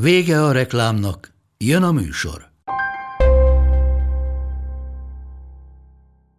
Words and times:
Vége 0.00 0.42
a 0.44 0.52
reklámnak, 0.52 1.32
jön 1.58 1.82
a 1.82 1.92
műsor. 1.92 2.50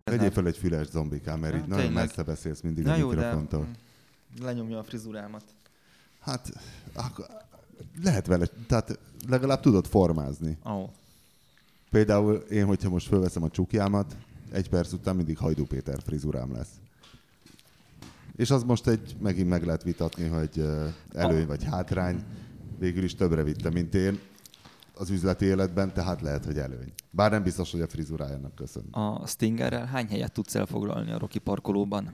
Vegyél 0.03 0.31
fel 0.31 0.47
egy 0.47 0.57
füles 0.57 0.87
zombikám, 0.87 1.39
mert 1.39 1.53
Ja, 1.53 1.59
így 1.59 1.67
nagyon 1.67 1.91
messze 1.91 2.23
beszélsz 2.23 2.61
mindig 2.61 2.83
Na 2.85 2.91
a 2.93 2.95
jó, 2.95 3.09
de 3.09 3.15
mikrofontól. 3.15 3.65
mm, 3.65 4.43
lenyomja 4.45 4.77
a 4.79 4.83
frizurámat. 4.83 5.43
Hát, 6.19 6.51
akkor 6.93 7.25
lehet 8.03 8.27
vele, 8.27 8.45
tehát 8.67 8.99
legalább 9.27 9.59
tudod 9.59 9.85
formázni. 9.85 10.57
Oh. 10.63 10.89
Például 11.89 12.35
én, 12.35 12.65
hogyha 12.65 12.89
most 12.89 13.07
fölveszem 13.07 13.43
a 13.43 13.49
csukjámat, 13.49 14.15
egy 14.51 14.69
perc 14.69 14.91
után 14.91 15.15
mindig 15.15 15.37
Hajdú 15.37 15.65
Péter 15.65 15.99
frizurám 16.05 16.53
lesz. 16.53 16.71
És 18.35 18.51
az 18.51 18.63
most 18.63 18.87
egy, 18.87 19.15
megint 19.19 19.49
meg 19.49 19.65
lehet 19.65 19.83
vitatni, 19.83 20.27
hogy 20.27 20.65
előny 21.13 21.47
vagy 21.47 21.63
hátrány. 21.63 22.23
Végül 22.79 23.03
is 23.03 23.15
többre 23.15 23.43
vitte, 23.43 23.69
mint 23.69 23.95
én 23.95 24.19
az 24.93 25.09
üzleti 25.09 25.45
életben, 25.45 25.93
tehát 25.93 26.21
lehet, 26.21 26.45
hogy 26.45 26.57
előny. 26.57 26.93
Bár 27.11 27.31
nem 27.31 27.43
biztos, 27.43 27.71
hogy 27.71 27.81
a 27.81 27.87
frizurájának 27.87 28.55
köszön. 28.55 28.83
A 28.91 29.27
Stingerrel 29.27 29.85
hány 29.85 30.07
helyet 30.07 30.31
tudsz 30.31 30.55
elfoglalni 30.55 31.11
a 31.11 31.17
Rocky 31.17 31.39
parkolóban? 31.39 32.13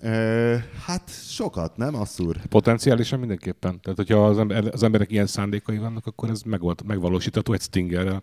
Ö, 0.00 0.56
hát 0.84 1.10
sokat, 1.10 1.76
nem, 1.76 1.94
Asszúr? 1.94 2.46
Potenciálisan 2.48 3.18
mindenképpen. 3.18 3.80
Tehát, 3.80 3.96
hogyha 3.96 4.26
az, 4.26 4.38
ember, 4.38 4.64
az 4.72 4.82
emberek 4.82 5.10
ilyen 5.10 5.26
szándékai 5.26 5.78
vannak, 5.78 6.06
akkor 6.06 6.30
ez 6.30 6.42
megvolt, 6.42 6.82
megvalósítható 6.82 7.52
egy 7.52 7.60
Stingerrel. 7.60 8.22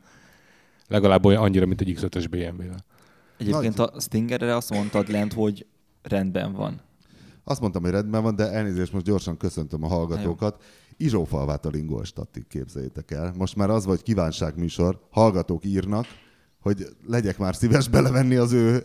Legalább 0.87 1.25
olyan 1.25 1.43
annyira, 1.43 1.65
mint 1.65 1.81
egy 1.81 1.97
X5-es 1.97 2.25
BMW-vel. 2.29 2.85
Egyébként 3.37 3.79
a 3.79 3.93
Stingerre 3.99 4.55
azt 4.55 4.69
mondtad 4.69 5.09
lent, 5.09 5.33
hogy 5.33 5.65
rendben 6.01 6.53
van. 6.53 6.81
Azt 7.43 7.61
mondtam, 7.61 7.81
hogy 7.81 7.91
rendben 7.91 8.23
van, 8.23 8.35
de 8.35 8.51
elnézést, 8.51 8.93
most 8.93 9.05
gyorsan 9.05 9.37
köszöntöm 9.37 9.83
a 9.83 9.87
hallgatókat. 9.87 10.63
Izsófalvát 10.97 11.65
a 11.65 11.69
Lingolstattig 11.69 12.47
képzeljétek 12.47 13.11
el. 13.11 13.33
Most 13.37 13.55
már 13.55 13.69
az 13.69 13.85
vagy 13.85 14.01
kívánságműsor, 14.01 14.99
hallgatók 15.09 15.65
írnak, 15.65 16.05
hogy 16.59 16.87
legyek 17.07 17.37
már 17.37 17.55
szíves 17.55 17.87
belevenni 17.87 18.35
az 18.35 18.51
ő 18.51 18.83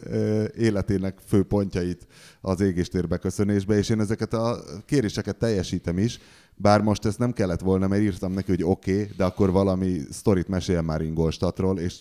életének 0.56 1.18
fő 1.26 1.42
pontjait 1.42 2.06
az 2.40 2.60
égéstérbe 2.60 3.16
köszönésbe, 3.16 3.76
és 3.76 3.88
én 3.88 4.00
ezeket 4.00 4.32
a 4.32 4.62
kéréseket 4.84 5.36
teljesítem 5.36 5.98
is, 5.98 6.18
bár 6.56 6.80
most 6.80 7.04
ezt 7.04 7.18
nem 7.18 7.32
kellett 7.32 7.60
volna, 7.60 7.86
mert 7.86 8.02
írtam 8.02 8.32
neki, 8.32 8.50
hogy 8.50 8.62
oké, 8.62 9.02
okay, 9.02 9.14
de 9.16 9.24
akkor 9.24 9.50
valami 9.50 10.00
sztorit 10.10 10.48
meséljen 10.48 10.84
már 10.84 11.00
Ingolstadtról, 11.00 11.78
és 11.78 12.00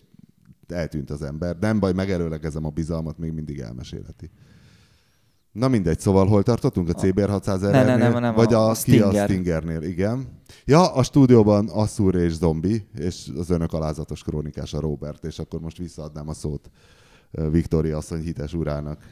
eltűnt 0.68 1.10
az 1.10 1.22
ember. 1.22 1.58
Nem 1.60 1.80
baj, 1.80 1.94
megelőlegezem 1.94 2.66
a 2.66 2.70
bizalmat, 2.70 3.18
még 3.18 3.32
mindig 3.32 3.60
elmesélheti. 3.60 4.30
Na 5.58 5.68
mindegy, 5.68 6.00
szóval 6.00 6.28
hol 6.28 6.44
tartottunk? 6.44 6.90
A 6.90 6.94
CBR 6.94 7.30
600 7.30 7.62
Ne, 7.62 7.70
ne, 7.84 7.96
nem, 7.96 8.20
nem, 8.20 8.36
Vagy 8.36 8.54
a- 8.54 8.70
a, 8.70 8.74
Stinger. 8.74 9.30
Stingernél, 9.30 9.82
igen. 9.82 10.42
Ja, 10.66 10.94
a 10.94 11.04
stúdióban 11.04 11.70
Asszúr 11.70 12.16
és 12.16 12.34
Zombi, 12.34 12.88
és 12.94 13.28
az 13.38 13.50
önök 13.50 13.74
alázatos 13.74 14.24
krónikás 14.24 14.74
a 14.74 14.80
Robert, 14.80 15.26
és 15.26 15.40
akkor 15.40 15.60
most 15.60 15.78
visszaadnám 15.78 16.28
a 16.28 16.34
szót 16.34 16.70
Viktória 17.32 17.98
asszony 17.98 18.22
hites 18.22 18.54
urának. 18.54 19.12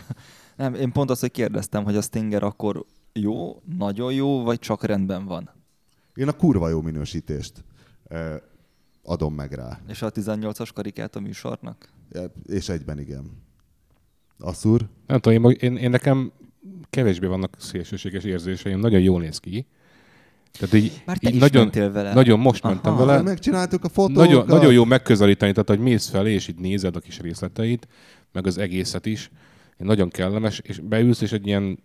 Nem, 0.56 0.74
én 0.74 0.92
pont 0.92 1.10
azt, 1.10 1.20
hogy 1.20 1.30
kérdeztem, 1.30 1.84
hogy 1.84 1.96
a 1.96 2.02
Stinger 2.02 2.42
akkor 2.42 2.84
jó, 3.12 3.62
nagyon 3.76 4.12
jó, 4.12 4.42
vagy 4.42 4.58
csak 4.58 4.84
rendben 4.84 5.24
van. 5.24 5.50
Én 6.14 6.28
a 6.28 6.32
kurva 6.32 6.68
jó 6.68 6.80
minősítést 6.80 7.64
adom 9.02 9.34
meg 9.34 9.52
rá. 9.52 9.80
És 9.88 10.02
a 10.02 10.10
18-as 10.10 10.68
karikát 10.74 11.16
a 11.16 11.20
műsornak? 11.20 11.92
És 12.46 12.68
egyben 12.68 12.98
igen. 12.98 13.30
Asszúr? 14.42 14.88
Nem 15.06 15.18
tudom, 15.18 15.44
én, 15.50 15.56
én, 15.60 15.76
én 15.76 15.90
nekem 15.90 16.32
kevésbé 16.90 17.26
vannak 17.26 17.56
szélsőséges 17.58 18.24
érzéseim, 18.24 18.78
nagyon 18.78 19.00
jól 19.00 19.20
néz 19.20 19.38
ki. 19.38 19.66
Tehát 20.58 20.74
így, 20.74 21.02
Már 21.06 21.18
te 21.18 21.28
így 21.28 21.34
is 21.34 21.40
nagyon, 21.40 21.70
vele. 21.92 22.14
nagyon 22.14 22.38
most 22.38 22.62
mentem 22.62 22.92
Aha. 22.92 23.04
vele. 23.04 23.22
Megcsináltuk 23.22 23.84
a 23.84 23.88
fotókat. 23.88 24.26
Nagyon, 24.26 24.46
nagyon 24.46 24.72
jó 24.72 24.84
megközelíteni, 24.84 25.52
tehát 25.52 25.68
hogy 25.68 25.78
mész 25.80 26.08
felé, 26.08 26.32
és 26.32 26.48
így 26.48 26.58
nézed 26.58 26.96
a 26.96 27.00
kis 27.00 27.20
részleteit, 27.20 27.88
meg 28.32 28.46
az 28.46 28.58
egészet 28.58 29.06
is. 29.06 29.30
Nagyon 29.76 30.08
kellemes, 30.08 30.58
és 30.58 30.78
beülsz, 30.80 31.20
és 31.20 31.32
egy 31.32 31.46
ilyen 31.46 31.78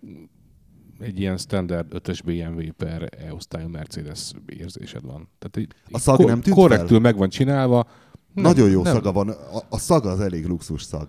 egy 0.99 1.19
ilyen 1.19 1.37
standard 1.37 1.87
5-ös 1.93 2.19
BMW 2.25 2.71
per 2.77 3.09
E-osztályú 3.27 3.67
Mercedes 3.67 4.31
érzésed 4.45 5.01
van. 5.05 5.29
Tehát 5.39 5.57
így, 5.57 5.73
A 5.91 5.99
szag 5.99 6.15
ko- 6.15 6.27
nem 6.27 6.41
tűnt 6.41 6.55
Korrektül 6.55 6.87
fel? 6.87 6.99
meg 6.99 7.17
van 7.17 7.29
csinálva. 7.29 7.87
Nem, 8.33 8.43
Nagyon 8.43 8.69
jó 8.69 8.83
nem. 8.83 8.93
szaga 8.93 9.11
van. 9.11 9.29
A, 9.29 9.57
a 9.69 9.77
szaga 9.77 10.09
az 10.09 10.19
elég 10.19 10.45
luxus 10.45 10.81
szag. 10.83 11.07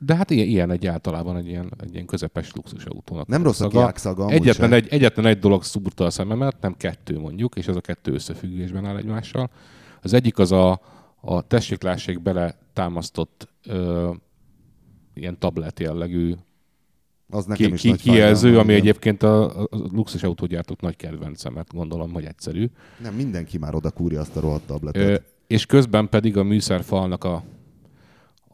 De 0.00 0.14
hát 0.16 0.30
ilyen, 0.30 0.46
ilyen 0.46 0.70
egy 0.70 0.86
általában 0.86 1.36
egy 1.36 1.46
ilyen, 1.46 1.72
egy 1.80 1.92
ilyen 1.92 2.06
közepes 2.06 2.52
luxus 2.52 2.84
autónak. 2.84 3.26
Nem 3.26 3.42
rossz 3.42 3.60
a 3.60 3.68
kiák 3.68 3.96
szaga, 3.96 4.28
Egyetlen 4.28 4.72
egy, 4.72 4.88
egyetlen 4.88 5.26
egy 5.26 5.38
dolog 5.38 5.64
szúrta 5.64 6.04
a 6.04 6.10
szememet, 6.10 6.56
nem 6.60 6.76
kettő 6.76 7.18
mondjuk, 7.18 7.56
és 7.56 7.66
ez 7.66 7.76
a 7.76 7.80
kettő 7.80 8.12
összefüggésben 8.12 8.86
áll 8.86 8.96
egymással. 8.96 9.50
Az 10.02 10.12
egyik 10.12 10.38
az 10.38 10.52
a, 10.52 10.80
a 11.20 11.42
tessék-lássék 11.42 12.22
bele 12.22 12.58
támasztott 12.72 13.48
ö, 13.66 14.12
ilyen 15.14 15.38
tablet 15.38 15.80
jellegű 15.80 16.34
Az 17.30 17.44
nekem 17.44 17.66
ki, 17.66 17.74
is 17.74 17.80
ki, 17.80 17.88
nagy 17.88 18.00
kijelző, 18.00 18.40
fájdalom, 18.40 18.64
ami 18.64 18.72
igen. 18.72 18.86
egyébként 18.86 19.22
a, 19.22 19.60
a 19.62 19.68
luxus 19.70 20.22
autógyártók 20.22 20.80
nagy 20.80 20.96
kedvence, 20.96 21.50
mert 21.50 21.72
gondolom, 21.72 22.12
hogy 22.12 22.24
egyszerű. 22.24 22.70
Nem, 23.02 23.14
mindenki 23.14 23.58
már 23.58 23.74
oda 23.74 23.90
kúrja 23.90 24.20
azt 24.20 24.36
a 24.36 24.40
rohadt 24.40 24.66
tabletet. 24.66 25.02
Ö, 25.02 25.14
és 25.46 25.66
közben 25.66 26.08
pedig 26.08 26.36
a 26.36 26.42
műszerfalnak 26.42 27.24
a, 27.24 27.44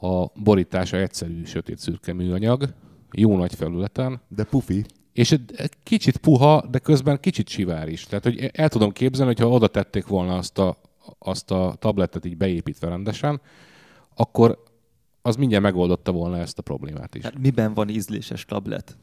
a 0.02 0.30
borítása 0.42 0.96
egyszerű, 0.96 1.44
sötét 1.44 1.78
szürke 1.78 2.12
műanyag, 2.12 2.74
jó 3.12 3.36
nagy 3.36 3.54
felületen, 3.54 4.20
De 4.28 4.44
pufi. 4.44 4.84
és 5.12 5.32
egy 5.32 5.72
kicsit 5.82 6.16
puha, 6.16 6.64
de 6.70 6.78
közben 6.78 7.20
kicsit 7.20 7.48
sivár 7.48 7.88
is. 7.88 8.04
Tehát, 8.04 8.24
hogy 8.24 8.50
el 8.52 8.68
tudom 8.68 8.92
képzelni, 8.92 9.34
hogyha 9.34 9.50
oda 9.54 9.68
tették 9.68 10.06
volna 10.06 10.36
azt 10.36 10.58
a, 10.58 10.76
azt 11.18 11.50
a 11.50 11.74
tabletet 11.78 12.24
így 12.24 12.36
beépítve 12.36 12.88
rendesen, 12.88 13.40
akkor 14.14 14.62
az 15.22 15.36
mindjárt 15.36 15.62
megoldotta 15.64 16.12
volna 16.12 16.38
ezt 16.38 16.58
a 16.58 16.62
problémát 16.62 17.14
is. 17.14 17.22
Hát 17.22 17.38
miben 17.38 17.74
van 17.74 17.88
ízléses 17.88 18.44
tablet? 18.44 18.96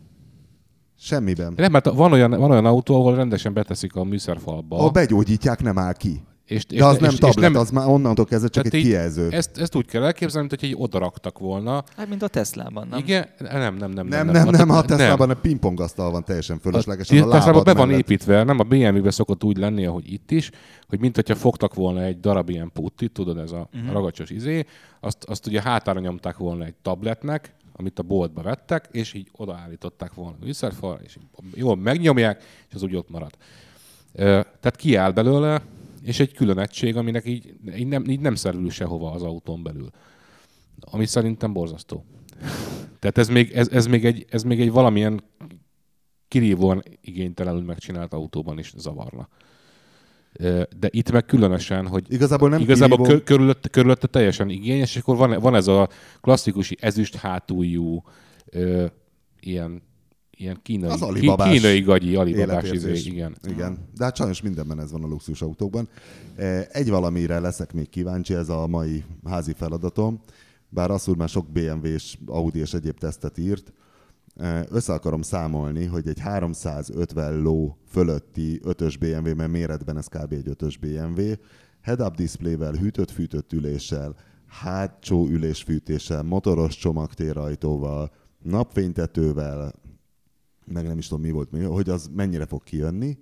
Semmiben. 0.98 1.54
Nem, 1.56 1.72
mert 1.72 1.86
van 1.86 2.12
olyan, 2.12 2.30
van 2.30 2.52
olyan 2.52 2.66
autó, 2.66 2.96
ahol 2.96 3.16
rendesen 3.16 3.54
beteszik 3.54 3.96
a 3.96 4.04
műszerfalba. 4.04 4.78
Ha 4.78 4.90
begyógyítják, 4.90 5.62
nem 5.62 5.78
áll 5.78 5.94
ki. 5.94 6.22
És, 6.50 6.66
De 6.66 6.86
az 6.86 6.98
nem 6.98 7.16
tablet, 7.16 7.52
nem, 7.52 7.62
az 7.62 7.70
már 7.70 7.88
onnantól 7.88 8.26
kezdve 8.26 8.48
csak 8.50 8.66
egy 8.66 8.74
így 8.74 8.84
kijelző. 8.84 9.28
Ezt, 9.32 9.58
ezt 9.58 9.76
úgy 9.76 9.86
kell 9.86 10.04
elképzelni, 10.04 10.48
mint 10.48 10.60
hogy 10.60 10.70
így 10.70 10.76
odaraktak 10.80 11.40
volna. 11.40 11.84
Hát 11.98 12.10
mint 12.10 12.22
a 12.22 12.28
Teslában, 12.28 12.88
nem? 12.88 13.00
Igen, 13.00 13.28
nem, 13.40 13.76
nem, 13.76 13.92
nem. 13.92 14.08
Nem, 14.08 14.28
nem, 14.28 14.50
nem, 14.50 14.70
a 14.70 14.82
Teslában 14.82 15.30
a 15.30 15.34
pingpongasztal 15.34 16.12
van 16.12 16.24
teljesen 16.24 16.60
fölöslegesen. 16.60 17.18
A 17.18 17.22
A 17.22 17.24
Teslában 17.24 17.46
lábad 17.46 17.66
be 17.66 17.74
van 17.74 17.88
mellett. 17.88 18.04
építve, 18.04 18.44
nem 18.44 18.60
a 18.60 18.64
BMW-be 18.64 19.12
szokott 19.12 19.44
úgy 19.44 19.58
lenni, 19.58 19.86
ahogy 19.86 20.14
itt 20.14 20.32
is, 20.32 20.52
hogy 20.88 21.00
mint 21.00 21.16
hogyha 21.16 21.36
fogtak 21.36 21.74
volna 21.74 22.04
egy 22.04 22.20
darab 22.20 22.50
ilyen 22.50 22.72
puttit, 22.74 23.12
tudod, 23.12 23.38
ez 23.38 23.52
a 23.52 23.70
uh-huh. 23.74 23.92
ragacsos 23.92 24.30
izé, 24.30 24.66
azt, 25.00 25.24
azt 25.24 25.48
ugye 25.48 25.62
hátára 25.62 26.00
nyomták 26.00 26.38
volna 26.38 26.66
egy 26.66 26.76
tabletnek, 26.82 27.54
amit 27.74 28.00
a 28.00 28.04
boltba 28.04 28.42
vettek, 28.42 28.90
és 28.92 29.14
így 29.14 29.30
odaállították 29.32 30.14
volna 30.14 30.36
a 30.42 30.46
műszerfal, 30.46 31.00
és 31.04 31.18
jól 31.54 31.76
megnyomják, 31.76 32.44
és 32.70 32.76
az 32.76 32.84
úgy 32.84 32.96
ott 32.96 33.10
marad. 33.10 33.32
Tehát 34.14 34.76
kiáll 34.76 35.12
belőle, 35.12 35.62
és 36.10 36.20
egy 36.20 36.34
külön 36.34 36.60
egység, 36.60 36.96
aminek 36.96 37.26
így, 37.26 37.54
így, 37.76 37.88
nem, 37.88 38.04
így 38.04 38.20
nem 38.20 38.36
szerül 38.36 38.70
sehova 38.70 39.12
az 39.12 39.24
autón 39.24 39.64
belül. 39.64 39.90
Ami 40.80 41.06
szerintem 41.06 41.54
borzasztó. 41.54 42.06
Tehát 43.00 43.18
ez 43.18 43.28
még, 43.28 43.52
ez, 43.52 43.68
ez, 43.68 43.86
még 43.86 44.06
egy, 44.06 44.26
ez 44.30 44.44
még 44.44 44.62
egy 44.62 44.72
valamilyen 44.72 45.24
kirívóan 46.28 46.84
igénytelenül 47.02 47.62
megcsinált 47.62 48.14
autóban 48.14 48.60
is 48.60 48.74
zavarna. 48.78 49.30
De 50.80 50.90
itt 50.90 51.12
meg 51.12 51.26
különösen, 51.26 51.88
hogy 51.88 52.06
Igazából 52.14 52.50
nem 52.50 52.60
igazából 52.62 52.98
kirívó. 52.98 53.16
kö- 53.16 53.26
körülötte, 53.26 53.70
körülötte 53.70 54.08
teljesen 54.08 54.50
igényes, 54.50 54.96
és 54.96 55.02
akkor 55.02 55.16
van, 55.16 55.40
van 55.40 55.56
ez 55.56 55.68
a 55.68 55.90
klasszikusi 56.22 56.78
ezüst 56.80 57.16
hátújú, 57.16 58.04
ö, 58.46 58.86
ilyen, 59.40 59.82
ilyen 60.40 60.60
kínai, 60.62 60.90
Az 60.90 61.02
alibabás 61.02 61.52
kínai 61.52 61.82
gagyi 61.82 62.16
alibabás 62.16 62.72
izé, 62.72 62.94
igen. 62.94 63.36
Igen. 63.48 63.78
De 63.98 64.04
hát 64.04 64.16
sajnos 64.16 64.42
mindenben 64.42 64.80
ez 64.80 64.92
van 64.92 65.04
a 65.04 65.08
luxus 65.08 65.42
autókban. 65.42 65.90
Eh, 66.36 66.66
Egy 66.72 66.90
valamire 66.90 67.40
leszek 67.40 67.74
még 67.74 67.90
kíváncsi, 67.90 68.34
ez 68.34 68.50
a 68.50 68.68
mai 68.68 69.04
házi 69.26 69.54
feladatom. 69.54 70.22
Bár 70.70 70.92
Asszúr 70.92 71.16
már 71.18 71.30
sok 71.30 71.48
BMW-s, 71.52 72.18
Audi 72.26 72.60
és 72.60 72.74
egyéb 72.74 72.98
tesztet 72.98 73.38
írt. 73.38 73.74
össze 74.70 74.94
akarom 74.94 75.22
számolni, 75.22 75.86
hogy 75.86 76.08
egy 76.08 76.20
350 76.20 77.42
ló 77.42 77.78
fölötti 77.88 78.62
5-ös 78.64 78.96
BMW, 79.00 79.36
mert 79.36 79.52
méretben 79.52 79.98
ez 79.98 80.08
kb. 80.08 80.32
egy 80.34 80.50
5-ös 80.50 80.76
BMW, 80.82 81.22
head-up 81.82 82.16
displayvel, 82.16 82.72
hűtött-fűtött 82.74 83.54
üléssel, 83.54 84.16
hátsó 84.48 85.28
ülésfűtéssel, 85.28 86.24
motoros 86.24 86.78
csomagtérajtóval, 86.78 88.12
napfénytetővel, 88.44 89.74
meg 90.74 90.88
nem 90.88 90.98
is 90.98 91.08
tudom 91.08 91.24
mi 91.24 91.32
volt 91.32 91.50
hogy 91.66 91.90
az 91.90 92.10
mennyire 92.16 92.46
fog 92.46 92.64
kijönni, 92.64 93.18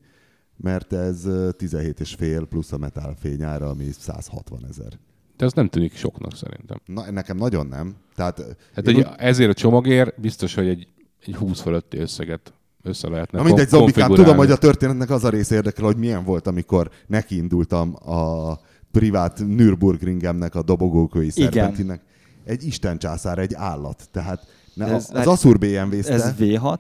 mert 0.58 0.94
ez 0.94 1.22
17,5 1.26 2.46
plusz 2.50 2.72
a 2.72 2.78
metálfény 2.78 3.44
ára, 3.44 3.70
ami 3.70 3.86
160 3.92 4.66
ezer. 4.70 5.00
De 5.38 5.46
az 5.46 5.54
nem 5.54 5.68
tűnik 5.68 5.96
soknak 5.96 6.36
szerintem. 6.36 6.82
Na, 6.86 7.12
nekem 7.12 7.38
nagyon 7.38 7.68
nem. 7.68 7.96
Tehát, 8.16 8.58
hát 8.74 8.88
úgy... 8.88 9.08
ezért 9.18 9.50
a 9.50 9.54
csomagért 9.54 10.20
biztos, 10.22 10.54
hogy 10.54 10.68
egy, 10.68 10.88
egy 11.26 11.36
20 11.36 11.62
fölötti 11.62 11.98
összeget 11.98 12.54
össze 12.82 13.10
lehetne 13.10 13.38
Na 13.38 13.44
mindegy, 13.44 13.68
zombikám, 13.68 14.14
tudom, 14.14 14.38
hogy 14.38 14.52
a 14.52 14.58
történetnek 14.58 15.10
az 15.10 15.24
a 15.24 15.30
rész 15.30 15.50
érdekel, 15.50 15.86
hogy 15.86 15.98
milyen 15.98 16.24
volt, 16.24 16.48
amikor 16.48 16.90
nekiindultam 17.08 17.96
a 18.10 18.54
privát 18.92 19.40
Nürburgringemnek, 19.40 20.56
a 20.56 20.62
dobogókői 20.62 21.30
szerpentinnek. 21.30 22.02
Egy 22.44 22.64
Isten 22.64 22.98
császár, 22.98 23.40
egy 23.40 23.54
állat. 23.54 24.08
Tehát 24.12 24.48
ne, 24.74 24.86
ez, 24.86 25.10
az 25.14 25.28
Assur 25.28 25.58
BMW-zte. 25.58 26.14
Ez 26.14 26.34
V6? 26.40 26.78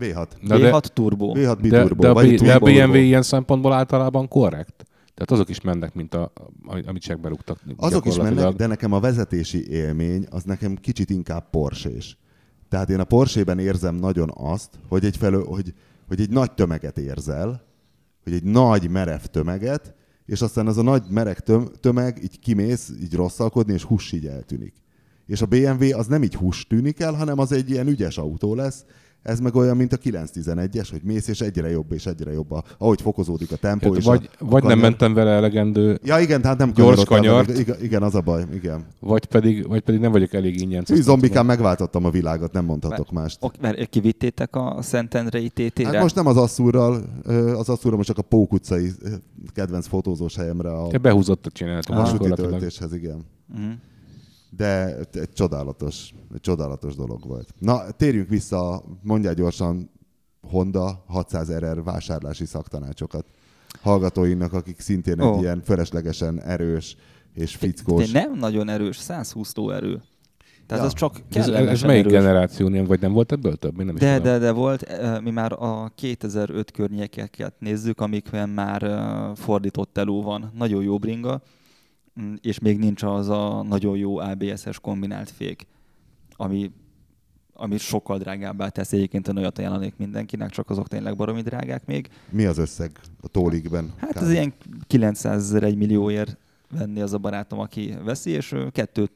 V6. 0.00 0.26
Na 0.40 0.56
V6 0.56 0.80
de, 0.82 0.88
turbo. 0.92 1.32
V6 1.34 1.58
biturbo. 1.60 2.02
De, 2.02 2.12
de, 2.12 2.20
a, 2.20 2.36
de 2.36 2.54
a 2.54 2.58
BMW 2.58 2.94
ilyen 2.94 3.22
szempontból 3.22 3.72
általában 3.72 4.28
korrekt? 4.28 4.86
Tehát 5.14 5.30
azok 5.30 5.48
is 5.48 5.60
mennek, 5.60 5.94
mint 5.94 6.14
a, 6.14 6.32
amit 6.86 7.02
csak 7.02 7.20
berúgtak. 7.20 7.60
Azok 7.76 8.06
is 8.06 8.16
mennek, 8.16 8.54
de 8.54 8.66
nekem 8.66 8.92
a 8.92 9.00
vezetési 9.00 9.70
élmény 9.70 10.26
az 10.30 10.42
nekem 10.42 10.76
kicsit 10.76 11.10
inkább 11.10 11.50
porsés. 11.50 12.18
Tehát 12.68 12.90
én 12.90 13.00
a 13.00 13.04
Porsche-ben 13.04 13.58
érzem 13.58 13.94
nagyon 13.94 14.30
azt, 14.34 14.68
hogy 14.88 15.04
egy, 15.04 15.16
felő, 15.16 15.42
hogy, 15.42 15.74
hogy 16.08 16.20
egy 16.20 16.30
nagy 16.30 16.52
tömeget 16.52 16.98
érzel, 16.98 17.62
hogy 18.22 18.32
egy 18.32 18.42
nagy 18.42 18.90
merev 18.90 19.20
tömeget, 19.20 19.94
és 20.26 20.42
aztán 20.42 20.66
az 20.66 20.78
a 20.78 20.82
nagy 20.82 21.02
mereg 21.08 21.38
tömeg 21.80 22.22
így 22.22 22.38
kimész, 22.38 22.92
így 23.02 23.14
rosszalkodni, 23.14 23.72
és 23.72 23.82
hús 23.82 24.12
így 24.12 24.26
eltűnik. 24.26 24.74
És 25.26 25.42
a 25.42 25.46
BMW 25.46 25.98
az 25.98 26.06
nem 26.06 26.22
így 26.22 26.34
hús 26.34 26.66
tűnik 26.66 27.00
el, 27.00 27.12
hanem 27.12 27.38
az 27.38 27.52
egy 27.52 27.70
ilyen 27.70 27.86
ügyes 27.86 28.18
autó 28.18 28.54
lesz, 28.54 28.84
ez 29.24 29.40
meg 29.40 29.54
olyan, 29.54 29.76
mint 29.76 29.92
a 29.92 29.96
911-es, 29.96 30.88
hogy 30.90 31.00
mész, 31.02 31.28
és 31.28 31.40
egyre 31.40 31.70
jobb 31.70 31.92
és 31.92 32.06
egyre 32.06 32.32
jobb, 32.32 32.50
ahogy 32.78 33.00
fokozódik 33.00 33.52
a 33.52 33.56
tempó. 33.56 33.88
Hát, 33.88 33.98
és 33.98 34.04
vagy 34.04 34.30
a, 34.32 34.44
a 34.44 34.48
vagy 34.48 34.62
kanyar... 34.62 34.76
nem 34.76 34.78
mentem 34.78 35.14
vele 35.14 35.30
elegendő 35.30 35.98
Ja, 36.02 36.18
igen, 36.18 36.40
tehát 36.40 36.58
nem 36.58 36.72
gyors 36.72 37.04
kanyart. 37.04 37.58
Igen, 37.58 37.76
igen, 37.82 38.02
az 38.02 38.14
a 38.14 38.20
baj, 38.20 38.44
igen. 38.52 38.84
Vagy 39.00 39.24
pedig, 39.24 39.68
vagy 39.68 39.80
pedig 39.80 40.00
nem 40.00 40.12
vagyok 40.12 40.32
elég 40.32 40.60
ingyen. 40.60 40.84
Hű, 40.86 41.00
zombikán 41.00 41.46
megváltottam 41.46 42.04
a 42.04 42.10
világot, 42.10 42.52
nem 42.52 42.64
mondhatok 42.64 42.98
mert, 42.98 43.10
mást. 43.10 43.36
Ok, 43.40 43.54
mert 43.60 43.88
kivittétek 43.88 44.56
a 44.56 44.78
Szentendrei 44.80 45.48
tétére? 45.48 45.88
Hát 45.88 46.02
most 46.02 46.14
nem 46.14 46.26
az 46.26 46.36
Asszúrral, 46.36 47.02
az 47.56 47.68
Asszúrral 47.68 47.96
most 47.96 48.08
csak 48.08 48.18
a 48.18 48.22
Pók 48.22 48.52
utcai 48.52 48.90
kedvenc 49.54 49.86
fotózós 49.86 50.36
helyemre. 50.36 50.70
A... 50.70 50.88
Te 50.88 50.98
behúzott 50.98 51.46
a 51.46 51.50
csinálatom. 51.50 51.96
A 51.96 52.34
töltéshez, 52.34 52.94
igen. 52.94 53.24
Uh-huh 53.52 53.72
de 54.56 54.96
egy 55.12 55.32
csodálatos, 55.32 56.14
egy 56.34 56.40
csodálatos 56.40 56.94
dolog 56.94 57.26
volt. 57.26 57.48
Na, 57.58 57.90
térjünk 57.90 58.28
vissza, 58.28 58.84
mondjál 59.02 59.34
gyorsan 59.34 59.90
Honda 60.40 61.04
600 61.06 61.52
RR 61.52 61.82
vásárlási 61.82 62.44
szaktanácsokat 62.44 63.26
hallgatóinak, 63.82 64.52
akik 64.52 64.80
szintén 64.80 65.20
oh. 65.20 65.36
egy 65.36 65.42
ilyen 65.42 65.62
feleslegesen 65.64 66.42
erős 66.42 66.96
és 67.34 67.56
fickós. 67.56 68.10
De 68.10 68.20
nem 68.20 68.38
nagyon 68.38 68.68
erős, 68.68 68.96
120 68.96 69.52
erő. 69.72 70.02
Tehát 70.66 70.82
ja. 70.82 70.88
az 70.88 70.92
csak 70.92 71.20
ez, 71.30 71.48
ez 71.48 71.82
melyik 71.82 72.04
erős. 72.04 72.12
generáció, 72.12 72.68
nem, 72.68 72.84
vagy 72.84 73.00
nem 73.00 73.12
volt 73.12 73.32
ebből 73.32 73.56
több? 73.56 73.84
nem 73.84 73.94
de, 73.94 74.18
de, 74.18 74.38
de 74.38 74.52
volt. 74.52 74.86
Mi 75.22 75.30
már 75.30 75.52
a 75.52 75.92
2005 75.94 76.70
környékeket 76.70 77.54
nézzük, 77.58 78.00
amikben 78.00 78.48
már 78.48 78.90
fordított 79.34 79.98
elő 79.98 80.20
van. 80.20 80.52
Nagyon 80.54 80.82
jó 80.82 80.98
bringa. 80.98 81.42
Mm, 82.20 82.34
és 82.40 82.58
még 82.58 82.78
nincs 82.78 83.02
az 83.02 83.28
a 83.28 83.62
nagyon 83.62 83.96
jó 83.96 84.18
ABS-es 84.18 84.80
kombinált 84.80 85.30
fék, 85.30 85.66
ami, 86.36 86.70
ami 87.52 87.78
sokkal 87.78 88.18
drágábbá 88.18 88.68
tesz 88.68 88.92
egyébként 88.92 89.28
a 89.28 89.32
olyat 89.32 89.58
ajánlanék 89.58 89.94
mindenkinek, 89.96 90.50
csak 90.50 90.70
azok 90.70 90.88
tényleg 90.88 91.16
baromi 91.16 91.42
drágák 91.42 91.86
még. 91.86 92.08
Mi 92.30 92.44
az 92.44 92.58
összeg 92.58 93.00
a 93.20 93.28
tólikben? 93.28 93.92
Hát 93.96 94.16
ez 94.16 94.30
ilyen 94.30 94.52
900 94.86 95.42
ezer, 95.42 95.62
egy 95.62 95.76
millióért 95.76 96.36
venni 96.70 97.00
az 97.00 97.12
a 97.12 97.18
barátom, 97.18 97.58
aki 97.58 97.94
veszi, 98.04 98.30
és 98.30 98.54
kettőt 98.72 99.12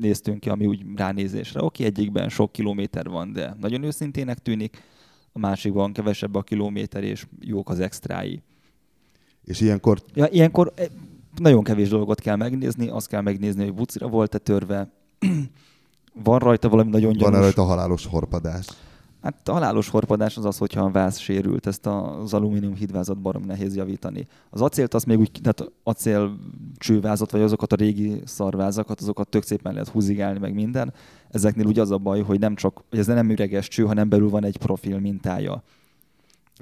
néztünk 0.00 0.40
ki, 0.40 0.48
ami 0.48 0.66
úgy 0.66 0.84
ránézésre. 0.96 1.62
Oké, 1.62 1.84
egyikben 1.84 2.28
sok 2.28 2.52
kilométer 2.52 3.08
van, 3.08 3.32
de 3.32 3.56
nagyon 3.60 3.82
őszintének 3.82 4.38
tűnik, 4.38 4.82
a 5.32 5.38
másikban 5.38 5.92
kevesebb 5.92 6.34
a 6.34 6.42
kilométer, 6.42 7.04
és 7.04 7.26
jók 7.40 7.68
az 7.68 7.80
extrái. 7.80 8.42
És 9.44 9.60
ilyenkor... 9.60 10.02
Ja, 10.14 10.26
ilyenkor 10.26 10.72
nagyon 11.38 11.62
kevés 11.62 11.88
dolgot 11.88 12.20
kell 12.20 12.36
megnézni, 12.36 12.88
azt 12.88 13.08
kell 13.08 13.20
megnézni, 13.20 13.64
hogy 13.64 13.74
bucira 13.74 14.08
volt-e 14.08 14.38
törve, 14.38 14.90
van 16.24 16.38
rajta 16.38 16.68
valami 16.68 16.90
nagyon 16.90 17.12
gyanús. 17.12 17.32
Van 17.32 17.40
rajta 17.40 17.62
halálos 17.62 18.06
horpadás? 18.06 18.66
Hát 19.22 19.48
a 19.48 19.52
halálos 19.52 19.88
horpadás 19.88 20.36
az 20.36 20.44
az, 20.44 20.58
hogyha 20.58 20.80
a 20.80 20.90
váz 20.90 21.18
sérült, 21.18 21.66
ezt 21.66 21.86
az 21.86 22.34
alumínium 22.34 22.74
hídvázat 22.74 23.18
barom 23.18 23.42
nehéz 23.42 23.76
javítani. 23.76 24.26
Az 24.50 24.60
acélt 24.60 24.94
az 24.94 25.04
még 25.04 25.18
úgy, 25.18 25.30
tehát 25.42 25.72
acél 25.82 26.36
csővázat, 26.76 27.30
vagy 27.30 27.40
azokat 27.40 27.72
a 27.72 27.76
régi 27.76 28.20
szarvázakat, 28.24 29.00
azokat 29.00 29.28
tök 29.28 29.42
szépen 29.42 29.72
lehet 29.72 29.88
húzigálni, 29.88 30.38
meg 30.38 30.54
minden. 30.54 30.92
Ezeknél 31.30 31.66
ugye 31.66 31.80
az 31.80 31.90
a 31.90 31.98
baj, 31.98 32.22
hogy 32.22 32.38
nem 32.38 32.54
csak, 32.54 32.82
hogy 32.90 32.98
ez 32.98 33.06
nem 33.06 33.30
üreges 33.30 33.68
cső, 33.68 33.84
hanem 33.84 34.08
belül 34.08 34.28
van 34.28 34.44
egy 34.44 34.56
profil 34.56 34.98
mintája. 34.98 35.62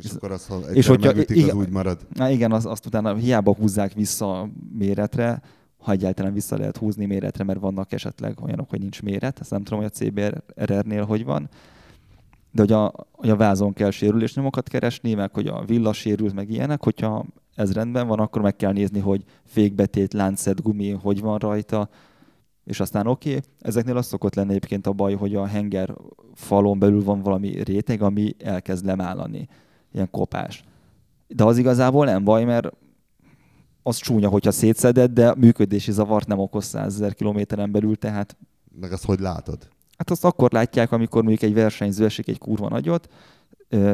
És 0.03 0.11
akkor 0.11 0.31
az, 0.31 0.47
ha 0.47 0.59
és 0.59 0.87
hogyha, 0.87 1.07
megütik, 1.07 1.37
igen, 1.37 1.49
az 1.49 1.55
úgy 1.55 1.71
marad. 1.71 2.07
Na 2.15 2.31
igen, 2.31 2.53
az, 2.53 2.67
azt 2.67 2.87
utána 2.87 3.15
hiába 3.15 3.55
húzzák 3.55 3.93
vissza 3.93 4.49
méretre, 4.79 5.43
ha 5.77 5.93
egyáltalán 5.93 6.33
vissza 6.33 6.57
lehet 6.57 6.77
húzni 6.77 7.07
méretre, 7.07 7.45
mert 7.45 7.61
vannak 7.61 7.93
esetleg 7.93 8.41
olyanok, 8.41 8.71
hogy 8.71 8.81
nincs 8.81 9.03
méret, 9.03 9.41
ezt 9.41 9.51
nem 9.51 9.63
tudom, 9.63 9.79
hogy 9.79 9.91
a 9.95 10.05
CBRR-nél 10.05 11.05
hogy 11.05 11.25
van, 11.25 11.49
de 12.51 12.61
hogy 12.61 12.73
a, 12.73 12.93
hogy 13.13 13.31
a 13.31 13.37
vázon 13.37 13.73
kell 13.73 13.91
sérülésnyomokat 13.91 14.69
keresni, 14.69 15.15
meg 15.15 15.35
hogy 15.35 15.47
a 15.47 15.65
villa 15.67 15.93
sérült, 15.93 16.35
meg 16.35 16.51
ilyenek, 16.51 16.85
hogyha 16.85 17.25
ez 17.55 17.73
rendben 17.73 18.07
van, 18.07 18.19
akkor 18.19 18.43
meg 18.43 18.57
kell 18.57 18.73
nézni, 18.73 19.01
hogy 19.01 19.25
fékbetét, 19.45 20.13
láncet, 20.13 20.63
gumi, 20.63 20.91
hogy 20.91 21.21
van 21.21 21.39
rajta, 21.39 21.89
és 22.65 22.81
aztán 22.81 23.07
oké, 23.07 23.29
okay, 23.29 23.43
ezeknél 23.59 23.97
az 23.97 24.07
szokott 24.07 24.35
lenni 24.35 24.51
egyébként 24.51 24.87
a 24.87 24.93
baj, 24.93 25.15
hogy 25.15 25.35
a 25.35 25.47
henger 25.47 25.95
falon 26.35 26.79
belül 26.79 27.05
van 27.05 27.23
valami 27.23 27.63
réteg, 27.63 28.03
ami 28.03 28.35
elkezd 28.39 28.85
lemállani 28.85 29.49
ilyen 29.95 30.11
kopás. 30.11 30.65
De 31.27 31.45
az 31.45 31.59
igazából 31.59 32.05
nem 32.05 32.25
baj, 32.25 32.45
mert 32.45 32.69
az 33.83 33.97
csúnya, 33.97 34.29
hogyha 34.29 34.51
szétszeded, 34.51 35.11
de 35.11 35.35
működési 35.35 35.93
zavart 35.93 36.27
nem 36.27 36.39
okoz 36.39 36.65
100 36.65 36.95
ezer 36.95 37.15
kilométeren 37.15 37.73
belül, 37.73 37.97
tehát... 37.97 38.37
Meg 38.81 38.93
azt 38.93 39.05
hogy 39.05 39.21
látod? 39.21 39.69
Hát 39.99 40.11
azt 40.11 40.25
akkor 40.25 40.53
látják, 40.53 40.93
amikor 40.93 41.23
mondjuk 41.23 41.43
egy 41.43 41.55
versenyző 41.55 42.05
esik 42.05 42.29
egy 42.29 42.39
kurva 42.39 42.69
nagyot, 42.69 43.09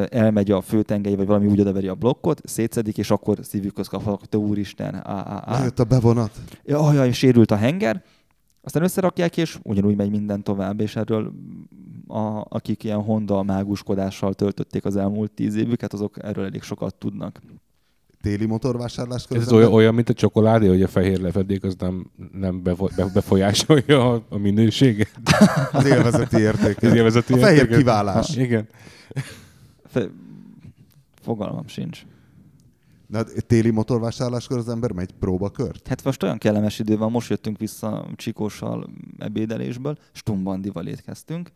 elmegy 0.08 0.50
a 0.50 0.60
főtengely, 0.60 1.14
vagy 1.14 1.26
valami 1.26 1.46
úgy 1.46 1.60
odaveri 1.60 1.88
a 1.88 1.94
blokkot, 1.94 2.40
szétszedik, 2.44 2.98
és 2.98 3.10
akkor 3.10 3.38
szívük 3.42 3.74
köz 3.74 3.86
kapnak, 3.86 4.26
te 4.26 4.36
úristen, 4.36 4.94
á, 4.94 5.02
á, 5.04 5.42
á. 5.46 5.62
Jött 5.62 5.78
a 5.78 5.84
bevonat. 5.84 6.30
Ja, 6.64 6.92
jaj, 6.92 7.12
sérült 7.12 7.50
a 7.50 7.56
henger, 7.56 8.02
aztán 8.62 8.82
összerakják, 8.82 9.36
és 9.36 9.58
ugyanúgy 9.62 9.96
megy 9.96 10.10
minden 10.10 10.42
tovább, 10.42 10.80
és 10.80 10.96
erről 10.96 11.32
a, 12.06 12.46
akik 12.48 12.84
ilyen 12.84 13.02
Honda 13.02 13.42
máguskodással 13.42 14.34
töltötték 14.34 14.84
az 14.84 14.96
elmúlt 14.96 15.30
tíz 15.30 15.54
évüket, 15.54 15.92
azok 15.92 16.24
erről 16.24 16.44
elég 16.44 16.62
sokat 16.62 16.94
tudnak. 16.94 17.40
Téli 18.20 18.46
motorvásárlás 18.46 19.26
közben? 19.26 19.46
Ez 19.46 19.52
olyan, 19.52 19.72
olyan, 19.72 19.94
mint 19.94 20.08
a 20.08 20.12
csokoládé, 20.12 20.66
hogy 20.68 20.82
a 20.82 20.88
fehér 20.88 21.20
lefedék 21.20 21.64
az 21.64 21.76
nem, 21.78 22.10
nem 22.32 22.62
befolyásolja 23.14 24.12
a, 24.12 24.24
a 24.28 24.38
minőséget. 24.38 25.10
Az 25.72 25.84
élvezeti 25.84 26.38
érték. 26.38 26.82
Az 26.82 26.94
élvezeti 26.94 27.32
a 27.32 27.36
fehér 27.36 27.68
kiválás. 27.68 28.34
Ha, 28.34 28.42
igen. 28.42 28.68
Fe... 29.84 30.10
Fogalmam 31.22 31.66
sincs. 31.66 32.02
Na, 33.10 33.22
téli 33.46 33.70
motorvásárláskor 33.70 34.58
az 34.58 34.68
ember 34.68 34.92
megy 34.92 35.12
próbakört? 35.12 35.88
Hát 35.88 36.04
most 36.04 36.22
olyan 36.22 36.38
kellemes 36.38 36.78
idő 36.78 36.96
van, 36.96 37.10
most 37.10 37.30
jöttünk 37.30 37.58
vissza 37.58 38.06
Csikóssal 38.16 38.90
ebédelésből, 39.18 39.96
Stumbandival 40.12 40.86
étkeztünk, 40.86 41.50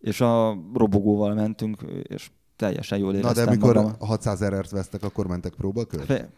és 0.00 0.20
a 0.20 0.58
robogóval 0.74 1.34
mentünk, 1.34 1.80
és 2.02 2.30
teljesen 2.56 2.98
jól 2.98 3.14
éreztem 3.14 3.44
Na 3.44 3.50
de 3.50 3.56
mikor 3.56 3.74
magam. 3.74 3.94
600 3.98 4.42
erert 4.42 4.70
vesztek, 4.70 5.02
akkor 5.02 5.26
mentek 5.26 5.54
próbakört? 5.54 6.28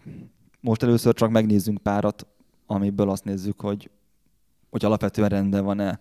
Most 0.60 0.82
először 0.82 1.14
csak 1.14 1.30
megnézzünk 1.30 1.78
párat, 1.78 2.26
amiből 2.66 3.10
azt 3.10 3.24
nézzük, 3.24 3.60
hogy, 3.60 3.90
hogy 4.70 4.84
alapvetően 4.84 5.28
rendben 5.28 5.64
van-e. 5.64 5.98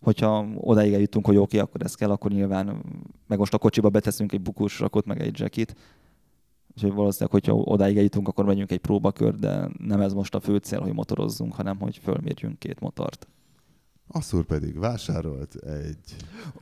Hogyha 0.00 0.46
odáig 0.54 0.92
eljutunk, 0.92 1.26
hogy 1.26 1.36
oké, 1.36 1.56
okay, 1.56 1.68
akkor 1.68 1.82
ez 1.82 1.94
kell, 1.94 2.10
akkor 2.10 2.30
nyilván 2.30 2.82
meg 3.26 3.38
most 3.38 3.54
a 3.54 3.58
kocsiba 3.58 3.88
beteszünk 3.88 4.32
egy 4.32 4.40
bukósrakot, 4.40 5.06
meg 5.06 5.20
egy 5.20 5.38
jackit, 5.38 5.74
Úgyhogy 6.78 6.94
valószínűleg, 6.96 7.30
hogyha 7.32 7.52
odáig 7.54 7.96
eljutunk, 7.96 8.28
akkor 8.28 8.44
megyünk 8.44 8.70
egy 8.70 8.78
próbakör, 8.78 9.34
de 9.34 9.68
nem 9.78 10.00
ez 10.00 10.12
most 10.12 10.34
a 10.34 10.40
fő 10.40 10.56
cél, 10.56 10.80
hogy 10.80 10.92
motorozzunk, 10.92 11.54
hanem 11.54 11.78
hogy 11.78 12.00
fölmérjünk 12.02 12.58
két 12.58 12.80
motort. 12.80 13.26
Asszúr 14.08 14.44
pedig 14.44 14.78
vásárolt 14.78 15.54
egy... 15.54 16.16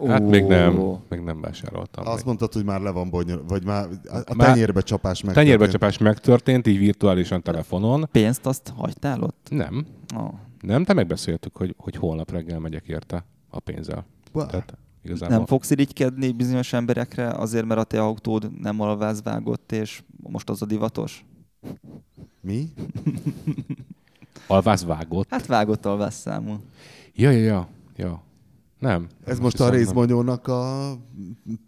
Hát 0.07 0.23
még 0.29 0.45
nem, 0.45 0.79
Ó. 0.79 1.01
még 1.09 1.21
nem 1.21 1.41
vásároltam. 1.41 2.07
Azt 2.07 2.17
még. 2.17 2.25
mondtad, 2.25 2.53
hogy 2.53 2.65
már 2.65 2.81
le 2.81 2.91
van 2.91 3.11
bonyol, 3.11 3.45
vagy 3.49 3.65
már 3.65 3.89
a, 4.05 4.17
a 4.17 4.35
Már- 4.35 4.53
tenyérbe 4.53 4.81
csapás 4.81 5.23
meg. 5.23 5.35
Tenyérbecsapás 5.35 5.99
megtörtént, 5.99 6.67
így 6.67 6.79
virtuálisan 6.79 7.43
telefonon. 7.43 8.09
Pénzt 8.13 8.47
azt 8.47 8.73
hagytál 8.77 9.23
ott? 9.23 9.47
Nem, 9.51 9.87
Oh. 10.17 10.33
nem, 10.61 10.83
de 10.83 10.93
megbeszéltük, 10.93 11.57
hogy, 11.57 11.75
hogy 11.79 11.97
holnap 11.97 12.31
reggel 12.31 12.59
megyek 12.59 12.89
érte 12.89 13.25
a 13.49 13.61
pénzzel. 13.61 14.07
Tehát 14.33 14.79
igazából 15.07 15.37
Nem 15.37 15.47
fogsz 15.47 15.71
irigykedni 15.71 16.33
bizonyos 16.33 16.73
emberekre 16.73 17.29
azért, 17.29 17.67
mert 17.67 17.81
a 17.81 17.85
te 17.85 18.01
autód 18.01 18.61
nem 18.61 18.81
alvázvágott, 18.81 19.73
és 19.73 20.03
most 20.23 20.51
az 20.51 20.63
a 20.63 20.67
divatos? 20.67 21.25
Mi? 22.41 22.69
alvász 24.47 24.85
vágott. 24.85 25.31
Hát 25.31 25.47
vágott 25.47 25.87
alvázszámú. 25.87 26.57
Ja, 27.15 27.31
ja, 27.31 27.39
ja, 27.45 27.69
ja. 27.97 28.25
Nem. 28.79 29.07
Ez 29.25 29.39
most 29.39 29.61
a 29.61 29.71
részmonyónak 29.71 30.49
a 30.49 30.93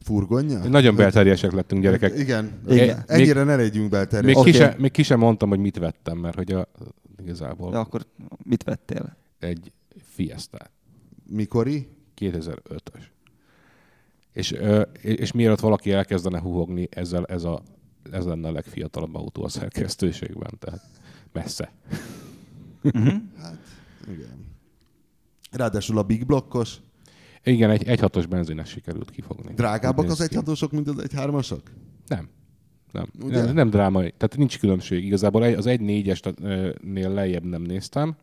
furgonja? 0.02 0.58
Nagyon 0.68 0.96
belterjesek 0.96 1.52
lettünk 1.52 1.82
gyerekek. 1.82 2.18
Igen. 2.18 2.60
Igen. 2.68 3.02
Ennyire 3.06 3.42
ne 3.44 3.56
legyünk 3.56 3.90
belterjesek. 3.90 4.24
Még, 4.24 4.36
Oké. 4.36 4.50
ki 4.50 4.56
se, 4.56 4.74
még 4.78 4.90
ki 4.90 5.02
sem 5.02 5.18
mondtam, 5.18 5.48
hogy 5.48 5.58
mit 5.58 5.78
vettem, 5.78 6.18
mert 6.18 6.36
hogy 6.36 6.52
a, 6.52 6.68
igazából 7.22 7.70
De 7.70 7.78
akkor 7.78 8.06
mit 8.42 8.62
vettél? 8.62 9.16
egy 9.38 9.72
fiesta 10.02 10.58
Mikori? 11.30 11.88
2005-ös. 12.20 13.02
És, 14.32 14.54
és 15.02 15.32
mielőtt 15.32 15.60
valaki 15.60 15.92
elkezdene 15.92 16.40
huhogni, 16.40 16.88
ezzel 16.90 17.24
ez, 17.24 17.44
a, 17.44 17.62
ez 18.10 18.24
lenne 18.24 18.48
a 18.48 18.52
legfiatalabb 18.52 19.14
autó 19.14 19.44
a 19.44 19.48
szerkesztőségben, 19.48 20.50
tehát 20.58 20.80
messze. 21.32 21.72
Hát, 23.38 23.58
igen. 24.08 24.46
Ráadásul 25.50 25.98
a 25.98 26.02
Big 26.02 26.26
Blokkos. 26.26 26.76
Igen, 27.44 27.70
egy, 27.70 27.88
egy 27.88 28.00
hatos 28.00 28.26
benzines 28.26 28.68
sikerült 28.68 29.10
kifogni. 29.10 29.54
Drágábbak 29.54 30.04
az 30.04 30.18
néz 30.18 30.28
ki. 30.28 30.34
egyhatosok, 30.34 30.72
mint 30.72 30.88
az 30.88 30.98
egyhármasok? 30.98 31.62
Nem. 32.06 32.28
Nem. 32.92 33.06
Ugye? 33.22 33.44
nem, 33.44 33.54
nem 33.54 33.70
drámai. 33.70 34.14
Tehát 34.16 34.36
nincs 34.36 34.58
különbség. 34.58 35.04
Igazából 35.04 35.44
egy- 35.44 35.54
az 35.54 35.66
1.4-esnél 35.66 37.14
lejjebb 37.14 37.44
nem 37.44 37.62
néztem, 37.62 38.16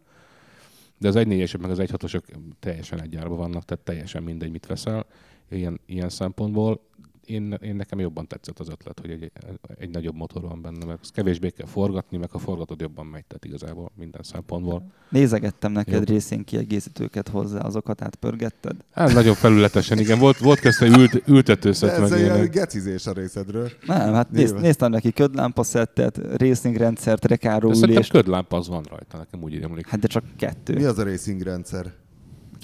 de 0.98 1.08
az 1.08 1.16
1.4-esek 1.18 1.60
meg 1.60 1.72
az 1.72 1.80
1.6-osok 1.80 2.22
teljesen 2.60 3.02
egy 3.02 3.16
árban 3.16 3.38
vannak, 3.38 3.66
tehát 3.66 3.84
teljesen 3.84 4.24
mindegy, 4.24 4.52
mit 4.52 4.66
veszel 4.66 5.06
ilyen, 5.50 5.80
ilyen 5.86 6.10
szempontból. 6.10 6.82
Én, 7.26 7.58
én 7.62 7.76
nekem 7.76 8.00
jobban 8.00 8.28
tetszett 8.28 8.60
az 8.60 8.70
ötlet, 8.70 9.00
hogy 9.00 9.10
egy, 9.10 9.32
egy 9.78 9.90
nagyobb 9.90 10.16
motor 10.16 10.42
van 10.42 10.62
benne, 10.62 10.86
mert 10.86 11.12
kevésbé 11.12 11.50
kell 11.50 11.68
forgatni, 11.68 12.18
meg 12.18 12.30
ha 12.32 12.38
forgatod 12.40 12.80
jobban 12.82 13.06
megy, 13.06 13.26
tehát 13.26 13.46
igazából 13.46 13.92
minden 13.96 14.22
szempontból. 14.24 14.84
Nézegettem 15.10 15.72
neked 15.72 15.94
Jobb. 15.94 16.08
részén 16.08 16.44
kiegészítőket 16.44 17.28
hozzá, 17.28 17.60
azokat 17.60 18.02
átpörgetted? 18.02 18.76
Hát 18.92 19.14
nagyon 19.14 19.34
felületesen, 19.34 19.98
igen. 20.00 20.20
Volt, 20.20 20.38
volt 20.38 20.60
közte 20.60 20.86
ült, 20.86 21.22
ültetőszet, 21.28 21.90
ez 21.90 22.10
meg 22.10 22.20
egy 22.20 22.26
ilyen 22.26 22.50
gecizés 22.52 23.06
a 23.06 23.12
részedről. 23.14 23.70
Nem, 23.86 24.14
hát 24.14 24.32
néz, 24.32 24.52
néztem 24.52 24.92
neki 24.92 25.12
ködlámpaszettet, 25.12 26.18
racing 26.38 26.76
rendszert, 26.76 27.26
rekáró 27.26 27.68
De 27.68 27.74
szerintem 27.74 27.96
ülést. 27.96 28.12
ködlámpa 28.12 28.58
az 28.58 28.68
van 28.68 28.84
rajta, 28.84 29.18
nekem 29.18 29.44
úgy 29.44 29.62
emlék. 29.62 29.88
Hát 29.88 30.00
de 30.00 30.08
csak 30.08 30.24
kettő. 30.38 30.74
Mi 30.74 30.84
az 30.84 30.98
a 30.98 31.04
racing 31.04 31.42
rendszer? 31.42 31.94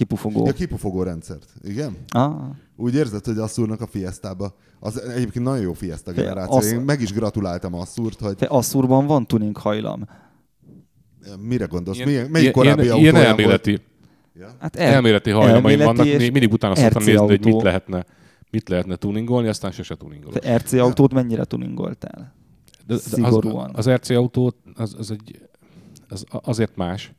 Kipufogó. 0.02 0.46
Ja, 0.46 0.52
kipufogó 0.54 1.04
rendszert. 1.04 1.54
Igen? 1.64 1.98
Ah, 2.08 2.34
Úgy 2.76 2.96
érzed, 2.96 3.26
hogy 3.26 3.38
Asszúrnak 3.38 3.82
a 3.82 3.88
Fiestába, 3.88 4.56
az 4.80 5.02
egyébként 5.02 5.46
nagyon 5.46 5.62
jó 5.62 5.74
Fiesta 5.74 6.12
Fe- 6.14 6.20
generáció. 6.24 6.58
az- 6.58 6.72
Én 6.72 6.80
meg 6.80 7.02
is 7.02 7.14
gratuláltam 7.14 7.74
Asszúrt, 7.74 8.20
hogy 8.20 8.36
te 8.36 8.46
Asszurban 8.46 9.06
van 9.06 9.26
tuning 9.28 9.58
hajlam. 9.58 10.08
mire 11.40 11.66
gondolsz, 11.66 11.98
Ilyen- 11.98 12.10
milyen, 12.10 12.24
melyik 12.30 12.42
ilyen- 12.42 12.54
korábbi 12.54 12.82
ilyen, 12.82 12.94
autó 12.94 13.02
ilyen 13.04 13.16
elméleti, 13.16 13.70
volt? 13.70 13.82
Ja? 14.34 14.56
Hát 14.60 14.76
el, 14.76 14.94
elméleti 14.94 15.30
elméleti 15.30 15.84
vannak, 15.84 16.06
mindig 16.32 16.54
utána 16.54 16.76
szoktam 16.76 17.04
nézni, 17.04 17.20
hogy 17.22 17.30
mit 17.46 17.54
autó. 17.54 17.62
lehetne, 17.66 18.06
mit 18.52 18.70
lehetne 18.70 18.96
tuningolni, 18.96 19.48
aztán 19.48 19.72
sose 19.72 19.96
tuningolok. 19.96 20.40
Te 20.40 20.58
RC 20.58 20.74
autót 20.74 21.14
mennyire 21.14 21.44
tuningoltál? 21.44 22.34
De, 22.88 22.94
de 22.94 23.00
szigorúan. 23.00 23.70
Az, 23.74 23.88
az 23.88 23.94
RC 23.96 24.10
autó 24.10 24.54
az, 24.76 24.96
az, 24.98 25.12
egy, 25.12 25.42
az 26.10 26.24
azért 26.30 26.76
más, 26.76 27.14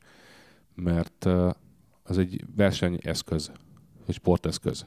mert 0.74 1.24
uh, 1.24 1.50
az 2.02 2.18
egy 2.18 2.44
versenyeszköz, 2.56 3.52
egy 4.06 4.14
sporteszköz. 4.14 4.86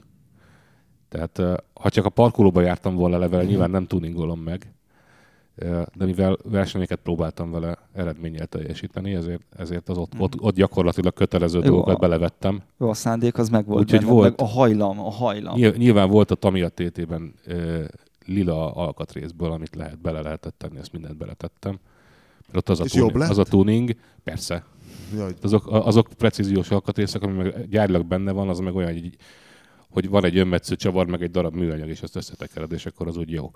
Tehát 1.10 1.62
ha 1.74 1.90
csak 1.90 2.06
a 2.06 2.10
parkolóba 2.10 2.62
jártam 2.62 2.96
volna 2.96 3.18
le 3.18 3.28
vele, 3.28 3.44
nyilván 3.44 3.70
nem 3.70 3.88
tuningolom 3.88 4.40
meg, 4.40 4.74
de 5.96 6.06
mivel 6.06 6.38
versenyeket 6.44 7.00
próbáltam 7.00 7.52
vele 7.52 7.78
eredménnyel 7.94 8.48
teljesíteni, 8.48 9.14
ezért, 9.14 9.42
ezért 9.58 9.90
az 9.90 9.98
ott, 9.98 10.14
ott, 10.18 10.42
ott 10.42 10.56
gyakorlatilag 10.56 11.14
kötelező 11.14 11.60
Jó. 11.60 11.66
dolgokat 11.66 12.00
belevettem. 12.00 12.62
Jó, 12.80 12.90
a 12.90 12.94
szándék 12.94 13.38
az 13.38 13.50
meg 13.50 13.66
volt 13.66 13.82
Úgyhogy 13.82 14.04
volt. 14.04 14.30
meg 14.30 14.48
a 14.48 14.52
hajlam, 14.52 15.00
a 15.00 15.12
hajlam. 15.12 15.56
Nyilv- 15.56 15.78
Nyilván 15.78 16.10
volt 16.10 16.32
a 16.32 16.36
Tamiya 16.36 16.70
TT-ben 16.70 17.34
lila 18.26 18.72
alkatrészből, 18.72 19.52
amit 19.52 19.76
lehet, 19.76 20.00
bele 20.02 20.22
lehetett 20.22 20.58
tenni, 20.58 20.78
ezt 20.78 20.92
mindent 20.92 21.18
beletettem. 21.18 21.80
Mert 22.46 22.58
ott 22.58 22.70
az 22.70 22.80
a, 22.80 22.84
tuning, 22.84 23.12
jobb 23.12 23.22
lett? 23.22 23.30
az 23.30 23.38
a 23.38 23.44
tuning, 23.44 23.96
persze. 24.24 24.64
Jaj, 25.14 25.34
Azok, 25.42 25.68
azok 25.68 26.08
precíziós 26.18 26.72
alkatrészek, 26.72 27.22
ami 27.22 27.34
meg 27.34 27.70
gyárilag 27.70 28.06
benne 28.06 28.32
van, 28.32 28.50
az 28.50 28.60
meg 28.60 28.76
olyan, 28.76 28.92
hogy, 28.92 29.16
hogy 29.90 30.10
van 30.10 30.26
egy 30.26 30.38
önmetsző 30.38 30.76
csavar, 30.76 31.08
meg 31.08 31.22
egy 31.22 31.32
darab 31.32 31.56
műanyag, 31.56 31.90
és 31.90 32.02
azt 32.02 32.16
összetekered, 32.16 32.72
és 32.72 32.86
akkor 32.86 33.08
az 33.08 33.18
úgy 33.18 33.32
jó. 33.32 33.52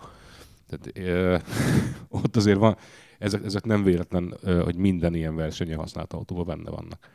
Tehát, 0.69 0.97
ö, 0.97 1.37
ott 2.23 2.35
azért 2.35 2.57
van, 2.57 2.77
ezek, 3.19 3.45
ezek 3.45 3.63
nem 3.63 3.83
véletlen, 3.83 4.33
ö, 4.41 4.63
hogy 4.63 4.75
minden 4.75 5.15
ilyen 5.15 5.35
versenye 5.35 5.75
használt 5.75 6.13
autóban 6.13 6.45
benne 6.45 6.69
vannak. 6.69 7.09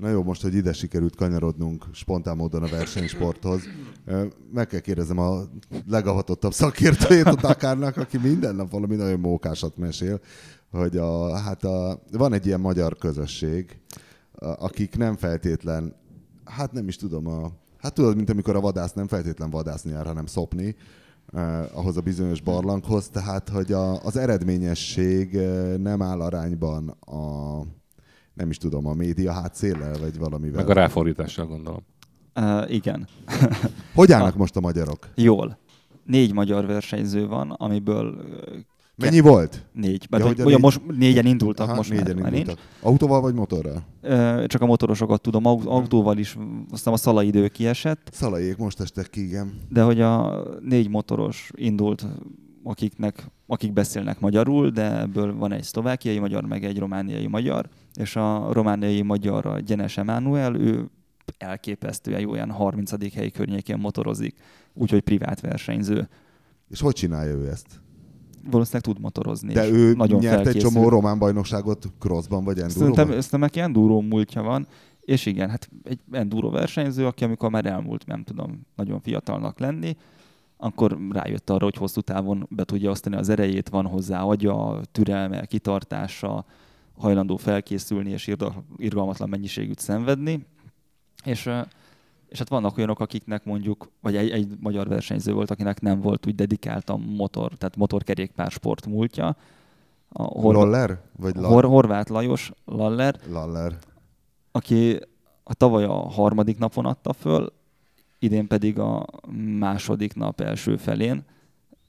Na 0.00 0.08
jó, 0.08 0.22
most, 0.22 0.42
hogy 0.42 0.54
ide 0.54 0.72
sikerült 0.72 1.16
kanyarodnunk 1.16 1.84
spontán 1.92 2.36
módon 2.36 2.62
a 2.62 2.68
versenysporthoz, 2.68 3.62
meg 4.52 4.66
kell 4.66 4.80
kérdezem 4.80 5.18
a 5.18 5.42
legavatottabb 5.88 6.52
szakértőjét 6.52 7.26
a 7.26 7.34
Dakarnak, 7.34 7.96
aki 7.96 8.18
minden 8.18 8.54
nap 8.54 8.70
valami 8.70 8.96
nagyon 8.96 9.20
mókásat 9.20 9.76
mesél, 9.76 10.20
hogy 10.70 10.96
a, 10.96 11.36
hát 11.36 11.64
a, 11.64 12.00
van 12.12 12.32
egy 12.32 12.46
ilyen 12.46 12.60
magyar 12.60 12.96
közösség, 12.96 13.80
a- 14.32 14.64
akik 14.64 14.96
nem 14.96 15.16
feltétlen, 15.16 15.94
hát 16.44 16.72
nem 16.72 16.88
is 16.88 16.96
tudom, 16.96 17.26
a, 17.26 17.50
hát 17.78 17.94
tudod, 17.94 18.16
mint 18.16 18.30
amikor 18.30 18.56
a 18.56 18.60
vadász 18.60 18.92
nem 18.92 19.06
feltétlen 19.06 19.50
vadászni 19.50 19.90
jár, 19.90 20.06
hanem 20.06 20.26
szopni, 20.26 20.76
eh, 21.32 21.78
ahhoz 21.78 21.96
a 21.96 22.00
bizonyos 22.00 22.40
barlanghoz, 22.40 23.08
tehát 23.08 23.48
hogy 23.48 23.72
a, 23.72 24.02
az 24.04 24.16
eredményesség 24.16 25.34
eh, 25.34 25.76
nem 25.76 26.02
áll 26.02 26.20
arányban 26.20 26.88
a, 26.88 27.60
nem 28.34 28.50
is 28.50 28.58
tudom, 28.58 28.86
a 28.86 28.94
média 28.94 29.32
hátszéllel, 29.32 29.98
vagy 29.98 30.18
valamivel. 30.18 30.60
Meg 30.60 30.70
a 30.70 30.72
ráfordítással 30.72 31.46
gondolom. 31.46 31.82
Uh, 32.34 32.72
igen. 32.72 33.08
Hogy 33.94 34.12
állnak 34.12 34.36
most 34.36 34.56
a 34.56 34.60
magyarok? 34.60 35.08
Jól. 35.14 35.58
Négy 36.04 36.32
magyar 36.32 36.66
versenyző 36.66 37.26
van, 37.26 37.50
amiből 37.50 38.24
Mennyi 39.00 39.20
volt? 39.20 39.66
négy. 39.72 40.06
Ja, 40.10 40.18
Ja, 40.18 40.24
hogy 40.26 40.34
ugye 40.40 40.44
négy- 40.44 40.60
most 40.60 40.80
négyen 40.96 41.26
indultak, 41.26 41.66
Aha, 41.66 41.76
most 41.76 41.90
négyen 41.90 42.04
már, 42.14 42.22
már 42.22 42.30
nincs. 42.32 42.40
indultak. 42.48 42.64
Autóval 42.80 43.20
vagy 43.20 43.34
motorral? 43.34 43.82
Ö, 44.00 44.44
Csak 44.46 44.60
a 44.62 44.66
motorosokat 44.66 45.20
tudom, 45.20 45.46
au- 45.46 45.66
autóval 45.66 46.18
is, 46.18 46.36
aztán 46.70 46.94
a 46.94 46.96
szalai 46.96 47.26
idő 47.26 47.48
kiesett, 47.48 48.08
Szalaiék 48.12 48.56
most 48.56 48.80
estek 48.80 49.10
ki, 49.10 49.24
igen. 49.26 49.52
de 49.68 49.82
hogy 49.82 50.00
a 50.00 50.42
négy 50.60 50.88
motoros 50.88 51.50
indult, 51.56 52.06
akiknek, 52.62 53.26
akik 53.46 53.72
beszélnek 53.72 54.20
magyarul, 54.20 54.68
de 54.70 55.00
ebből 55.00 55.36
van 55.36 55.52
egy 55.52 55.62
szlovákiai 55.62 56.18
magyar, 56.18 56.44
meg 56.44 56.64
egy 56.64 56.78
romániai 56.78 57.26
magyar, 57.26 57.68
és 57.94 58.16
a 58.16 58.52
romániai 58.52 59.02
magyar 59.02 59.46
a 59.46 59.58
Gyenes 59.60 59.96
Emmanuel, 59.96 60.54
ő 60.56 60.90
elképesztően 61.38 62.20
jó, 62.20 62.30
olyan 62.30 62.50
30. 62.50 63.12
hely 63.14 63.30
környékén 63.30 63.78
motorozik, 63.78 64.34
úgyhogy 64.74 65.00
privát 65.00 65.40
versenyző. 65.40 66.08
És 66.68 66.80
hogy 66.80 66.92
csinálja 66.94 67.32
ő 67.34 67.48
ezt? 67.48 67.66
Valószínűleg 68.50 68.82
tud 68.82 69.00
motorozni. 69.00 69.52
De 69.52 69.68
ő 69.68 69.94
nagyon 69.94 70.20
nyert 70.20 70.38
egy 70.38 70.44
felkészül. 70.44 70.70
csomó 70.70 70.88
román 70.88 71.18
bajnokságot 71.18 71.86
crossban 71.98 72.44
vagy 72.44 72.56
Szerintem, 72.56 72.80
enduróban? 72.88 73.06
szerintem 73.06 73.40
neki 73.40 73.60
enduro 73.60 74.00
múltja 74.00 74.42
van, 74.42 74.66
és 75.00 75.26
igen, 75.26 75.50
hát 75.50 75.70
egy 75.84 75.98
enduro 76.10 76.50
versenyző, 76.50 77.06
aki 77.06 77.24
amikor 77.24 77.50
már 77.50 77.66
elmúlt, 77.66 78.06
nem 78.06 78.24
tudom, 78.24 78.66
nagyon 78.76 79.00
fiatalnak 79.00 79.58
lenni, 79.58 79.96
akkor 80.56 80.98
rájött 81.10 81.50
arra, 81.50 81.64
hogy 81.64 81.76
hosszú 81.76 82.00
távon 82.00 82.46
be 82.50 82.64
tudja 82.64 82.90
osztani 82.90 83.16
az 83.16 83.28
erejét, 83.28 83.68
van 83.68 83.86
hozzá 83.86 84.22
agya, 84.22 84.80
türelme, 84.92 85.46
kitartása, 85.46 86.44
hajlandó 86.98 87.36
felkészülni 87.36 88.10
és 88.10 88.34
irgalmatlan 88.76 89.28
mennyiségűt 89.28 89.78
szenvedni. 89.78 90.46
És, 91.24 91.50
és 92.30 92.38
hát 92.38 92.48
vannak 92.48 92.76
olyanok, 92.76 93.00
akiknek 93.00 93.44
mondjuk, 93.44 93.90
vagy 94.00 94.16
egy, 94.16 94.30
egy 94.30 94.48
magyar 94.60 94.88
versenyző 94.88 95.32
volt, 95.32 95.50
akinek 95.50 95.80
nem 95.80 96.00
volt 96.00 96.26
úgy 96.26 96.34
dedikáltan 96.34 97.00
motor, 97.00 97.52
tehát 97.54 97.76
motorkerékpár 97.76 98.50
sport 98.50 98.86
múltja. 98.86 99.36
A 100.08 100.22
Horvá- 100.22 100.62
Loller? 100.62 101.00
Vagy 101.16 101.36
la- 101.36 101.48
Hor- 101.48 101.64
Horváth 101.64 102.10
Lajos 102.10 102.52
Laller, 102.64 103.20
Laller. 103.30 103.78
aki 104.52 104.98
a 105.42 105.54
tavaly 105.54 105.84
a 105.84 105.92
harmadik 105.92 106.58
napon 106.58 106.86
adta 106.86 107.12
föl, 107.12 107.52
idén 108.18 108.46
pedig 108.46 108.78
a 108.78 109.06
második 109.58 110.14
nap 110.14 110.40
első 110.40 110.76
felén 110.76 111.22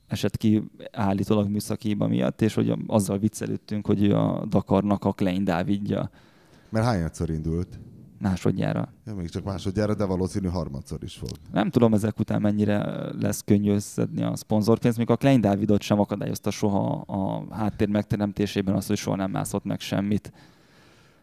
esett 0.07 0.37
ki 0.37 0.63
állítólag 0.91 1.49
műszakiba 1.49 2.07
miatt, 2.07 2.41
és 2.41 2.53
hogy 2.53 2.73
azzal 2.87 3.17
viccelődtünk, 3.17 3.85
hogy 3.85 4.03
ő 4.03 4.15
a 4.15 4.45
Dakarnak 4.45 5.05
a 5.05 5.11
Klein 5.11 5.43
Dávidja. 5.43 6.09
Mert 6.69 6.85
hányadszor 6.85 7.29
indult? 7.29 7.79
Másodjára. 8.21 8.93
Ja, 9.05 9.15
még 9.15 9.29
csak 9.29 9.43
másodjára, 9.43 9.95
de 9.95 10.05
valószínű 10.05 10.47
harmadszor 10.47 11.03
is 11.03 11.13
fog. 11.13 11.29
Nem 11.51 11.69
tudom 11.69 11.93
ezek 11.93 12.19
után 12.19 12.41
mennyire 12.41 13.05
lesz 13.19 13.41
könnyű 13.45 13.73
összedni 13.73 14.23
a 14.23 14.35
szponzorpénzt, 14.35 14.97
még 14.97 15.09
a 15.09 15.15
Klein 15.15 15.41
Dávidot 15.41 15.81
sem 15.81 15.99
akadályozta 15.99 16.51
soha 16.51 16.89
a 16.99 17.45
háttér 17.55 17.87
megteremtésében 17.87 18.75
az, 18.75 18.87
hogy 18.87 18.97
soha 18.97 19.15
nem 19.15 19.31
mászott 19.31 19.63
meg 19.63 19.79
semmit. 19.79 20.31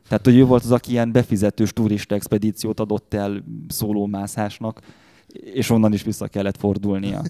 Tehát, 0.08 0.24
hogy 0.24 0.36
ő 0.36 0.44
volt 0.44 0.64
az, 0.64 0.70
aki 0.70 0.90
ilyen 0.90 1.12
befizetős 1.12 1.72
turista 1.72 2.14
expedíciót 2.14 2.80
adott 2.80 3.14
el 3.14 3.44
szólómászásnak, 3.68 4.80
és 5.26 5.70
onnan 5.70 5.92
is 5.92 6.02
vissza 6.02 6.28
kellett 6.28 6.56
fordulnia. 6.56 7.22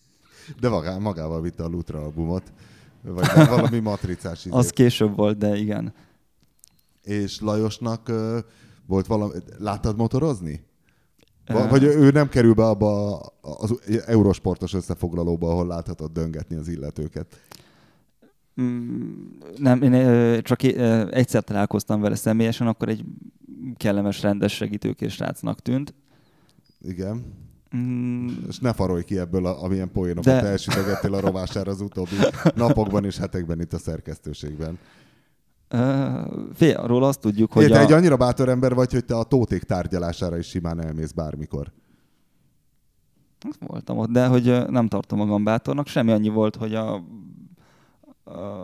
De 0.60 0.68
magá, 0.68 0.98
magával 0.98 1.40
vitte 1.40 1.62
a 1.62 1.68
Lutra 1.68 2.02
albumot, 2.02 2.52
vagy 3.02 3.26
valami 3.34 3.78
matricás 3.78 4.44
izé. 4.44 4.56
Az 4.56 4.70
később 4.70 5.16
volt, 5.16 5.38
de 5.38 5.56
igen. 5.56 5.92
És 7.02 7.40
Lajosnak 7.40 8.10
volt 8.88 9.06
valami... 9.06 9.32
Láttad 9.58 9.96
motorozni? 9.96 10.66
Vagy 11.46 11.82
ő 11.82 12.10
nem 12.10 12.28
kerül 12.28 12.54
be 12.54 12.64
abba 12.64 13.16
az 13.40 13.80
eurosportos 14.06 14.74
összefoglalóba, 14.74 15.50
ahol 15.50 15.66
láthatod 15.66 16.12
döngetni 16.12 16.56
az 16.56 16.68
illetőket. 16.68 17.40
Mm, 18.60 19.26
Nem, 19.56 19.82
én 19.82 20.42
csak 20.42 20.62
egyszer 21.12 21.44
találkoztam 21.44 22.00
vele 22.00 22.14
személyesen, 22.14 22.66
akkor 22.66 22.88
egy 22.88 23.04
kellemes, 23.76 24.22
rendes 24.22 24.54
segítőkés 24.54 25.12
srácnak 25.12 25.60
tűnt. 25.60 25.94
Igen. 26.80 27.24
Mm, 27.76 28.28
És 28.48 28.58
ne 28.58 28.72
farolj 28.72 29.04
ki 29.04 29.18
ebből, 29.18 29.46
a, 29.46 29.62
amilyen 29.62 29.92
poénokat 29.92 30.24
De... 30.24 30.48
elsütögettél 30.48 31.14
a 31.14 31.20
rovására 31.20 31.70
az 31.70 31.80
utóbbi 31.80 32.16
napokban 32.54 33.04
és 33.04 33.18
hetekben 33.18 33.60
itt 33.60 33.72
a 33.72 33.78
szerkesztőségben. 33.78 34.78
Fél, 36.54 36.82
róla 36.86 37.06
azt 37.06 37.20
tudjuk, 37.20 37.52
Hogy 37.52 37.62
hogy 37.62 37.72
te 37.72 37.78
a... 37.78 37.82
egy 37.82 37.92
annyira 37.92 38.16
bátor 38.16 38.48
ember 38.48 38.74
vagy, 38.74 38.92
hogy 38.92 39.04
te 39.04 39.16
a 39.16 39.24
tóték 39.24 39.62
tárgyalására 39.62 40.38
is 40.38 40.46
simán 40.46 40.84
elmész 40.84 41.12
bármikor. 41.12 41.72
Voltam 43.66 43.98
ott, 43.98 44.10
de 44.10 44.26
hogy 44.26 44.70
nem 44.70 44.88
tartom 44.88 45.18
magam 45.18 45.44
bátornak. 45.44 45.86
Semmi 45.86 46.10
annyi 46.10 46.28
volt, 46.28 46.56
hogy 46.56 46.74
a, 46.74 47.02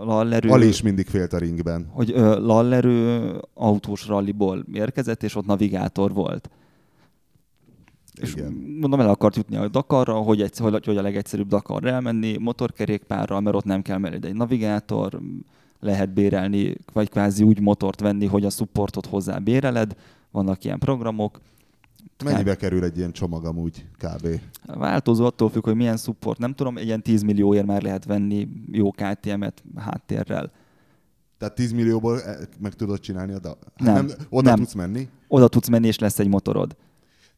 lallerő... 0.04 0.48
Ali 0.48 0.66
is 0.66 0.82
mindig 0.82 1.06
félt 1.06 1.32
a 1.32 1.38
ringben. 1.38 1.86
hogy 1.90 2.10
ö, 2.14 2.40
lallerő 2.40 3.32
autós 3.54 4.06
ralliból 4.06 4.64
érkezett, 4.72 5.22
és 5.22 5.34
ott 5.34 5.46
navigátor 5.46 6.12
volt. 6.12 6.50
És 8.20 8.32
Igen. 8.32 8.52
mondom, 8.80 9.00
el 9.00 9.08
akart 9.08 9.36
jutni 9.36 9.56
a 9.56 9.68
Dakarra, 9.68 10.14
hogy, 10.14 10.42
egy, 10.42 10.58
hogy, 10.58 10.84
hogy 10.84 10.96
a 10.96 11.02
legegyszerűbb 11.02 11.48
Dakarra 11.48 11.88
elmenni, 11.88 12.36
motorkerékpárral, 12.36 13.40
mert 13.40 13.56
ott 13.56 13.64
nem 13.64 13.82
kell 13.82 13.98
mellé 13.98 14.18
egy 14.22 14.34
navigátor, 14.34 15.20
lehet 15.84 16.12
bérelni, 16.12 16.74
vagy 16.92 17.08
kvázi 17.10 17.42
úgy 17.42 17.60
motort 17.60 18.00
venni, 18.00 18.26
hogy 18.26 18.44
a 18.44 18.50
supportot 18.50 19.06
hozzá 19.06 19.38
béreled, 19.38 19.96
vannak 20.30 20.64
ilyen 20.64 20.78
programok. 20.78 21.40
Mennyibe 22.24 22.56
kerül 22.56 22.84
egy 22.84 22.96
ilyen 22.98 23.12
csomag 23.12 23.44
amúgy 23.44 23.86
kb? 23.98 24.26
Változó 24.66 25.24
attól 25.24 25.50
függ, 25.50 25.64
hogy 25.64 25.74
milyen 25.74 25.96
support. 25.96 26.38
Nem 26.38 26.54
tudom, 26.54 26.76
egy 26.76 26.84
ilyen 26.86 27.02
10 27.02 27.22
millióért 27.22 27.66
már 27.66 27.82
lehet 27.82 28.04
venni 28.04 28.48
jó 28.70 28.90
KTM-et 28.90 29.62
háttérrel. 29.76 30.50
Tehát 31.38 31.54
10 31.54 31.72
millióból 31.72 32.20
e- 32.22 32.38
meg 32.60 32.74
tudod 32.74 33.00
csinálni 33.00 33.32
a 33.32 33.38
da- 33.38 33.58
Nem. 33.76 34.08
Oda 34.28 34.48
Nem. 34.48 34.58
tudsz 34.58 34.74
menni? 34.74 35.08
Oda 35.28 35.48
tudsz 35.48 35.68
menni, 35.68 35.86
és 35.86 35.98
lesz 35.98 36.18
egy 36.18 36.28
motorod. 36.28 36.76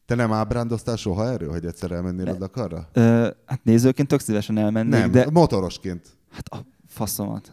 Te 0.05 0.15
nem 0.15 0.31
ábrándoztál 0.31 0.95
soha 0.95 1.25
erről, 1.27 1.49
hogy 1.51 1.65
egyszer 1.65 1.91
elmennél 1.91 2.23
Ne. 2.25 2.31
a 2.31 2.35
Dakarra? 2.37 2.89
Ö, 2.93 3.29
hát 3.45 3.63
nézőként 3.63 4.07
tök 4.07 4.19
szívesen 4.19 4.57
elmennék, 4.57 4.91
Nem, 4.99 5.11
de 5.11 5.27
motorosként. 5.31 6.07
hát 6.29 6.47
a 6.47 6.57
faszomat. 6.87 7.51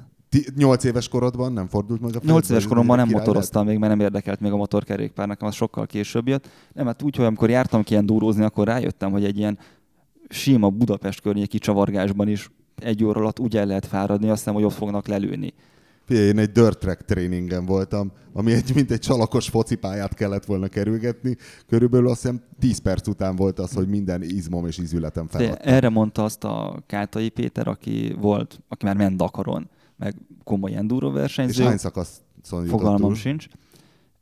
8 0.56 0.84
éves 0.84 1.08
korodban 1.08 1.52
nem 1.52 1.68
fordult 1.68 2.00
meg 2.00 2.08
a 2.08 2.12
fejedbe, 2.12 2.32
8 2.32 2.50
éves 2.50 2.66
koromban 2.66 2.96
nem 2.96 3.08
motoroztam 3.08 3.66
még, 3.66 3.78
mert 3.78 3.96
nem 3.96 4.00
érdekelt 4.00 4.40
még 4.40 4.52
a 4.52 4.56
motorkerékpár, 4.56 5.26
nekem 5.26 5.48
az 5.48 5.54
sokkal 5.54 5.86
később 5.86 6.28
jött. 6.28 6.48
Nem, 6.72 6.86
hát 6.86 7.02
úgy, 7.02 7.16
hogy 7.16 7.24
amikor 7.24 7.50
jártam 7.50 7.82
ki 7.82 7.92
ilyen 7.92 8.06
dúrózni, 8.06 8.44
akkor 8.44 8.66
rájöttem, 8.66 9.10
hogy 9.10 9.24
egy 9.24 9.38
ilyen 9.38 9.58
sima 10.28 10.70
Budapest 10.70 11.20
környéki 11.20 11.58
csavargásban 11.58 12.28
is 12.28 12.50
egy 12.74 13.04
óra 13.04 13.20
alatt 13.20 13.38
úgy 13.38 13.56
el 13.56 13.66
lehet 13.66 13.86
fáradni, 13.86 14.28
azt 14.28 14.38
hiszem, 14.38 14.54
hogy 14.54 14.64
ott 14.64 14.72
fognak 14.72 15.06
lelőni. 15.06 15.54
Figyelj, 16.06 16.26
én 16.26 16.38
egy 16.38 16.52
dirt 16.52 16.78
track 16.78 17.04
tréningen 17.04 17.66
voltam, 17.66 18.12
ami 18.32 18.52
egy, 18.52 18.74
mint 18.74 18.90
egy 18.90 19.00
csalakos 19.00 19.48
focipályát 19.48 20.14
kellett 20.14 20.44
volna 20.44 20.68
kerülgetni. 20.68 21.36
Körülbelül 21.66 22.08
azt 22.08 22.20
hiszem 22.20 22.42
10 22.58 22.78
perc 22.78 23.08
után 23.08 23.36
volt 23.36 23.58
az, 23.58 23.73
hogy 23.73 23.88
minden 23.88 24.23
izmom 24.23 24.66
és 24.66 24.78
ízületem 24.78 25.26
De 25.32 25.38
feladt. 25.38 25.60
erre 25.60 25.88
mondta 25.88 26.25
azt 26.25 26.44
a 26.44 26.82
Kátai 26.86 27.28
Péter, 27.28 27.68
aki 27.68 28.16
volt, 28.20 28.60
aki 28.68 28.84
már 28.84 28.97
ment 28.97 29.16
Dakaron, 29.16 29.68
meg 29.97 30.15
komoly 30.45 30.75
enduro 30.75 31.09
És 31.09 31.15
versenyző. 31.15 31.65
hány 31.65 31.76
szakaszon 31.76 32.67
Fogalmam 32.67 33.00
túl? 33.00 33.15
sincs. 33.15 33.47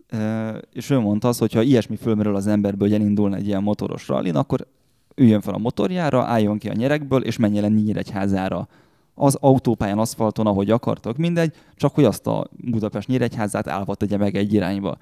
E, 0.09 0.51
és 0.73 0.91
ő 0.91 0.99
mondta 0.99 1.29
azt, 1.29 1.39
hogy 1.39 1.53
ha 1.53 1.63
ilyesmi 1.63 1.97
fölmerül 1.97 2.35
az 2.37 2.47
emberből, 2.47 2.89
hogy 2.89 3.01
elindulna 3.01 3.37
egy 3.37 3.47
ilyen 3.47 3.63
motoros 3.63 4.09
rallin, 4.09 4.37
akkor 4.37 4.67
üljön 5.15 5.41
fel 5.41 5.55
a 5.55 5.59
motorjára, 5.59 6.25
álljon 6.25 6.59
ki 6.59 6.69
a 6.69 6.73
nyerekből, 6.73 7.23
és 7.23 7.37
menjen 7.37 7.63
le 7.63 7.69
Nyíregyházára. 7.69 8.69
Az 9.15 9.35
autópályán, 9.41 9.99
aszfalton, 9.99 10.47
ahogy 10.47 10.71
akartok, 10.71 11.17
mindegy, 11.17 11.55
csak 11.77 11.95
hogy 11.95 12.05
azt 12.05 12.27
a 12.27 12.49
Budapest 12.51 13.09
Nyíregyházát 13.09 13.69
állva 13.69 13.95
tegye 13.95 14.17
meg 14.17 14.37
egy 14.37 14.53
irányba. 14.53 14.97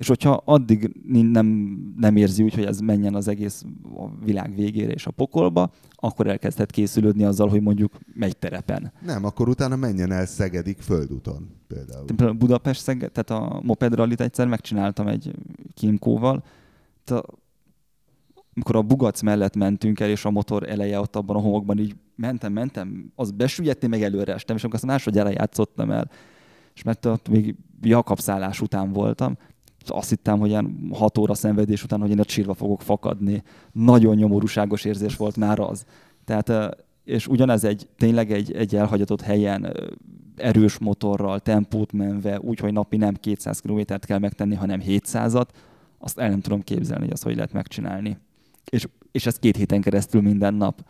És 0.00 0.08
hogyha 0.08 0.42
addig 0.44 0.92
nem, 1.32 1.46
nem 1.96 2.16
érzi 2.16 2.42
úgy, 2.42 2.54
hogy 2.54 2.64
ez 2.64 2.78
menjen 2.78 3.14
az 3.14 3.28
egész 3.28 3.64
a 3.96 4.24
világ 4.24 4.54
végére 4.54 4.92
és 4.92 5.06
a 5.06 5.10
pokolba, 5.10 5.70
akkor 5.94 6.26
elkezdhet 6.26 6.70
készülődni 6.70 7.24
azzal, 7.24 7.48
hogy 7.48 7.60
mondjuk 7.60 7.98
megy 8.14 8.36
terepen. 8.36 8.92
Nem, 9.04 9.24
akkor 9.24 9.48
utána 9.48 9.76
menjen 9.76 10.12
el 10.12 10.26
Szegedik 10.26 10.78
földúton 10.78 11.48
például. 11.66 12.04
Például 12.04 12.32
Budapest 12.32 12.82
Szeged, 12.82 13.12
tehát 13.12 13.42
a 13.42 13.60
Moped 13.62 13.94
Rallyt 13.94 14.20
egyszer 14.20 14.46
megcsináltam 14.46 15.06
egy 15.06 15.34
Kimkóval. 15.74 16.44
Tehát 17.04 17.24
amikor 18.54 18.76
a 18.76 18.82
Bugac 18.82 19.22
mellett 19.22 19.56
mentünk 19.56 20.00
el, 20.00 20.08
és 20.08 20.24
a 20.24 20.30
motor 20.30 20.68
eleje 20.68 21.00
ott 21.00 21.16
abban 21.16 21.36
a 21.36 21.40
homokban 21.40 21.78
így 21.78 21.96
mentem, 22.16 22.52
mentem, 22.52 23.12
az 23.14 23.30
besüllyedni, 23.30 23.88
meg 23.88 24.02
előre 24.02 24.34
estem, 24.34 24.56
és 24.56 24.62
amikor 24.62 24.80
azt 24.82 24.90
másodjára 24.90 25.28
játszottam 25.28 25.90
el, 25.90 26.10
és 26.74 26.82
mert 26.82 27.06
ott 27.06 27.28
még 27.28 27.56
Jakab 27.82 28.18
szállás 28.18 28.60
után 28.60 28.92
voltam, 28.92 29.36
azt 29.86 30.08
hittem, 30.08 30.38
hogy 30.38 30.48
ilyen 30.48 30.90
hat 30.92 31.18
óra 31.18 31.34
szenvedés 31.34 31.84
után, 31.84 32.00
hogy 32.00 32.10
én 32.10 32.20
a 32.20 32.24
csírva 32.24 32.54
fogok 32.54 32.82
fakadni. 32.82 33.42
Nagyon 33.72 34.16
nyomorúságos 34.16 34.84
érzés 34.84 35.16
volt 35.16 35.36
már 35.36 35.58
az. 35.58 35.84
Tehát, 36.24 36.76
és 37.04 37.26
ugyanez 37.26 37.64
egy, 37.64 37.88
tényleg 37.96 38.32
egy, 38.32 38.52
egy 38.52 38.76
elhagyatott 38.76 39.20
helyen 39.20 39.72
erős 40.36 40.78
motorral, 40.78 41.40
tempót 41.40 41.92
menve, 41.92 42.40
úgyhogy 42.40 42.72
napi 42.72 42.96
nem 42.96 43.14
200 43.14 43.60
kilométert 43.60 44.04
kell 44.04 44.18
megtenni, 44.18 44.54
hanem 44.54 44.80
700-at, 44.86 45.46
azt 45.98 46.18
el 46.18 46.28
nem 46.28 46.40
tudom 46.40 46.60
képzelni, 46.60 47.02
hogy 47.02 47.12
azt 47.12 47.22
hogy 47.22 47.34
lehet 47.34 47.52
megcsinálni. 47.52 48.18
És, 48.70 48.86
és 49.12 49.26
ez 49.26 49.38
két 49.38 49.56
héten 49.56 49.80
keresztül 49.80 50.20
minden 50.20 50.54
nap. 50.54 50.82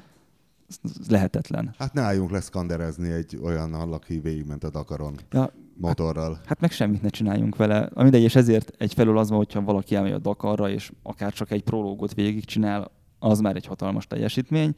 Lehetetlen. 1.09 1.75
Hát 1.79 1.93
ne 1.93 2.01
álljunk 2.01 2.31
leszkanderezni 2.31 3.11
egy 3.11 3.39
olyan 3.43 3.73
aki 3.73 4.19
végigment 4.19 4.65
a 4.65 4.71
Dakaron 4.71 5.15
Ja, 5.31 5.53
motorral. 5.75 6.41
Hát 6.47 6.61
meg 6.61 6.71
semmit 6.71 7.03
ne 7.03 7.09
csináljunk 7.09 7.57
vele. 7.57 7.91
A 7.95 8.03
mindegy, 8.03 8.23
és 8.23 8.35
ezért 8.37 8.73
egyfelől 8.79 9.19
az 9.19 9.29
van, 9.29 9.39
hogyha 9.39 9.61
valaki 9.63 9.95
elmegy 9.95 10.13
a 10.13 10.19
Dakarra, 10.19 10.71
és 10.71 10.93
akár 11.03 11.33
csak 11.33 11.51
egy 11.51 11.63
prológot 11.63 12.15
végigcsinál, 12.15 12.91
az 13.19 13.41
már 13.41 13.57
egy 13.57 13.67
hatalmas 13.67 14.07
teljesítmény. 14.07 14.75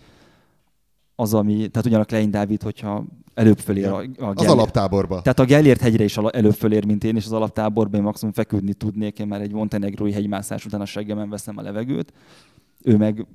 Az, 1.14 1.34
ami, 1.34 1.68
tehát 1.68 1.86
ugyanak 1.86 2.06
Klein 2.06 2.30
Dávid, 2.30 2.62
hogyha 2.62 3.04
előbb 3.34 3.58
fölér 3.58 3.86
a, 3.86 3.96
a 3.96 4.00
Az 4.00 4.06
Gellért- 4.16 4.48
alaptáborba. 4.48 5.22
Tehát 5.22 5.38
a 5.38 5.44
Gellért 5.44 5.80
hegyre 5.80 6.04
is 6.04 6.16
előbb 6.16 6.54
fölér, 6.54 6.84
mint 6.84 7.04
én, 7.04 7.16
és 7.16 7.24
az 7.24 7.32
alaptáborban 7.32 7.98
én 8.00 8.06
maximum 8.06 8.32
feküdni 8.32 8.74
tudnék, 8.74 9.18
én 9.18 9.26
már 9.26 9.40
egy 9.40 9.52
montenegrói 9.52 10.12
hegymászás 10.12 10.66
után 10.66 10.80
a 10.80 10.84
seggemen 10.84 11.28
veszem 11.28 11.58
a 11.58 11.62
levegőt. 11.62 12.12
Ő 12.82 12.96
meg, 12.96 13.26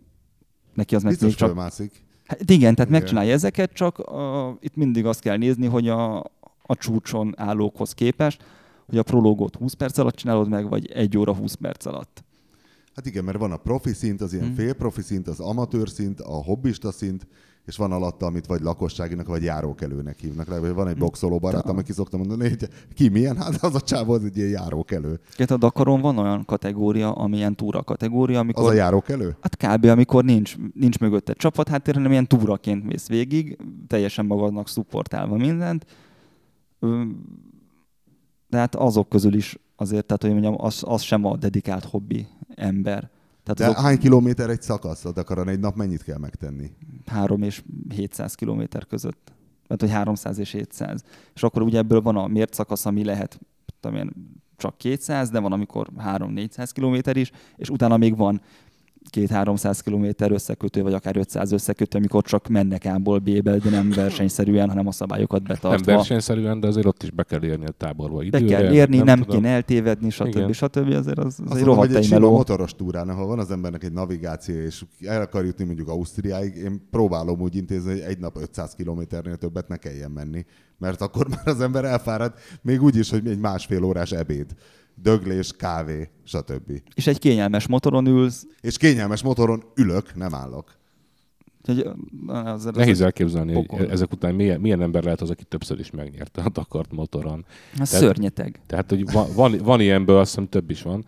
neki 0.74 0.96
az 0.96 1.02
meg 1.04 1.12
Biztos 1.12 1.28
még 1.30 1.38
csak 1.38 1.48
fölmászik. 1.48 2.06
Hát 2.28 2.50
igen, 2.50 2.76
tehát 2.76 2.90
Igen. 2.90 3.02
megcsinálja 3.02 3.34
ezeket, 3.34 3.74
csak 3.74 4.12
uh, 4.12 4.56
itt 4.60 4.76
mindig 4.76 5.06
azt 5.06 5.20
kell 5.20 5.38
nézni, 5.38 5.66
hogy 5.66 5.88
a, 5.88 6.18
a 6.62 6.76
csúcson 6.76 7.34
állókhoz 7.38 7.94
képest, 7.94 8.44
hogy 8.86 8.98
a 8.98 9.04
prológot 9.04 9.56
20 9.56 9.74
perc 9.74 9.98
alatt 9.98 10.16
csinálod 10.16 10.50
meg, 10.50 10.70
vagy 10.70 10.92
1 10.92 11.18
óra 11.18 11.34
20 11.36 11.54
perc 11.54 11.86
alatt. 11.86 12.24
Hát 12.96 13.06
igen, 13.06 13.24
mert 13.24 13.38
van 13.38 13.52
a 13.52 13.58
profi 13.58 13.94
szint, 13.94 14.22
az 14.22 14.34
ilyen 14.34 14.46
Hmm. 14.46 14.56
félprofi 14.56 15.02
szint, 15.02 15.28
az 15.28 15.40
amatőr 15.40 15.90
szint, 15.90 16.22
a 16.22 16.44
hobbista 16.44 16.92
szint, 16.92 17.28
és 17.68 17.78
van 17.78 17.92
alatta, 17.92 18.26
amit 18.26 18.46
vagy 18.46 18.62
lakosságinak, 18.62 19.28
vagy 19.28 19.44
járókelőnek 19.44 20.20
hívnak. 20.20 20.48
Legalább 20.48 20.76
van 20.76 20.88
egy 20.88 20.98
boxoló 20.98 21.40
barátom, 21.40 21.78
aki 21.78 21.92
szokta 21.92 22.18
mondani, 22.18 22.50
hogy 22.50 22.70
ki 22.94 23.10
milyen, 23.10 23.38
hát 23.38 23.64
az 23.64 23.76
a 23.76 23.82
csávó 23.82 24.14
az 24.14 24.24
egy 24.24 24.38
ilyen 24.38 24.50
járókelő. 24.50 25.20
Tehát 25.36 25.52
a 25.52 25.58
Dakaron 25.58 26.02
van 26.02 26.18
olyan 26.18 26.46
kategória, 26.46 27.12
ami 27.12 27.38
ilyen 27.38 27.56
túra 27.56 27.84
kategória, 27.84 28.40
amikor... 28.40 28.64
Az 28.64 28.70
a 28.70 28.74
járókelő? 28.74 29.36
Hát 29.42 29.58
kb. 29.58 29.86
amikor 29.86 30.24
nincs, 30.24 30.56
nincs 30.74 31.00
mögötte 31.00 31.34
csapatháttér, 31.34 31.94
hanem 31.96 32.12
ilyen 32.12 32.28
túraként 32.28 32.84
mész 32.84 33.08
végig, 33.08 33.58
teljesen 33.88 34.26
magadnak 34.26 34.68
szupportálva 34.68 35.36
mindent. 35.36 35.86
De 38.48 38.58
hát 38.58 38.76
azok 38.76 39.10
közül 39.10 39.34
is 39.34 39.58
azért, 39.76 40.06
tehát 40.06 40.22
hogy 40.22 40.32
mondjam, 40.32 40.56
az, 40.58 40.84
az 40.86 41.02
sem 41.02 41.26
a 41.26 41.38
dedikált 41.38 41.84
hobbi 41.84 42.28
ember. 42.56 43.10
Tehát 43.48 43.58
De 43.58 43.66
azok 43.66 43.90
hány 43.90 43.98
kilométer 43.98 44.50
egy 44.50 44.62
szakasz 44.62 45.06
a 45.06 45.12
Dakaron? 45.12 45.48
Egy 45.48 45.60
nap 45.60 45.76
mennyit 45.76 46.04
kell 46.04 46.18
megtenni? 46.18 46.72
3 47.06 47.42
és 47.42 47.64
700 47.90 48.36
kilométer 48.36 48.86
között. 48.86 49.32
Tehát, 49.68 49.82
hogy 49.82 49.92
300 49.92 50.38
és 50.38 50.52
700. 50.52 51.04
És 51.36 51.44
akkor 51.44 51.62
ugye 51.62 51.78
ebből 51.78 52.02
van 52.02 52.16
a 52.16 52.28
mért 52.28 52.54
szakasz, 52.54 52.86
ami 52.86 53.04
lehet 53.04 53.40
tudom 53.80 53.98
én, 53.98 54.12
csak 54.58 54.78
200, 54.78 55.30
de 55.30 55.40
van, 55.40 55.52
amikor 55.52 55.88
3-400 55.98 56.70
km 56.74 57.20
is, 57.20 57.32
és 57.56 57.70
utána 57.70 57.98
még 57.98 58.18
van 58.18 58.42
2-300 59.16 59.80
km 59.84 60.34
összekötő, 60.34 60.82
vagy 60.82 60.94
akár 60.94 61.18
500 61.18 61.52
összekötő, 61.52 61.98
amikor 61.98 62.24
csak 62.24 62.48
mennek 62.48 62.86
A-ból 62.86 63.20
B-be, 63.20 63.58
de 63.58 63.70
nem 63.70 63.90
versenyszerűen, 63.90 64.70
hanem 64.70 64.88
a 64.88 64.92
szabályokat 64.92 65.44
betartva. 65.44 65.86
Nem 65.86 65.96
versenyszerűen, 65.96 66.60
de 66.60 66.68
azért 66.68 66.86
ott 66.86 67.04
is 67.04 67.12
be 67.12 67.24
kell 67.24 67.44
érni 67.44 67.66
a 67.66 67.72
táborba 67.72 68.24
időre. 68.24 68.44
Be 68.44 68.52
kell 68.52 68.74
érni, 68.74 68.98
nem, 68.98 69.06
nem 69.06 69.24
kéne 69.24 69.50
eltévedni, 69.50 70.10
stb. 70.10 70.28
Igen. 70.28 70.54
stb. 70.54 70.94
Azért 70.94 71.18
az, 71.18 71.26
az 71.26 71.42
Azt 71.46 71.60
egy 71.60 71.66
rohadt 71.66 71.96
egy 71.96 72.04
sima 72.04 72.30
motoros 72.30 72.76
túrán, 72.76 73.10
ahol 73.10 73.28
van 73.28 73.40
az 73.40 73.52
embernek 73.52 73.84
egy 73.84 73.94
navigáció, 73.94 74.56
és 74.56 74.86
el 75.00 75.22
akar 75.22 75.46
jutni 75.46 75.66
mondjuk 75.66 75.88
Ausztriáig, 75.88 76.56
én 76.56 76.88
próbálom 76.92 77.42
úgy 77.42 77.56
intézni, 77.56 77.92
hogy 77.92 78.00
egy 78.00 78.20
nap 78.20 78.38
500 78.42 78.74
kilométernél 78.74 79.36
többet 79.36 79.68
ne 79.68 79.78
kelljen 79.78 80.12
menni, 80.12 80.46
mert 80.78 81.02
akkor 81.02 81.28
már 81.30 81.48
az 81.48 81.62
ember 81.62 81.86
elfárad, 81.86 82.34
még 82.62 82.84
úgy 82.84 82.96
is, 82.96 83.10
hogy 83.10 83.28
egy 83.28 83.40
másfél 83.40 83.84
órás 83.84 84.12
ebéd, 84.12 84.56
döglés, 85.02 85.52
kávé, 85.58 86.10
stb. 86.24 86.72
És 86.96 87.08
egy 87.08 87.20
kényelmes 87.20 87.68
motoron 87.68 88.06
ülsz, 88.06 88.48
És 88.62 88.78
kényelmes 88.78 89.22
motoron 89.22 89.64
ülök, 89.76 90.16
nem 90.16 90.34
állok. 90.36 90.76
hogy 91.64 91.90
az, 92.28 92.66
az, 92.66 92.76
Nehéz 92.76 93.02
elképzelni, 93.02 93.54
pokol. 93.54 93.78
hogy 93.78 93.90
ezek 93.90 94.12
után 94.12 94.36
milyen, 94.36 94.62
milyen 94.62 94.82
ember 94.82 95.04
lehet 95.04 95.22
az, 95.22 95.30
aki 95.30 95.44
többször 95.44 95.80
is 95.80 95.92
megnyerte 95.92 96.42
a 96.42 96.50
Dakart 96.50 96.92
motoron. 96.92 97.46
Tehát- 97.72 97.88
szörnyeteg. 97.88 98.60
Tehát, 98.66 98.90
hogy 98.90 99.12
van, 99.12 99.28
van, 99.36 99.58
van 99.64 99.82
ilyenből, 99.82 100.18
azt 100.18 100.30
hiszem 100.30 100.50
több 100.50 100.70
is 100.70 100.82
van, 100.82 101.06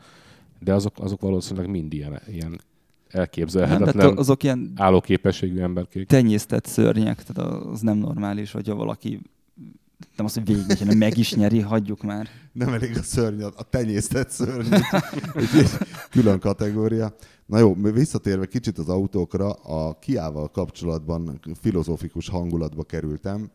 de 0.60 0.74
azok, 0.74 0.94
azok 1.00 1.22
valószínűleg 1.22 1.70
mind 1.70 1.94
ilyen, 1.94 2.22
ilyen 2.28 2.50
Nem, 2.50 3.22
elképzelhetetlen 3.22 3.94
tehát 3.94 4.18
azok 4.18 4.44
ilyen 4.44 4.72
állóképességű 4.76 5.60
emberkék. 5.60 6.08
tenyésztett 6.08 6.66
szörnyek, 6.66 7.24
tehát 7.24 7.54
az 7.66 7.82
nem 7.82 7.98
normális, 7.98 8.52
hogyha 8.52 8.76
valaki 8.76 9.20
nem 10.16 10.26
azt, 10.26 10.40
hogy 10.46 10.78
hanem 10.80 10.98
meg 10.98 11.18
is 11.18 11.34
nyeri, 11.34 11.60
hagyjuk 11.60 12.04
már. 12.04 12.28
Nem 12.52 12.74
elég 12.74 12.98
a 12.98 13.04
szörny, 13.04 13.42
a 13.42 13.64
tenyésztett 13.70 14.30
szörny. 14.30 14.74
Külön 16.12 16.40
kategória. 16.40 17.16
Na 17.46 17.60
jó, 17.60 17.74
visszatérve 17.74 18.46
kicsit 18.46 18.78
az 18.78 18.90
autókra, 18.90 19.52
a 19.52 20.00
Kiával 20.00 20.52
kapcsolatban 20.52 21.40
filozófikus 21.60 22.30
hangulatba 22.30 22.84
kerültem, 22.84 23.52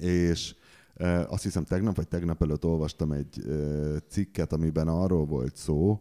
és 0.00 0.54
e, 0.94 1.26
azt 1.26 1.42
hiszem 1.42 1.64
tegnap 1.64 1.96
vagy 1.96 2.08
tegnap 2.08 2.42
előtt 2.42 2.64
olvastam 2.64 3.12
egy 3.12 3.48
e, 3.48 3.52
cikket, 4.08 4.52
amiben 4.52 4.88
arról 4.88 5.24
volt 5.26 5.56
szó, 5.56 6.00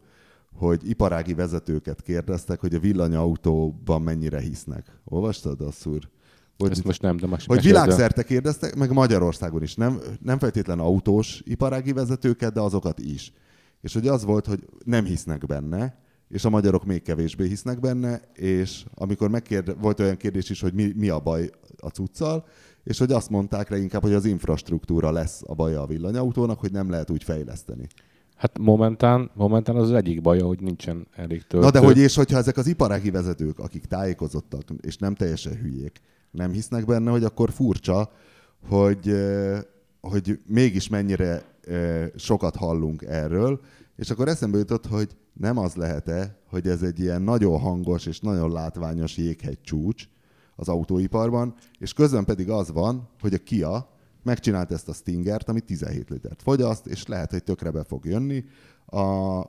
hogy 0.54 0.90
iparági 0.90 1.34
vezetőket 1.34 2.02
kérdeztek, 2.02 2.60
hogy 2.60 2.74
a 2.74 2.80
villanyautóban 2.80 4.02
mennyire 4.02 4.40
hisznek. 4.40 5.00
Olvastad, 5.04 5.62
Asszúr? 5.62 6.10
Hogy 6.58 6.72
Ezt 6.72 6.84
most 6.84 7.02
nem, 7.02 7.18
de 7.18 7.28
most 7.28 7.48
hogy 7.48 7.62
világszerte 7.62 8.24
kérdeztek, 8.24 8.76
meg 8.76 8.92
Magyarországon 8.92 9.64
is. 9.64 9.76
Nem, 9.76 10.00
nem 10.22 10.40
feltétlen 10.40 10.80
autós 10.80 11.42
iparági 11.46 11.94
vezetőket, 11.94 12.54
de 12.54 12.60
azokat 12.60 13.00
is. 13.00 13.34
És 13.82 13.94
hogy 13.94 14.08
az 14.08 14.24
volt, 14.24 14.46
hogy 14.46 14.66
nem 14.84 15.06
hisznek 15.06 15.46
benne, 15.46 16.04
és 16.30 16.46
a 16.46 16.50
magyarok 16.50 16.86
még 16.86 17.02
kevésbé 17.02 17.48
hisznek 17.48 17.80
benne, 17.80 18.22
és 18.34 18.86
amikor 18.94 19.30
megkérde, 19.30 19.74
volt 19.74 20.00
olyan 20.00 20.18
kérdés 20.18 20.50
is, 20.50 20.62
hogy 20.62 20.74
mi, 20.74 20.94
mi 20.96 21.10
a 21.10 21.20
baj 21.20 21.50
a 21.78 21.88
cuccal, 21.88 22.46
és 22.84 23.00
hogy 23.00 23.12
azt 23.12 23.30
mondták 23.30 23.70
rá 23.70 23.78
inkább, 23.78 24.02
hogy 24.02 24.14
az 24.14 24.26
infrastruktúra 24.26 25.12
lesz 25.12 25.42
a 25.46 25.54
baja 25.54 25.82
a 25.82 25.86
villanyautónak, 25.86 26.60
hogy 26.60 26.72
nem 26.72 26.90
lehet 26.90 27.10
úgy 27.10 27.24
fejleszteni. 27.24 27.88
Hát 28.36 28.58
momentán, 28.60 29.32
momentán 29.34 29.76
az, 29.76 29.90
az 29.90 29.96
egyik 29.96 30.22
baja, 30.22 30.46
hogy 30.46 30.60
nincsen 30.60 31.08
elég 31.16 31.48
töltő. 31.48 31.66
Na 31.66 31.72
de 31.72 31.80
hogy 31.80 31.98
és 31.98 32.16
hogyha 32.16 32.38
ezek 32.38 32.58
az 32.58 32.68
iparági 32.68 33.12
vezetők, 33.12 33.60
akik 33.60 33.86
tájékozottak, 33.86 34.64
és 34.82 34.98
nem 34.98 35.16
teljesen 35.16 35.56
hülyék, 35.56 36.02
nem 36.36 36.52
hisznek 36.52 36.86
benne, 36.86 37.12
hogy 37.12 37.24
akkor 37.24 37.52
furcsa, 37.52 38.12
hogy, 38.68 39.16
hogy 40.02 40.40
mégis 40.46 40.88
mennyire 40.88 41.44
sokat 42.16 42.56
hallunk 42.56 43.02
erről, 43.02 43.60
és 43.96 44.10
akkor 44.10 44.28
eszembe 44.28 44.58
jutott, 44.58 44.88
hogy 44.88 45.18
nem 45.34 45.58
az 45.58 45.76
lehet-e, 45.76 46.40
hogy 46.50 46.68
ez 46.68 46.82
egy 46.82 47.00
ilyen 47.00 47.22
nagyon 47.22 47.60
hangos 47.60 48.06
és 48.06 48.20
nagyon 48.20 48.52
látványos 48.52 49.18
jéghegy 49.18 49.62
csúcs 49.62 50.08
az 50.56 50.68
autóiparban, 50.68 51.54
és 51.80 51.94
közben 51.94 52.26
pedig 52.26 52.50
az 52.50 52.72
van, 52.72 53.10
hogy 53.22 53.34
a 53.34 53.38
Kia 53.38 53.90
megcsinált 54.24 54.72
ezt 54.72 54.90
a 54.90 54.94
Stingert, 54.94 55.50
ami 55.50 55.60
17 55.60 56.10
litert 56.10 56.42
fogyaszt, 56.42 56.86
és 56.86 57.08
lehet, 57.08 57.32
hogy 57.32 57.44
tökre 57.44 57.72
be 57.72 57.84
fog 57.84 58.06
jönni. 58.06 58.44
A 58.86 59.40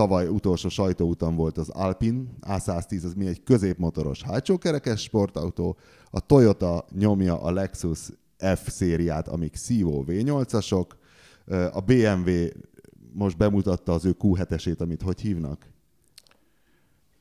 tavaly 0.00 0.26
utolsó 0.26 0.68
sajtóutam 0.68 1.36
volt 1.36 1.58
az 1.58 1.68
Alpine 1.68 2.22
A110, 2.40 3.04
ez 3.04 3.14
mi 3.14 3.26
egy 3.26 3.42
középmotoros 3.42 4.22
hátsókerekes 4.22 5.00
sportautó. 5.00 5.76
A 6.10 6.20
Toyota 6.20 6.84
nyomja 6.98 7.42
a 7.42 7.50
Lexus 7.50 7.98
F 8.38 8.68
szériát, 8.68 9.28
amik 9.28 9.56
Szívó 9.56 10.04
V8-asok. 10.08 10.86
A 11.72 11.80
BMW 11.80 12.30
most 13.12 13.36
bemutatta 13.36 13.92
az 13.92 14.04
ő 14.04 14.16
Q7-esét, 14.18 14.78
amit 14.78 15.02
hogy 15.02 15.20
hívnak? 15.20 15.66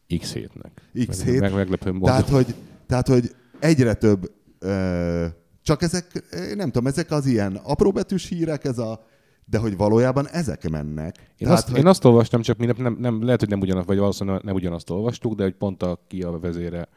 X7-nek. 0.10 0.72
X7. 0.96 1.40
Meg, 1.40 1.54
meglepő 1.54 1.92
módon. 1.92 2.10
Tehát, 2.10 2.30
hogy, 2.30 2.56
tehát, 2.88 3.08
hogy 3.08 3.36
egyre 3.60 3.94
több, 3.94 4.32
ö, 4.60 5.26
csak 5.62 5.82
ezek, 5.82 6.24
nem 6.56 6.72
tudom, 6.72 6.88
ezek 6.88 7.12
az 7.12 7.26
ilyen 7.26 7.56
apróbetűs 7.56 8.28
hírek, 8.28 8.64
ez 8.66 8.78
a, 8.78 9.06
de 9.50 9.58
hogy 9.58 9.78
valójában 9.78 10.28
ezek 10.28 10.70
mennek. 10.70 11.18
Én, 11.18 11.26
Tehát, 11.38 11.58
azt, 11.58 11.70
hogy, 11.70 11.78
én 11.78 11.88
azt 11.88 12.06
olvastam, 12.06 12.42
csak 12.42 12.58
mi 12.58 12.66
nem, 12.66 12.76
nem, 12.78 12.98
nem, 13.00 13.24
lehet, 13.24 13.40
hogy 13.40 13.50
nem 13.50 13.60
ugyanaz, 13.60 13.86
vagy 13.86 13.98
valószínűleg 13.98 14.44
nem 14.44 14.56
ugyanazt 14.56 14.90
olvastuk, 14.90 15.36
de 15.36 15.44
hogy 15.44 15.54
pont 15.54 15.84
a 15.84 16.00
Kia 16.08 16.40
vezére 16.40 16.88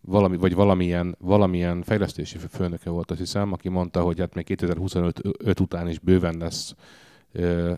valami, 0.00 0.36
vagy 0.36 0.54
valamilyen, 0.54 1.16
valamilyen 1.18 1.82
fejlesztési 1.82 2.38
főnöke 2.50 2.90
volt, 2.90 3.10
azt 3.10 3.20
hiszem, 3.20 3.52
aki 3.52 3.68
mondta, 3.68 4.02
hogy 4.02 4.18
hát 4.18 4.34
még 4.34 4.44
2025 4.44 5.20
öt 5.38 5.60
után 5.60 5.88
is 5.88 5.98
bőven 5.98 6.36
lesz 6.38 6.74
ö, 7.32 7.72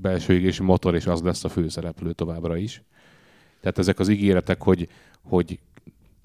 belső 0.00 0.32
égési 0.32 0.62
motor, 0.62 0.94
és 0.94 1.06
az 1.06 1.22
lesz 1.22 1.44
a 1.44 1.48
főszereplő 1.48 2.12
továbbra 2.12 2.56
is. 2.56 2.82
Tehát 3.60 3.78
ezek 3.78 3.98
az 3.98 4.08
ígéretek, 4.08 4.62
hogy, 4.62 4.88
hogy 5.22 5.58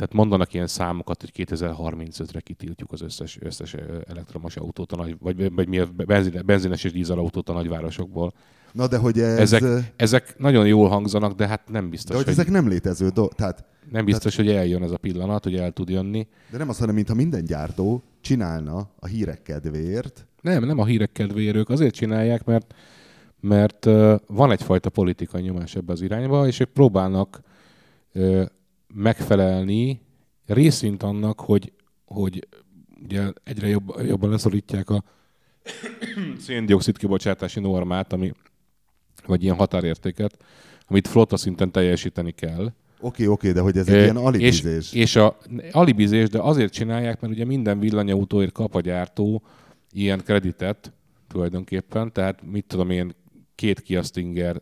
tehát 0.02 0.16
mondanak 0.16 0.54
ilyen 0.54 0.68
számokat, 0.68 1.22
hogy 1.22 1.48
2035-re 1.48 2.40
kitiltjuk 2.40 2.92
az 2.92 3.02
összes, 3.02 3.38
összes 3.42 3.76
elektromos 4.08 4.56
autót, 4.56 4.92
a 4.92 4.96
nagy, 4.96 5.16
vagy, 5.20 5.54
vagy 5.54 5.68
mi 5.68 5.80
a 5.80 5.90
benzine, 6.06 6.42
benzines 6.42 6.84
és 6.84 6.92
dízelautót 6.92 7.50
a 7.50 7.54
nagyvárosokból. 7.54 8.34
na 8.72 8.88
de 8.88 8.98
hogy 8.98 9.20
ez, 9.20 9.40
Ezek, 9.40 9.94
ezek, 9.96 10.38
nagyon 10.38 10.68
jól 10.68 10.90
hangzanak, 10.90 11.34
de 11.34 11.48
hát 11.48 11.70
nem 11.70 11.84
de 11.84 11.90
biztos, 11.90 12.16
hogy 12.16 12.24
hogy, 12.24 12.34
ezek 12.34 12.50
nem 12.50 12.68
létező 12.68 13.10
dolgok. 13.10 13.36
Tehát, 13.36 13.66
nem 13.92 14.06
biztos, 14.06 14.36
hogy 14.36 14.50
eljön 14.50 14.84
ez 14.84 14.92
a 14.92 14.98
pillanat, 14.98 15.44
hogy 15.44 15.56
el 15.56 15.72
tud 15.72 15.90
jönni. 15.90 16.28
de 16.52 16.58
nem 16.58 16.70
az, 16.70 16.78
hanem 16.78 16.96
mintha 16.96 17.16
minden 17.16 17.46
gyártó 17.46 18.04
csinálna 18.22 18.90
a 19.00 19.06
hírek 19.06 19.42
kedvéért, 19.42 20.28
Nem, 20.42 20.66
nem 20.66 20.80
a 20.80 20.86
hírek 20.86 21.12
kedvéért, 21.12 21.56
ők 21.56 21.70
azért 21.70 21.94
csinálják, 21.94 22.44
mert, 22.44 22.74
mert 23.40 23.86
van 24.28 24.52
egyfajta 24.52 24.90
politikai 24.90 25.42
nyomás 25.42 25.76
ebbe 25.76 25.92
az 25.92 26.02
irányba, 26.02 26.48
és 26.48 26.60
ők 26.60 26.70
próbálnak 26.70 27.42
megfelelni 28.94 30.02
részint 30.46 31.04
annak, 31.04 31.40
hogy, 31.40 31.74
hogy 32.06 32.48
ugye 33.04 33.32
egyre 33.44 33.68
jobb, 33.68 33.94
jobban 34.06 34.30
leszorítják 34.30 34.90
a 34.90 35.04
széndiokszid 36.46 36.98
kibocsátási 36.98 37.60
normát, 37.60 38.14
ami, 38.14 38.32
vagy 39.26 39.44
ilyen 39.44 39.56
határértéket, 39.56 40.38
amit 40.88 41.08
flotta 41.08 41.38
szinten 41.38 41.72
teljesíteni 41.72 42.32
kell. 42.32 42.74
Oké, 43.00 43.26
oké, 43.26 43.52
de 43.52 43.62
hogy 43.62 43.78
ez 43.78 43.88
egy 43.88 43.96
Ö, 43.96 44.02
ilyen 44.02 44.18
alibizés. 44.18 44.94
És, 44.94 45.00
és 45.00 45.16
a 45.16 45.38
alibizés, 45.72 46.30
de 46.30 46.40
azért 46.40 46.74
csinálják, 46.74 47.22
mert 47.22 47.34
ugye 47.34 47.46
minden 47.46 47.80
villanyautóért 47.80 48.52
kap 48.52 48.76
a 48.76 48.82
gyártó 48.82 49.44
ilyen 49.92 50.20
kreditet 50.24 50.94
tulajdonképpen, 51.28 52.12
tehát 52.12 52.42
mit 52.52 52.66
tudom 52.68 52.90
én, 52.90 53.14
két 53.56 53.82
Kia 53.82 54.04
Stinger 54.04 54.62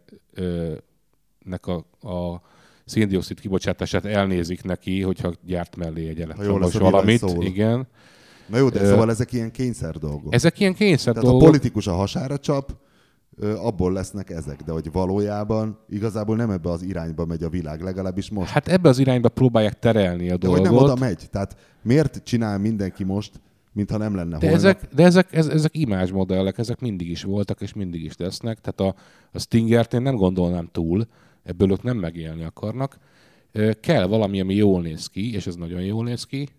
nek 1.46 1.68
a, 1.68 1.86
a 2.02 2.42
széndiokszid 2.90 3.40
kibocsátását 3.40 4.06
elnézik 4.06 4.64
neki, 4.64 5.02
hogyha 5.02 5.34
gyárt 5.46 5.76
mellé 5.76 6.08
egy 6.08 6.22
elektromos 6.22 6.76
a 6.76 6.80
valamit. 6.80 7.20
szól. 7.20 7.44
Igen. 7.44 7.88
Na 8.48 8.58
jó, 8.58 8.70
de 8.70 8.86
szóval 8.86 9.10
ezek 9.10 9.34
ilyen 9.34 9.52
kényszer 9.52 9.96
dolgok. 9.98 10.34
Ezek 10.34 10.60
ilyen 10.60 10.74
kényszer 10.74 11.14
Tehát 11.14 11.28
a 11.28 11.32
dolgok. 11.32 11.48
politikus 11.48 11.88
a 11.88 11.94
hasára 11.94 12.38
csap, 12.38 12.76
abból 13.62 13.92
lesznek 13.94 14.30
ezek, 14.30 14.62
de 14.62 14.72
hogy 14.72 14.92
valójában 14.92 15.80
igazából 15.90 16.36
nem 16.36 16.50
ebbe 16.50 16.70
az 16.72 16.82
irányba 16.82 17.26
megy 17.26 17.44
a 17.44 17.50
világ, 17.50 17.82
legalábbis 17.82 18.30
most. 18.30 18.50
Hát 18.50 18.68
ebbe 18.68 18.90
az 18.90 19.00
irányba 19.00 19.30
próbálják 19.30 19.80
terelni 19.80 20.30
a 20.30 20.38
de 20.38 20.48
hogy 20.48 20.56
dolgot. 20.62 20.74
nem 20.74 20.84
oda 20.84 20.96
megy. 20.96 21.28
Tehát 21.32 21.56
miért 21.82 22.22
csinál 22.24 22.58
mindenki 22.58 23.04
most, 23.04 23.32
mintha 23.74 23.98
nem 23.98 24.16
lenne 24.16 24.38
De 24.38 24.46
holnap? 24.46 24.56
ezek, 24.58 24.88
de 24.96 25.04
ezek, 25.04 25.34
ez, 25.34 25.48
ezek 25.48 25.78
imázsmodellek, 25.78 26.58
ezek 26.58 26.80
mindig 26.80 27.10
is 27.10 27.24
voltak, 27.24 27.62
és 27.62 27.74
mindig 27.74 28.04
is 28.04 28.18
lesznek. 28.18 28.60
Tehát 28.62 28.96
a, 28.96 29.00
a 29.32 29.40
Stingert 29.40 29.94
én 29.94 30.02
nem 30.02 30.16
gondolnám 30.16 30.70
túl, 30.72 31.08
ebből 31.50 31.72
ők 31.72 31.84
nem 31.84 31.98
megélni 31.98 32.44
akarnak. 32.44 32.98
Kell 33.80 34.06
valami, 34.06 34.40
ami 34.40 34.56
jól 34.56 34.82
néz 34.82 35.08
ki, 35.08 35.34
és 35.34 35.48
ez 35.48 35.56
nagyon 35.56 35.82
jól 35.82 36.04
néz 36.04 36.24
ki, 36.24 36.50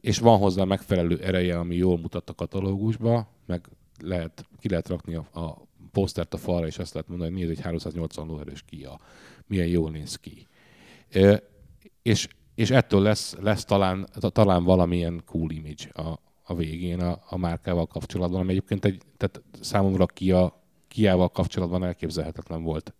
és 0.00 0.18
van 0.18 0.38
hozzá 0.38 0.64
megfelelő 0.64 1.18
ereje, 1.18 1.58
ami 1.58 1.74
jól 1.76 1.98
mutat 1.98 2.30
a 2.30 2.34
katalógusba, 2.34 3.28
meg 3.46 3.68
lehet, 4.00 4.46
ki 4.60 4.68
lehet 4.68 4.88
rakni 4.88 5.14
a, 5.14 5.40
a 5.40 5.66
posztert 5.92 6.34
a 6.34 6.36
falra, 6.36 6.66
és 6.66 6.78
azt 6.78 6.94
lehet 6.94 7.08
mondani, 7.08 7.30
hogy 7.30 7.38
nézd, 7.38 7.50
egy 7.50 7.60
380 7.60 8.26
lóerős 8.26 8.62
Kia, 8.62 9.00
milyen 9.46 9.66
jól 9.66 9.90
néz 9.90 10.16
ki. 10.16 10.46
És, 12.02 12.28
és 12.54 12.70
ettől 12.70 13.02
lesz, 13.02 13.36
lesz 13.40 13.64
talán, 13.64 14.08
talán 14.20 14.64
valamilyen 14.64 15.22
cool 15.26 15.50
image 15.50 16.02
a, 16.02 16.20
a 16.42 16.54
végén 16.54 17.00
a, 17.00 17.22
a 17.28 17.36
márkával 17.36 17.86
kapcsolatban, 17.86 18.40
ami 18.40 18.50
egyébként 18.50 18.84
egy, 18.84 19.02
tehát 19.16 19.42
számomra 19.60 20.06
Kia, 20.06 20.62
Kiával 20.88 21.28
kapcsolatban 21.28 21.84
elképzelhetetlen 21.84 22.62
volt. 22.62 22.94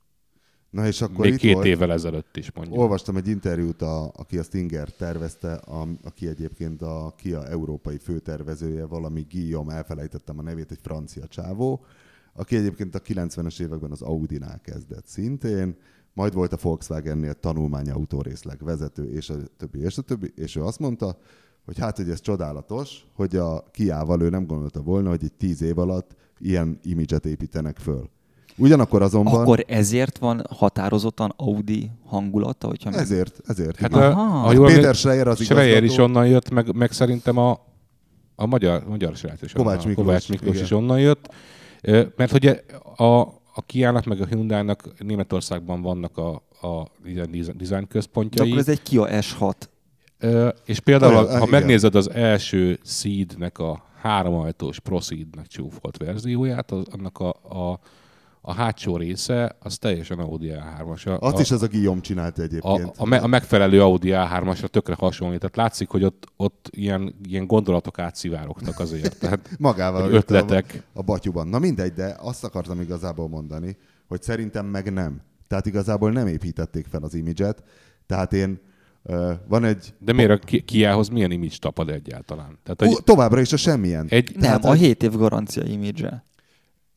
Na 0.73 0.87
és 0.87 1.01
akkor 1.01 1.25
Még 1.25 1.33
itt 1.33 1.39
két 1.39 1.55
volt, 1.55 1.67
évvel 1.67 1.93
ezelőtt 1.93 2.37
is 2.37 2.53
mondjuk. 2.53 2.79
olvastam 2.79 3.17
egy 3.17 3.29
interjút, 3.29 3.83
a, 3.83 4.13
aki 4.17 4.39
a 4.39 4.43
Stinger 4.43 4.91
tervezte, 4.91 5.53
a, 5.53 5.89
aki 6.05 6.27
egyébként 6.27 6.83
a 6.83 7.15
Kia 7.17 7.47
európai 7.47 7.99
főtervezője, 7.99 8.87
valami 8.87 9.27
Guillaume, 9.31 9.75
elfelejtettem 9.75 10.39
a 10.39 10.43
nevét, 10.43 10.71
egy 10.71 10.79
francia 10.83 11.27
csávó, 11.27 11.85
aki 12.33 12.57
egyébként 12.57 12.95
a 12.95 13.01
90-es 13.01 13.61
években 13.61 13.91
az 13.91 14.03
Audi-nál 14.03 14.61
kezdett 14.61 15.07
szintén, 15.07 15.77
majd 16.13 16.35
volt 16.35 16.53
a 16.53 16.59
Volkswagennél 16.63 17.35
tanulmányautó-részleg 17.35 18.65
vezető, 18.65 19.11
és 19.11 19.31
a 19.31 19.35
többi, 19.57 19.81
és 19.81 19.99
a 19.99 20.03
többi, 20.03 20.33
és 20.35 20.57
ő 20.57 20.63
azt 20.65 20.79
mondta, 20.79 21.19
hogy 21.65 21.79
hát, 21.79 21.97
hogy 21.97 22.11
ez 22.11 22.21
csodálatos, 22.21 23.07
hogy 23.15 23.37
a 23.37 23.65
Kiával 23.71 24.21
ő 24.21 24.29
nem 24.29 24.47
gondolta 24.47 24.83
volna, 24.83 25.09
hogy 25.09 25.25
egy 25.25 25.33
tíz 25.33 25.63
év 25.63 25.79
alatt 25.79 26.17
ilyen 26.39 26.79
imidzset 26.83 27.27
építenek 27.27 27.79
föl. 27.79 28.11
Ugyanakkor 28.63 29.03
azonban... 29.03 29.41
Akkor 29.41 29.65
ezért 29.69 30.19
van 30.19 30.43
határozottan 30.51 31.35
Audi 31.37 31.91
hangulata, 32.07 32.67
hogyha 32.67 32.91
meg... 32.91 32.99
Ezért, 33.01 33.41
ezért. 33.47 33.79
Hát 33.79 33.91
igen. 33.91 34.03
a, 34.03 34.11
Aha. 34.11 34.49
a 34.49 34.53
jól 34.53 34.67
Péter 34.67 34.95
Schreier 34.95 35.29
az 35.29 35.43
Schreier 35.43 35.83
is 35.83 35.97
onnan 35.99 36.27
jött, 36.27 36.51
meg, 36.51 36.75
meg 36.75 36.93
szerintem 36.93 37.39
a, 37.39 37.61
a 38.37 38.47
magyar, 38.47 38.85
magyar 38.89 39.17
srác 39.17 39.43
is 39.43 39.53
Kovács 39.53 39.87
Miklós, 39.87 40.07
Kovács 40.07 40.29
Miklós 40.29 40.55
igen. 40.55 40.65
is 40.65 40.71
onnan 40.71 41.01
jött. 41.01 41.29
Mert 42.17 42.33
ugye 42.33 42.61
a, 42.97 43.21
a 43.55 43.63
Kia-nak 43.67 44.05
meg 44.05 44.21
a 44.21 44.27
Hyundai-nak 44.27 44.83
Németországban 44.99 45.83
vannak 45.83 46.17
a, 46.19 46.43
a 46.67 46.87
design 47.59 47.59
De 47.59 47.85
központjai. 47.89 48.47
akkor 48.47 48.61
ez 48.61 48.69
egy 48.69 48.83
Kia 48.83 49.07
S6. 49.11 49.53
Ö, 50.19 50.49
És 50.65 50.81
például, 50.81 51.13
Olyan, 51.15 51.27
ha 51.29 51.37
igen. 51.37 51.49
megnézed 51.49 51.95
az 51.95 52.11
első 52.11 52.79
Seed-nek 52.85 53.59
a 53.59 53.85
háromajtós 54.01 54.81
Proceed-nek 54.81 55.47
csúfolt 55.47 55.97
verzióját, 55.97 56.71
az, 56.71 56.85
annak 56.93 57.19
a, 57.19 57.29
a, 57.29 57.79
a 58.45 58.53
hátsó 58.55 58.97
része, 58.97 59.57
az 59.61 59.79
teljesen 59.79 60.19
Audi 60.19 60.53
A3-as. 60.55 61.07
A, 61.07 61.27
Azt 61.27 61.37
a, 61.37 61.41
is 61.41 61.51
ez 61.51 61.63
a 61.63 61.67
Guillaume 61.69 62.01
csinálta 62.01 62.43
egyébként. 62.43 62.85
a, 62.85 62.93
a, 62.97 63.05
me, 63.07 63.17
a 63.17 63.27
megfelelő 63.27 63.83
Audi 63.83 64.11
A3-asra 64.13 64.67
tökre 64.67 64.95
hasonlít. 64.99 65.39
Tehát 65.39 65.57
látszik, 65.57 65.89
hogy 65.89 66.05
ott, 66.05 66.27
ott 66.37 66.69
ilyen, 66.71 67.15
ilyen 67.29 67.47
gondolatok 67.47 67.99
átszivárogtak 67.99 68.79
azért. 68.79 69.19
Tehát 69.19 69.51
Magával 69.59 70.13
ötletek. 70.13 70.83
A, 70.93 70.99
a 70.99 71.03
batyuban. 71.03 71.49
Na 71.49 71.59
mindegy, 71.59 71.93
de 71.93 72.17
azt 72.21 72.45
akartam 72.45 72.81
igazából 72.81 73.29
mondani, 73.29 73.77
hogy 74.09 74.23
szerintem 74.23 74.67
meg 74.67 74.93
nem. 74.93 75.21
Tehát 75.49 75.67
igazából 75.67 76.11
nem 76.13 76.27
építették 76.27 76.87
fel 76.87 77.03
az 77.03 77.15
imidzset. 77.15 77.63
Tehát 78.07 78.33
én 78.33 78.61
uh, 79.03 79.31
van 79.49 79.65
egy... 79.65 79.95
de 79.99 80.13
miért 80.13 80.31
a 80.31 80.37
Ki- 80.39 80.61
Kiához 80.63 81.09
milyen 81.09 81.31
image 81.31 81.57
tapad 81.61 81.91
egyáltalán? 81.91 82.59
Tehát 82.63 82.83
Ú, 82.83 82.97
egy, 82.97 83.05
továbbra 83.05 83.41
is 83.41 83.53
a 83.53 83.57
semmilyen. 83.57 84.07
egy, 84.09 84.31
Nem, 84.33 84.41
Tehát, 84.41 84.65
a 84.65 84.69
hogy- 84.69 84.79
7 84.79 85.03
év 85.03 85.17
garancia 85.17 85.63
image 85.65 86.25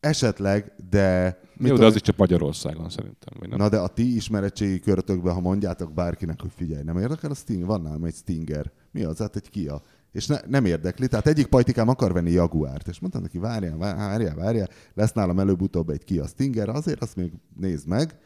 Esetleg, 0.05 0.71
de... 0.89 1.37
mit 1.57 1.69
jó, 1.69 1.75
de 1.77 1.85
az 1.85 1.95
is 1.95 2.01
csak 2.01 2.17
Magyarországon 2.17 2.89
szerintem. 2.89 3.33
vagy 3.39 3.49
Nem? 3.49 3.57
Na 3.57 3.69
de 3.69 3.77
a 3.77 3.87
ti 3.87 4.15
ismeretségi 4.15 4.79
körötökben, 4.79 5.33
ha 5.33 5.39
mondjátok 5.39 5.93
bárkinek, 5.93 6.41
hogy 6.41 6.51
figyelj, 6.55 6.83
nem 6.83 6.97
érdekel 6.97 7.31
a 7.31 7.33
Stinger, 7.33 7.65
van 7.65 7.81
nálam 7.81 8.03
egy 8.03 8.13
Stinger. 8.13 8.71
Mi 8.91 9.03
az? 9.03 9.17
Hát 9.17 9.35
egy 9.35 9.49
Kia. 9.49 9.81
És 10.11 10.27
ne, 10.27 10.37
nem 10.47 10.65
érdekli. 10.65 11.07
Tehát 11.07 11.27
egyik 11.27 11.47
pajtikám 11.47 11.87
akar 11.87 12.13
venni 12.13 12.31
Jaguárt, 12.31 12.87
és 12.87 12.99
mondtam 12.99 13.21
neki, 13.21 13.37
várjál, 13.37 13.77
várjál, 13.77 14.35
várjál, 14.35 14.69
lesz 14.93 15.13
nálam 15.13 15.39
előbb-utóbb 15.39 15.89
egy 15.89 16.03
Kia 16.03 16.27
Stinger, 16.27 16.69
azért 16.69 17.01
azt 17.01 17.15
még 17.15 17.31
nézd 17.59 17.87
meg, 17.87 18.19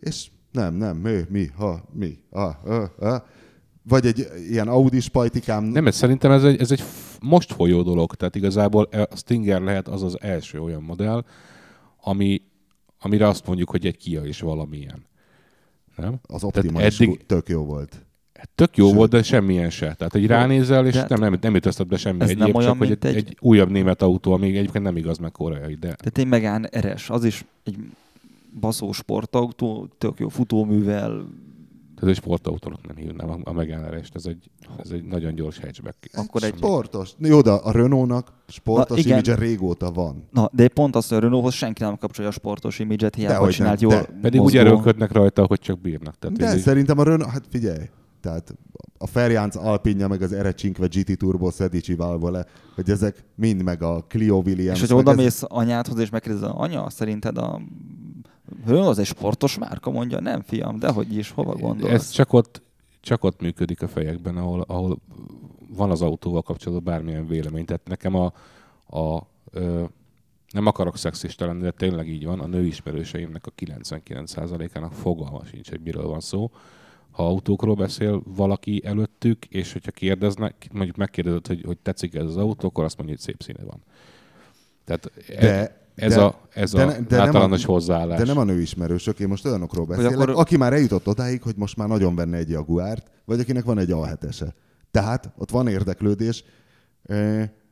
és 0.00 0.30
nem, 0.52 0.74
nem, 0.74 0.96
mi, 0.96 1.20
mi, 1.28 1.46
ha, 1.46 1.84
mi, 1.92 2.18
ha, 2.30 2.60
ha, 2.64 2.90
ha. 2.98 3.26
Vagy 3.88 4.06
egy 4.06 4.26
ilyen 4.50 4.68
Audis 4.68 5.08
pajtikám. 5.08 5.64
Nem, 5.64 5.86
ez 5.86 5.96
szerintem 5.96 6.30
ez 6.30 6.44
egy, 6.44 6.60
ez 6.60 6.70
egy 6.70 6.82
most 7.20 7.52
folyó 7.52 7.82
dolog. 7.82 8.14
Tehát 8.14 8.34
igazából 8.34 8.82
a 8.84 9.16
Stinger 9.16 9.60
lehet 9.60 9.88
az 9.88 10.02
az 10.02 10.20
első 10.20 10.60
olyan 10.60 10.82
modell, 10.82 11.24
ami, 12.00 12.42
amire 13.00 13.28
azt 13.28 13.46
mondjuk, 13.46 13.70
hogy 13.70 13.86
egy 13.86 13.96
Kia 13.96 14.24
is 14.24 14.40
valamilyen. 14.40 15.06
Nem? 15.96 16.14
Az 16.22 16.44
Optima 16.44 16.76
Tehát 16.76 16.90
is 16.90 17.00
eddig- 17.00 17.26
tök 17.26 17.48
jó 17.48 17.64
volt. 17.64 18.06
Tök 18.54 18.76
jó 18.76 18.86
Sőt. 18.86 18.96
volt, 18.96 19.10
de 19.10 19.22
semmilyen 19.22 19.70
se. 19.70 19.94
Tehát 19.94 20.14
egy 20.14 20.26
ránézel, 20.26 20.86
és 20.86 20.92
De- 20.94 21.06
nem, 21.08 21.20
nem, 21.20 21.38
nem 21.40 21.54
jut 21.54 21.86
be 21.86 21.96
semmi 21.96 22.20
Ez 22.20 22.28
egyéb, 22.28 22.38
nem 22.38 22.48
csak 22.48 22.56
olyan, 22.56 22.76
hogy 22.76 22.88
mint 22.88 23.04
egy, 23.04 23.16
egy- 23.16 23.26
egy, 23.28 23.36
újabb 23.40 23.70
német 23.70 24.02
autó, 24.02 24.32
ami 24.32 24.56
egyébként 24.56 24.84
nem 24.84 24.96
igaz, 24.96 25.18
meg 25.18 25.32
koreai, 25.32 25.74
de 25.74 25.86
Tehát 25.94 26.18
én 26.18 26.26
megán 26.26 26.66
eres, 26.70 27.10
az 27.10 27.24
is 27.24 27.44
egy 27.64 27.76
baszó 28.60 28.92
sportautó, 28.92 29.88
tök 29.98 30.18
jó 30.18 30.28
futóművel, 30.28 31.26
ez 32.02 32.08
egy 32.08 32.14
sportautónak 32.16 32.86
nem 32.86 32.96
hívnám 32.96 33.30
a, 33.30 33.38
a 33.44 33.52
megállárest, 33.52 34.14
ez 34.14 34.26
egy, 34.26 34.50
ez 34.78 34.90
egy 34.90 35.04
nagyon 35.04 35.34
gyors 35.34 35.58
hatchback. 35.60 35.96
Akkor 36.12 36.42
egy- 36.42 36.54
Sportos. 36.56 37.10
Jó, 37.18 37.40
de 37.40 37.50
a 37.50 37.72
Renault-nak 37.72 38.32
sportos 38.48 39.04
image 39.04 39.34
régóta 39.34 39.90
van. 39.92 40.28
Na, 40.30 40.48
de 40.52 40.68
pont 40.68 40.96
azt, 40.96 41.08
hogy 41.08 41.16
a 41.18 41.20
Renaulthoz 41.20 41.54
senki 41.54 41.82
nem 41.82 41.96
kapcsolja 41.98 42.30
a 42.30 42.32
sportos 42.32 42.78
imidzset, 42.78 43.14
hiába 43.14 43.50
csinált 43.50 43.80
nem, 43.80 43.90
jól 43.90 44.00
de- 44.00 44.06
Pedig 44.20 44.40
úgy 44.40 44.52
mozgó- 44.52 44.58
erőlködnek 44.58 45.12
rajta, 45.12 45.46
hogy 45.46 45.58
csak 45.60 45.80
bírnak. 45.80 46.18
Tehát 46.18 46.36
De 46.36 46.46
ez 46.46 46.60
szerintem 46.60 46.98
a 46.98 47.02
Renault, 47.02 47.30
hát 47.30 47.44
figyelj, 47.50 47.84
tehát 48.20 48.54
a 48.98 49.06
Ferjánc 49.06 49.56
Alpinja, 49.56 50.08
meg 50.08 50.22
az 50.22 50.32
Erecsinkve 50.32 50.86
GT 50.86 51.16
Turbo 51.18 51.50
Sedici 51.50 51.94
Valvole, 51.94 52.46
hogy 52.74 52.90
ezek 52.90 53.24
mind 53.34 53.62
meg 53.62 53.82
a 53.82 54.04
Clio 54.08 54.36
Williams. 54.44 54.82
És 54.82 54.88
meg 54.88 54.98
oda 54.98 55.10
ez- 55.10 55.16
mész 55.16 55.42
anyádhoz, 55.48 55.98
és 55.98 56.10
megkérdezed, 56.10 56.50
anya, 56.52 56.90
szerinted 56.90 57.38
a 57.38 57.60
Renault 58.66 58.88
az 58.88 58.98
egy 58.98 59.06
sportos 59.06 59.58
márka? 59.58 59.90
Mondja, 59.90 60.20
nem 60.20 60.42
fiam, 60.42 60.78
de 60.78 60.90
hogy 60.90 61.16
is, 61.16 61.30
hova 61.30 61.54
gondolsz? 61.54 61.92
Ez 61.92 62.10
csak 62.10 62.32
ott, 62.32 62.62
csak 63.00 63.24
ott 63.24 63.40
működik 63.40 63.82
a 63.82 63.88
fejekben, 63.88 64.36
ahol, 64.36 64.60
ahol 64.60 64.98
van 65.68 65.90
az 65.90 66.02
autóval 66.02 66.42
kapcsolatban 66.42 66.94
bármilyen 66.94 67.26
vélemény. 67.26 67.64
Tehát 67.64 67.88
nekem 67.88 68.14
a, 68.14 68.32
a 68.98 69.26
ö, 69.50 69.84
nem 70.50 70.66
akarok 70.66 70.96
szexista 70.96 71.46
lenni, 71.46 71.62
de 71.62 71.70
tényleg 71.70 72.08
így 72.08 72.24
van, 72.24 72.40
a 72.40 72.46
nőismerőseimnek 72.46 73.46
a 73.46 73.52
99%-ának 73.56 74.92
fogalma 74.92 75.44
sincs, 75.44 75.70
hogy 75.70 75.80
miről 75.80 76.06
van 76.06 76.20
szó. 76.20 76.50
Ha 77.10 77.26
autókról 77.26 77.74
beszél 77.74 78.22
valaki 78.26 78.82
előttük, 78.84 79.44
és 79.44 79.72
hogyha 79.72 79.90
kérdeznek, 79.90 80.68
mondjuk 80.72 80.96
megkérdezed, 80.96 81.46
hogy, 81.46 81.62
hogy 81.66 81.78
tetszik 81.78 82.14
ez 82.14 82.24
az 82.24 82.36
autó, 82.36 82.68
akkor 82.68 82.84
azt 82.84 82.96
mondja, 82.96 83.14
hogy 83.14 83.24
szép 83.24 83.42
színe 83.42 83.64
van. 83.64 83.82
Tehát 84.84 85.10
De- 85.40 85.83
ez 85.94 86.14
de- 86.14 86.22
a, 86.22 86.40
ez 86.54 86.70
de 86.72 86.82
a 86.82 86.86
ne- 86.86 87.00
de 87.00 87.16
nem 87.16 87.26
általános 87.26 87.64
a- 87.64 87.66
hozzáállás. 87.66 88.18
De 88.18 88.24
nem 88.24 88.38
a 88.38 88.44
nőismerősök, 88.44 89.20
én 89.20 89.28
most 89.28 89.44
olyanokról 89.46 89.84
beszélek, 89.86 90.12
akkor- 90.12 90.28
aki 90.28 90.56
már 90.56 90.72
eljutott 90.72 91.06
odáig, 91.06 91.42
hogy 91.42 91.56
most 91.56 91.76
már 91.76 91.88
nagyon 91.88 92.14
venne 92.14 92.36
egy 92.36 92.48
Jaguárt, 92.50 93.10
vagy 93.24 93.40
akinek 93.40 93.64
van 93.64 93.78
egy 93.78 93.90
A7-ese. 93.92 94.52
Tehát 94.90 95.32
ott 95.38 95.50
van 95.50 95.66
érdeklődés, 95.68 96.44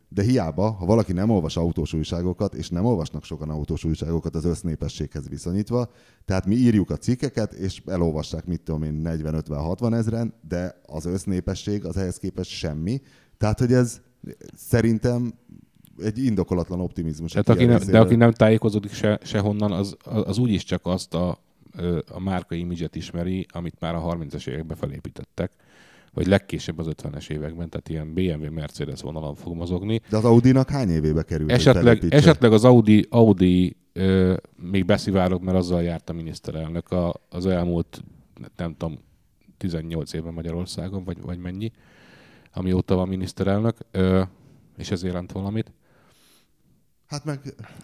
de 0.09 0.23
hiába, 0.23 0.71
ha 0.71 0.85
valaki 0.87 1.13
nem 1.13 1.31
olvas 1.31 1.57
autós 1.57 1.93
újságokat, 1.93 2.55
és 2.55 2.69
nem 2.69 2.85
olvasnak 2.85 3.25
sokan 3.25 3.51
autós 3.51 3.85
újságokat 3.85 4.35
az 4.35 4.45
össznépességhez 4.45 5.29
viszonyítva, 5.29 5.91
tehát 6.25 6.47
mi 6.47 6.55
írjuk 6.55 6.91
a 6.91 6.97
cikkeket, 6.97 7.53
és 7.53 7.83
elolvassák, 7.87 8.47
mit 8.47 8.61
tudom 8.61 8.83
én, 8.83 9.01
40-50-60 9.05 9.93
ezeren, 9.95 10.35
de 10.49 10.81
az 10.87 11.05
össznépesség 11.05 11.85
az 11.85 11.97
ehhez 11.97 12.17
képest 12.19 12.51
semmi. 12.51 13.01
Tehát, 13.39 13.59
hogy 13.59 13.73
ez 13.73 14.01
szerintem 14.57 15.35
egy 15.99 16.25
indokolatlan 16.25 16.81
optimizmus. 16.81 17.31
Tehát 17.31 17.49
aki 17.49 17.65
nem, 17.65 17.81
de 17.91 18.01
aki 18.01 18.15
nem 18.15 18.33
tájékozódik 18.33 18.93
se, 18.93 19.19
sehonnan, 19.23 19.73
az, 19.73 19.97
az 20.03 20.39
úgyis 20.39 20.65
csak 20.65 20.87
azt 20.87 21.15
a, 21.15 21.39
a 22.11 22.21
márka 22.21 22.55
imidzset 22.55 22.97
ismeri, 22.97 23.47
amit 23.49 23.81
már 23.81 23.95
a 23.95 24.01
30-as 24.01 24.49
években 24.49 24.77
felépítettek, 24.77 25.53
vagy 26.15 26.27
legkésőbb 26.27 26.79
az 26.79 26.89
50-es 26.91 27.31
években, 27.31 27.69
tehát 27.69 27.89
ilyen 27.89 28.15
BMW, 28.15 28.53
Mercedes 28.53 29.01
vonalon 29.01 29.35
fog 29.35 29.57
mozogni. 29.57 30.01
De 30.09 30.17
az 30.17 30.25
Audi-nak 30.25 30.71
hány 30.71 30.89
évébe 30.89 31.23
került? 31.23 31.51
Esetleg, 31.51 32.05
esetleg 32.09 32.53
az 32.53 32.65
Audi, 32.65 33.07
Audi 33.11 33.77
ö, 33.93 34.35
még 34.57 34.85
beszivárog, 34.85 35.43
mert 35.43 35.57
azzal 35.57 35.83
járt 35.83 36.11
a 36.11 36.13
miniszterelnök 36.13 36.91
a, 36.91 37.15
az 37.29 37.47
elmúlt, 37.47 38.03
nem 38.57 38.75
tudom, 38.77 38.99
18 39.59 40.13
évben 40.13 40.33
Magyarországon, 40.33 41.05
vagy, 41.05 41.21
vagy 41.21 41.39
mennyi, 41.39 41.73
amióta 42.53 42.95
van 42.95 43.09
miniszterelnök, 43.09 43.77
ö, 43.91 44.23
és 44.77 44.91
ez 44.91 45.05
jelent 45.05 45.33
valamit. 45.33 45.73
Hát 47.13 47.25
meg... 47.25 47.41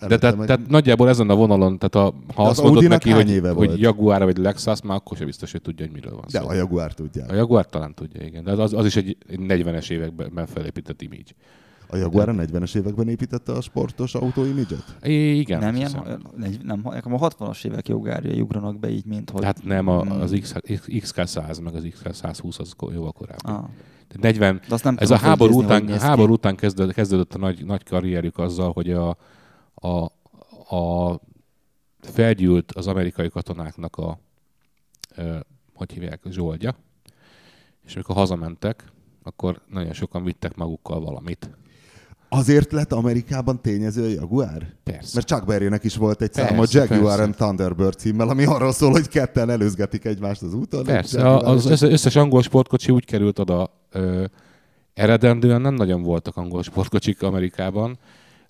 De 0.08 0.18
tehát, 0.18 0.36
meg... 0.36 0.46
tehát 0.46 0.68
nagyjából 0.68 1.08
ezen 1.08 1.30
a 1.30 1.34
vonalon, 1.34 1.78
tehát 1.78 1.94
a, 2.08 2.14
ha 2.34 2.42
az 2.42 2.48
azt 2.48 2.58
mondod 2.62 2.76
Audinak 2.76 3.04
neki, 3.04 3.10
hogy, 3.16 3.30
éve 3.30 3.50
hogy 3.50 3.66
volt? 3.66 3.80
Jaguar 3.80 4.24
vagy 4.24 4.36
Lexus, 4.36 4.82
már 4.82 4.96
akkor 4.96 5.16
sem 5.16 5.26
biztos, 5.26 5.52
hogy 5.52 5.62
tudja, 5.62 5.84
hogy 5.84 5.94
miről 5.94 6.14
van 6.14 6.24
De 6.30 6.40
szó. 6.40 6.48
a 6.48 6.52
Jaguar 6.52 6.94
tudja. 6.94 7.24
A 7.28 7.34
Jaguar 7.34 7.66
talán 7.66 7.94
tudja, 7.94 8.24
igen. 8.24 8.44
De 8.44 8.52
az, 8.52 8.72
az 8.72 8.86
is 8.86 8.96
egy 8.96 9.16
egy 9.28 9.40
40-es 9.40 9.90
években 9.90 10.46
felépített 10.46 11.02
image. 11.02 11.32
A 11.90 11.96
Jaguar 11.96 12.28
a 12.28 12.32
40-es 12.32 12.76
években 12.76 13.08
építette 13.08 13.52
a 13.52 13.60
sportos 13.60 14.14
autó 14.14 14.44
imidzset? 14.44 14.96
Igen. 15.02 15.58
nem 15.58 15.76
ilyen, 15.76 16.22
nem, 16.62 16.80
nekem 16.84 17.14
a 17.14 17.28
60-as 17.28 17.64
évek 17.64 17.88
jogárjai 17.88 18.40
ugranak 18.40 18.78
be 18.78 18.90
így, 18.90 19.04
mint 19.04 19.30
hogy... 19.30 19.44
Hát 19.44 19.64
nem, 19.64 19.88
a, 19.88 20.00
az 20.00 20.36
X, 20.40 20.54
XK100 20.86 21.62
meg 21.62 21.74
az 21.74 21.82
XK120 21.84 22.58
az 22.58 22.74
jóval 22.92 23.12
korábban. 23.12 23.54
Ah, 23.54 23.64
40, 24.16 24.60
de 24.68 24.74
azt 24.74 24.84
nem 24.84 24.96
ez 24.98 25.10
a 25.10 25.16
háború 25.16 25.60
fölidézni, 25.60 25.92
után, 25.92 26.08
háború 26.08 26.32
után 26.32 26.56
kezdődött, 26.56 26.94
kezdődött 26.94 27.34
a 27.34 27.38
nagy, 27.38 27.64
nagy 27.64 27.82
karrierjük 27.84 28.38
azzal, 28.38 28.72
hogy 28.72 28.90
a, 28.90 29.16
a, 29.74 30.04
a 30.76 31.20
felgyűlt 32.00 32.72
az 32.72 32.86
amerikai 32.86 33.28
katonáknak 33.28 33.96
a, 33.96 34.18
hogy 35.74 35.92
hívják, 35.92 36.20
zsoldja, 36.30 36.76
és 37.84 37.94
amikor 37.94 38.14
hazamentek, 38.14 38.84
akkor 39.22 39.62
nagyon 39.66 39.92
sokan 39.92 40.24
vittek 40.24 40.56
magukkal 40.56 41.00
valamit. 41.00 41.50
Azért 42.28 42.72
lett 42.72 42.92
Amerikában 42.92 43.60
tényező 43.62 44.04
a 44.04 44.08
Jaguar? 44.08 44.66
Persze. 44.84 45.10
Mert 45.14 45.26
Chuck 45.26 45.44
Berrynek 45.46 45.84
is 45.84 45.96
volt 45.96 46.22
egy 46.22 46.30
Persze, 46.30 46.48
száma 46.50 46.64
Jaguar 46.70 47.00
persze. 47.16 47.22
and 47.22 47.34
Thunderbird 47.34 47.98
címmel, 47.98 48.28
ami 48.28 48.44
arról 48.44 48.72
szól, 48.72 48.90
hogy 48.90 49.08
ketten 49.08 49.50
előzgetik 49.50 50.04
egymást 50.04 50.42
az 50.42 50.54
úton. 50.54 50.84
Persze, 50.84 51.18
Jaguar 51.18 51.44
az 51.44 51.64
és- 51.64 51.70
össze- 51.70 51.90
összes 51.90 52.16
angol 52.16 52.42
sportkocsi 52.42 52.92
úgy 52.92 53.04
került 53.04 53.38
oda, 53.38 53.70
ö, 53.90 54.24
eredendően 54.94 55.60
nem 55.60 55.74
nagyon 55.74 56.02
voltak 56.02 56.36
angol 56.36 56.62
sportkocsik 56.62 57.22
Amerikában. 57.22 57.98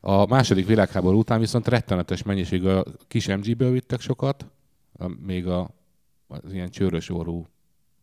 A 0.00 0.26
második 0.26 0.66
világháború 0.66 1.18
után 1.18 1.40
viszont 1.40 1.68
rettenetes 1.68 2.22
mennyiség 2.22 2.66
a 2.66 2.84
kis 3.08 3.26
MG-ből 3.26 3.70
vittek 3.70 4.00
sokat, 4.00 4.46
a, 4.98 5.10
még 5.26 5.46
a, 5.46 5.70
az 6.28 6.52
ilyen 6.52 6.70
csőrös 6.70 7.10
orrú 7.10 7.46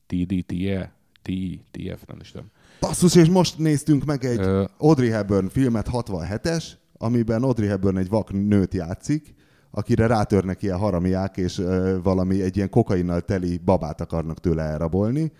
TD-TE, 0.08 0.92
TI, 1.22 1.62
TF, 1.72 2.06
nem 2.08 2.18
is 2.22 2.32
tudom. 2.32 2.48
Basszus, 2.88 3.16
és 3.16 3.30
most 3.30 3.58
néztünk 3.58 4.06
meg 4.06 4.26
egy 4.26 4.40
Ö, 4.40 4.64
Audrey 4.78 5.10
Hepburn 5.10 5.48
filmet, 5.48 5.90
67-es, 5.92 6.66
amiben 6.98 7.44
Audrey 7.44 7.68
Hepburn 7.68 7.98
egy 7.98 8.10
vak 8.10 8.32
nőt 8.32 8.74
játszik, 8.74 9.34
akire 9.72 10.08
rátörnek 10.08 10.62
ilyen 10.62 10.78
haramiák, 10.78 11.38
és 11.38 11.60
ö, 11.60 11.98
valami 12.04 12.42
egy 12.42 12.56
ilyen 12.56 12.70
kokainnal 12.70 13.22
teli 13.22 13.58
babát 13.58 14.02
akarnak 14.02 14.40
tőle 14.40 14.64
elrabolni. 14.64 15.32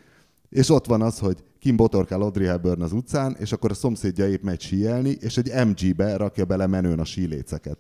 És 0.50 0.70
ott 0.70 0.86
van 0.86 1.02
az, 1.02 1.20
hogy 1.20 1.44
Kim 1.60 1.76
botorkál 1.76 2.22
Audrey 2.22 2.48
Hepburn 2.48 2.82
az 2.82 2.92
utcán, 2.92 3.36
és 3.40 3.52
akkor 3.52 3.72
a 3.72 3.74
szomszédja 3.74 4.28
épp 4.28 4.44
megy 4.44 4.62
síelni, 4.62 5.10
és 5.10 5.38
egy 5.38 5.68
MG-be 5.68 6.16
rakja 6.18 6.46
bele 6.46 6.68
menőn 6.68 7.00
a 7.00 7.06
síléceket. 7.06 7.78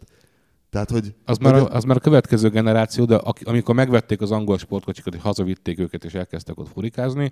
Tehát, 0.69 0.89
hogy... 0.89 1.15
Az 1.25 1.37
már, 1.37 1.53
hogy 1.53 1.67
a, 1.69 1.75
az 1.75 1.83
már 1.83 1.97
a 1.97 1.99
következő 1.99 2.49
generáció, 2.49 3.05
de 3.05 3.21
amikor 3.43 3.75
megvették 3.75 4.21
az 4.21 4.31
angol 4.31 4.57
sportkocsikat, 4.57 5.13
és 5.13 5.21
hazavitték 5.21 5.79
őket, 5.79 6.03
és 6.03 6.13
elkezdtek 6.13 6.59
ott 6.59 6.69
furikázni, 6.69 7.31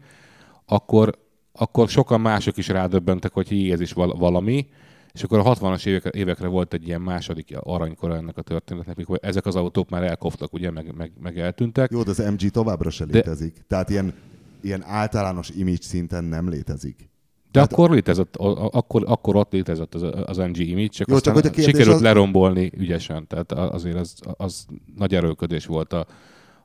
akkor, 0.65 1.17
akkor 1.53 1.89
sokan 1.89 2.21
mások 2.21 2.57
is 2.57 2.67
rádöbbentek, 2.67 3.33
hogy 3.33 3.47
hí, 3.47 3.71
ez 3.71 3.79
is 3.81 3.93
val- 3.93 4.17
valami, 4.17 4.67
és 5.13 5.23
akkor 5.23 5.39
a 5.39 5.43
60-as 5.55 5.85
évekre, 5.85 6.09
évekre 6.13 6.47
volt 6.47 6.73
egy 6.73 6.87
ilyen 6.87 7.01
második 7.01 7.55
aranykora 7.59 8.15
ennek 8.15 8.37
a 8.37 8.41
történetnek, 8.41 8.95
mikor 8.95 9.19
ezek 9.21 9.45
az 9.45 9.55
autók 9.55 9.89
már 9.89 10.03
elkoptak, 10.03 10.53
ugye, 10.53 10.71
meg, 10.71 10.93
meg, 10.95 11.11
meg 11.21 11.39
eltűntek. 11.39 11.91
Jó, 11.91 12.03
de 12.03 12.09
az 12.09 12.17
MG 12.17 12.49
továbbra 12.49 12.89
se 12.89 13.05
létezik. 13.05 13.63
Tehát 13.67 13.89
ilyen, 13.89 14.13
ilyen 14.61 14.83
általános 14.83 15.49
image 15.49 15.81
szinten 15.81 16.23
nem 16.23 16.49
létezik. 16.49 17.09
De 17.51 17.59
Hát- 17.59 17.71
akkor 17.73 17.89
létezett, 17.91 18.35
akkor, 18.35 19.03
akkor 19.07 19.35
ott 19.35 19.51
létezett 19.51 19.95
az, 19.95 20.05
az 20.25 20.37
NG 20.37 20.57
image, 20.57 20.87
csak 20.87 21.07
Jó, 21.07 21.15
aztán 21.15 21.33
csak 21.35 21.43
hogy 21.53 21.59
a 21.63 21.67
sikerült 21.67 21.95
az- 21.95 22.01
lerombolni 22.01 22.71
ügyesen. 22.77 23.27
Tehát 23.27 23.51
azért 23.51 23.95
az, 23.95 24.15
az 24.37 24.65
nagy 24.95 25.15
erőködés 25.15 25.65
volt 25.65 25.93
a, 25.93 26.05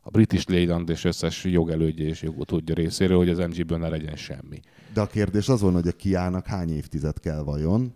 a 0.00 0.10
British 0.10 0.50
Leyland 0.50 0.88
és 0.88 1.04
összes 1.04 1.44
jogelődje 1.44 2.06
és 2.06 2.22
jogutódja 2.22 2.74
részéről, 2.74 3.16
hogy 3.16 3.28
az 3.28 3.38
MG-ből 3.38 3.78
ne 3.78 3.88
legyen 3.88 4.16
semmi. 4.16 4.60
De 4.94 5.00
a 5.00 5.06
kérdés 5.06 5.48
az 5.48 5.60
van, 5.60 5.72
hogy 5.72 5.88
a 5.88 5.92
Kiának 5.92 6.46
hány 6.46 6.70
évtized 6.72 7.20
kell 7.20 7.42
vajon, 7.42 7.94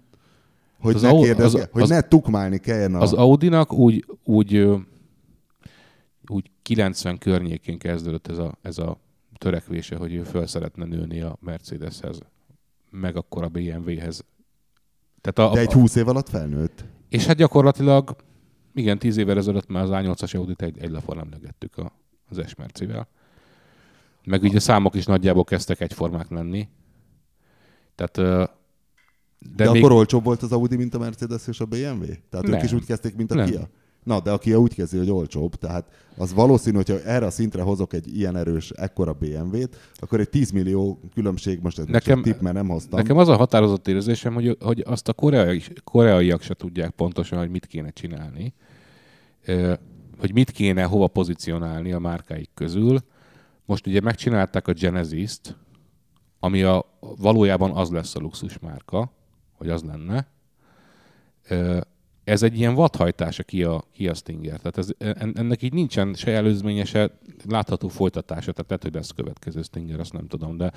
hogy, 0.81 0.95
Az 0.95 1.03
ne, 1.03 1.11
kérdezge, 1.13 1.61
az- 1.63 1.69
hogy 1.73 1.83
az- 1.83 1.89
ne 1.89 2.01
tukmálni 2.01 2.59
kelljen 2.59 2.95
a... 2.95 3.01
Az 3.01 3.13
Audinak 3.13 3.73
úgy, 3.73 4.05
úgy, 4.25 4.67
úgy 6.29 6.51
90 6.63 7.19
környékén 7.19 7.79
kezdődött 7.79 8.27
ez 8.29 8.39
a, 8.39 8.59
ez 8.63 8.79
a 8.79 8.99
törekvése, 9.39 9.97
hogy 9.97 10.15
ő 10.15 10.23
föl 10.23 10.47
szeretne 10.47 10.85
nőni 10.85 11.21
a 11.21 11.37
Mercedeshez, 11.41 12.19
meg 12.91 13.17
akkor 13.17 13.43
a 13.43 13.49
BMW-hez. 13.49 14.25
Tehát 15.21 15.51
a, 15.51 15.55
De 15.55 15.61
egy 15.61 15.73
húsz 15.73 15.95
év 15.95 16.09
alatt 16.09 16.29
felnőtt. 16.29 16.85
És 17.09 17.27
hát 17.27 17.37
gyakorlatilag, 17.37 18.17
igen, 18.75 18.99
tíz 18.99 19.17
évvel 19.17 19.37
ezelőtt 19.37 19.69
már 19.69 19.83
az 19.83 19.91
A8-as 19.93 20.37
Audit 20.37 20.63
egy, 20.63 20.79
egy 20.79 20.91
lapon 20.91 21.19
emlegettük 21.19 21.77
a, 21.77 21.93
az 22.29 22.39
Esmercivel. 22.39 23.09
Meg 24.25 24.43
ugye 24.43 24.57
a 24.57 24.61
számok 24.61 24.95
is 24.95 25.05
nagyjából 25.07 25.45
kezdtek 25.45 25.81
egyformák 25.81 26.29
lenni. 26.31 26.69
Tehát, 28.07 28.51
De, 29.57 29.65
de 29.65 29.71
még... 29.71 29.83
akkor 29.83 29.97
olcsóbb 29.97 30.25
volt 30.25 30.43
az 30.43 30.53
Audi, 30.53 30.77
mint 30.77 30.95
a 30.95 30.99
Mercedes 30.99 31.47
és 31.47 31.61
a 31.61 31.65
BMW? 31.65 32.05
Tehát 32.31 32.47
Nem. 32.47 32.53
ők 32.53 32.63
is 32.63 32.73
úgy 32.73 32.85
kezdték, 32.85 33.17
mint 33.17 33.31
a 33.31 33.35
Nem. 33.35 33.47
Kia? 33.47 33.69
Na, 34.05 34.21
de 34.21 34.31
a 34.31 34.39
Kia 34.39 34.59
úgy 34.59 34.75
kezdi, 34.75 34.99
hogy 34.99 35.11
olcsóbb, 35.11 35.55
tehát 35.55 35.91
az 36.17 36.33
valószínű, 36.33 36.77
hogyha 36.77 37.03
erre 37.03 37.27
a 37.27 37.31
szintre 37.31 37.63
hozok 37.63 37.93
egy 37.93 38.17
ilyen 38.17 38.37
erős, 38.37 38.71
ekkora 38.71 39.13
BMW-t, 39.13 39.77
akkor 39.95 40.21
egy 40.21 40.29
10 40.29 40.51
millió 40.51 41.01
különbség, 41.15 41.61
most 41.63 41.79
ez 41.79 41.85
Nekem- 41.87 42.23
tipp, 42.23 42.41
mert 42.41 42.55
nem 42.55 42.69
hoztam. 42.69 42.99
Nekem 42.99 43.17
az 43.17 43.29
a 43.29 43.37
határozott 43.37 43.89
érzésem, 43.89 44.35
hogy, 44.35 44.57
hogy 44.61 44.83
azt 44.87 45.09
a 45.09 45.13
koreai, 45.13 45.63
koreaiak 45.85 46.43
se 46.43 46.55
tudják 46.55 46.91
pontosan, 46.91 47.39
hogy 47.39 47.51
mit 47.51 47.67
kéne 47.67 47.91
csinálni, 47.91 48.55
hogy 50.19 50.33
mit 50.33 50.51
kéne 50.51 50.83
hova 50.83 51.07
pozícionálni 51.07 51.93
a 51.93 51.99
márkáik 51.99 52.51
közül. 52.55 52.99
Most 53.65 53.87
ugye 53.87 54.01
megcsinálták 54.01 54.69
a 54.69 54.73
Genesis-t, 54.73 55.57
ami 56.45 56.63
a, 56.63 56.85
valójában 57.01 57.71
az 57.71 57.91
lesz 57.91 58.15
a 58.15 58.21
luxus 58.21 58.59
márka, 58.59 59.13
hogy 59.53 59.69
az 59.69 59.83
lenne. 59.83 60.27
Ez 62.25 62.43
egy 62.43 62.59
ilyen 62.59 62.75
vadhajtás 62.75 63.39
a 63.39 63.43
Kia, 63.43 63.83
Kia 63.93 64.15
Stinger. 64.15 64.61
Tehát 64.61 64.79
ez, 64.79 64.91
en- 64.99 65.39
ennek 65.39 65.63
így 65.63 65.73
nincsen 65.73 66.15
se 66.15 66.31
előzménye, 66.31 66.85
se 66.85 67.19
látható 67.49 67.89
folytatása. 67.89 68.53
Tehát 68.53 68.69
lehet, 68.69 68.83
hogy 68.83 68.95
lesz 68.95 69.11
következő 69.11 69.63
Stinger, 69.63 70.01
azt 70.01 70.13
nem 70.13 70.27
tudom. 70.27 70.57
De, 70.57 70.73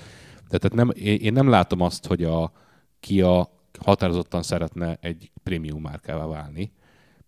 de 0.49 0.57
tehát 0.57 0.73
nem, 0.73 0.91
én 1.03 1.33
nem 1.33 1.49
látom 1.49 1.81
azt, 1.81 2.05
hogy 2.05 2.23
a 2.23 2.51
Kia 2.99 3.49
határozottan 3.79 4.43
szeretne 4.43 4.97
egy 5.01 5.31
prémium 5.43 5.81
márkává 5.81 6.25
válni, 6.25 6.71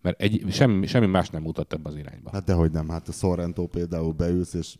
mert 0.00 0.20
egy, 0.20 0.44
semmi, 0.50 0.86
semmi 0.86 1.06
más 1.06 1.30
nem 1.30 1.42
mutat 1.42 1.72
ebbe 1.72 1.88
az 1.88 1.96
irányba. 1.96 2.30
Hát 2.32 2.44
dehogy 2.44 2.70
nem, 2.70 2.88
hát 2.88 3.08
a 3.08 3.12
Sorrento 3.12 3.66
például 3.66 4.12
beülsz, 4.12 4.54
és 4.54 4.76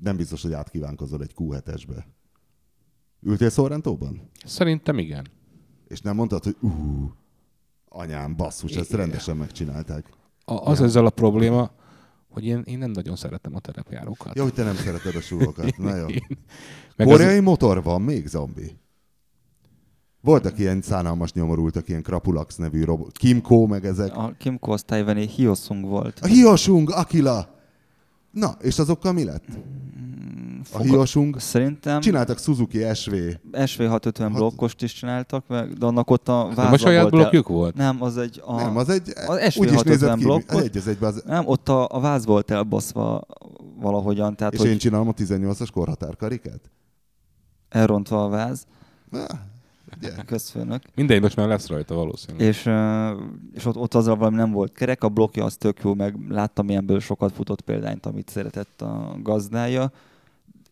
nem 0.00 0.16
biztos, 0.16 0.42
hogy 0.42 0.52
átkívánkozol 0.52 1.22
egy 1.22 1.32
Q7-esbe. 1.36 2.04
Ültél 3.26 3.50
Sorrentóban? 3.50 4.30
Szerintem 4.44 4.98
igen. 4.98 5.26
És 5.88 6.00
nem 6.00 6.14
mondtad, 6.14 6.44
hogy 6.44 6.56
ú, 6.60 6.70
anyám, 7.88 8.36
basszus, 8.36 8.72
ezt 8.72 8.92
rendesen 8.92 9.36
megcsinálták. 9.36 10.06
A, 10.44 10.54
az 10.54 10.80
ezzel 10.80 11.06
a 11.06 11.10
probléma, 11.10 11.70
hogy 12.28 12.44
én, 12.44 12.62
én 12.64 12.78
nem 12.78 12.90
nagyon 12.90 13.16
szeretem 13.16 13.54
a 13.54 13.60
terepjárókat. 13.60 14.36
Jó, 14.36 14.42
hogy 14.42 14.52
te 14.52 14.64
nem 14.64 14.74
szereted 14.74 15.16
a 15.16 15.20
súlyokat. 15.20 15.76
Na 15.76 15.96
jó. 15.96 16.06
Meg 16.96 17.08
az, 17.08 17.12
Koreai 17.12 17.40
motor 17.40 17.82
van 17.82 18.02
még, 18.02 18.26
zombi? 18.26 18.78
Voltak 20.20 20.58
ilyen 20.58 20.80
szánalmas 20.80 21.32
nyomorultak, 21.32 21.88
ilyen 21.88 22.02
Krapulax 22.02 22.56
nevű 22.56 22.84
robot. 22.84 23.16
Kimco, 23.16 23.66
meg 23.66 23.84
ezek. 23.84 24.16
A 24.16 24.34
Kimco 24.38 24.72
az 24.72 24.82
tájvani 24.82 25.26
Hyosung 25.26 25.84
volt. 25.84 26.18
A 26.20 26.26
Hiosung, 26.26 26.90
Akila! 26.90 27.48
Na, 28.30 28.56
és 28.60 28.78
azokkal 28.78 29.12
mi 29.12 29.24
lett? 29.24 29.46
A 30.72 30.78
Hiosung? 30.78 31.40
Szerintem 31.40 32.00
Csináltak 32.00 32.38
Suzuki 32.38 32.94
SV. 32.94 33.14
SV650 33.52 34.18
Hat- 34.18 34.32
blokkost 34.32 34.82
is 34.82 34.92
csináltak, 34.92 35.44
meg, 35.48 35.72
de 35.72 35.86
annak 35.86 36.10
ott 36.10 36.28
a 36.28 36.46
váza 36.46 36.62
nem 36.62 36.72
a 36.72 36.76
saját 36.78 37.02
volt 37.02 37.14
blokkjuk 37.14 37.48
volt? 37.48 37.74
Nem, 37.74 38.02
az 38.02 38.16
egy... 38.16 38.42
A, 38.44 38.54
Nem, 38.56 38.76
az 38.76 38.88
egy, 38.88 39.12
az 39.26 39.56
úgy 39.56 39.72
is 39.72 39.78
SV650 39.78 39.84
nézett 39.84 40.16
ki, 40.16 40.22
blokkot. 40.24 40.62
egy 40.62 40.76
az 40.76 40.88
egyben 40.88 41.12
az, 41.12 41.22
Nem, 41.26 41.46
ott 41.46 41.68
a, 41.68 41.88
a 41.90 42.00
váz 42.00 42.24
volt 42.24 42.50
elbaszva 42.50 43.26
valahogyan, 43.80 44.36
tehát 44.36 44.52
és 44.52 44.58
hogy 44.58 44.68
én 44.68 44.78
csinálom 44.78 45.08
a 45.08 45.12
18-as 45.12 45.68
korhatárkarikát? 45.72 46.60
elrontva 47.68 48.24
a 48.24 48.28
váz. 48.28 48.66
Na, 49.10 49.26
Közfőnök. 50.26 50.82
Mindegy, 50.94 51.20
most 51.20 51.36
már 51.36 51.48
lesz 51.48 51.68
rajta 51.68 51.94
valószínűleg. 51.94 52.46
És, 52.46 52.70
és 53.54 53.64
ott, 53.64 53.76
ott 53.76 53.94
azzal 53.94 54.16
valami 54.16 54.36
nem 54.36 54.50
volt 54.50 54.72
kerek, 54.72 55.04
a 55.04 55.08
blokkja 55.08 55.44
az 55.44 55.56
tök 55.56 55.80
jó, 55.82 55.94
meg 55.94 56.16
láttam 56.28 56.68
ilyenből 56.68 57.00
sokat 57.00 57.32
futott 57.32 57.60
példányt, 57.60 58.06
amit 58.06 58.28
szeretett 58.28 58.82
a 58.82 59.16
gazdája. 59.22 59.92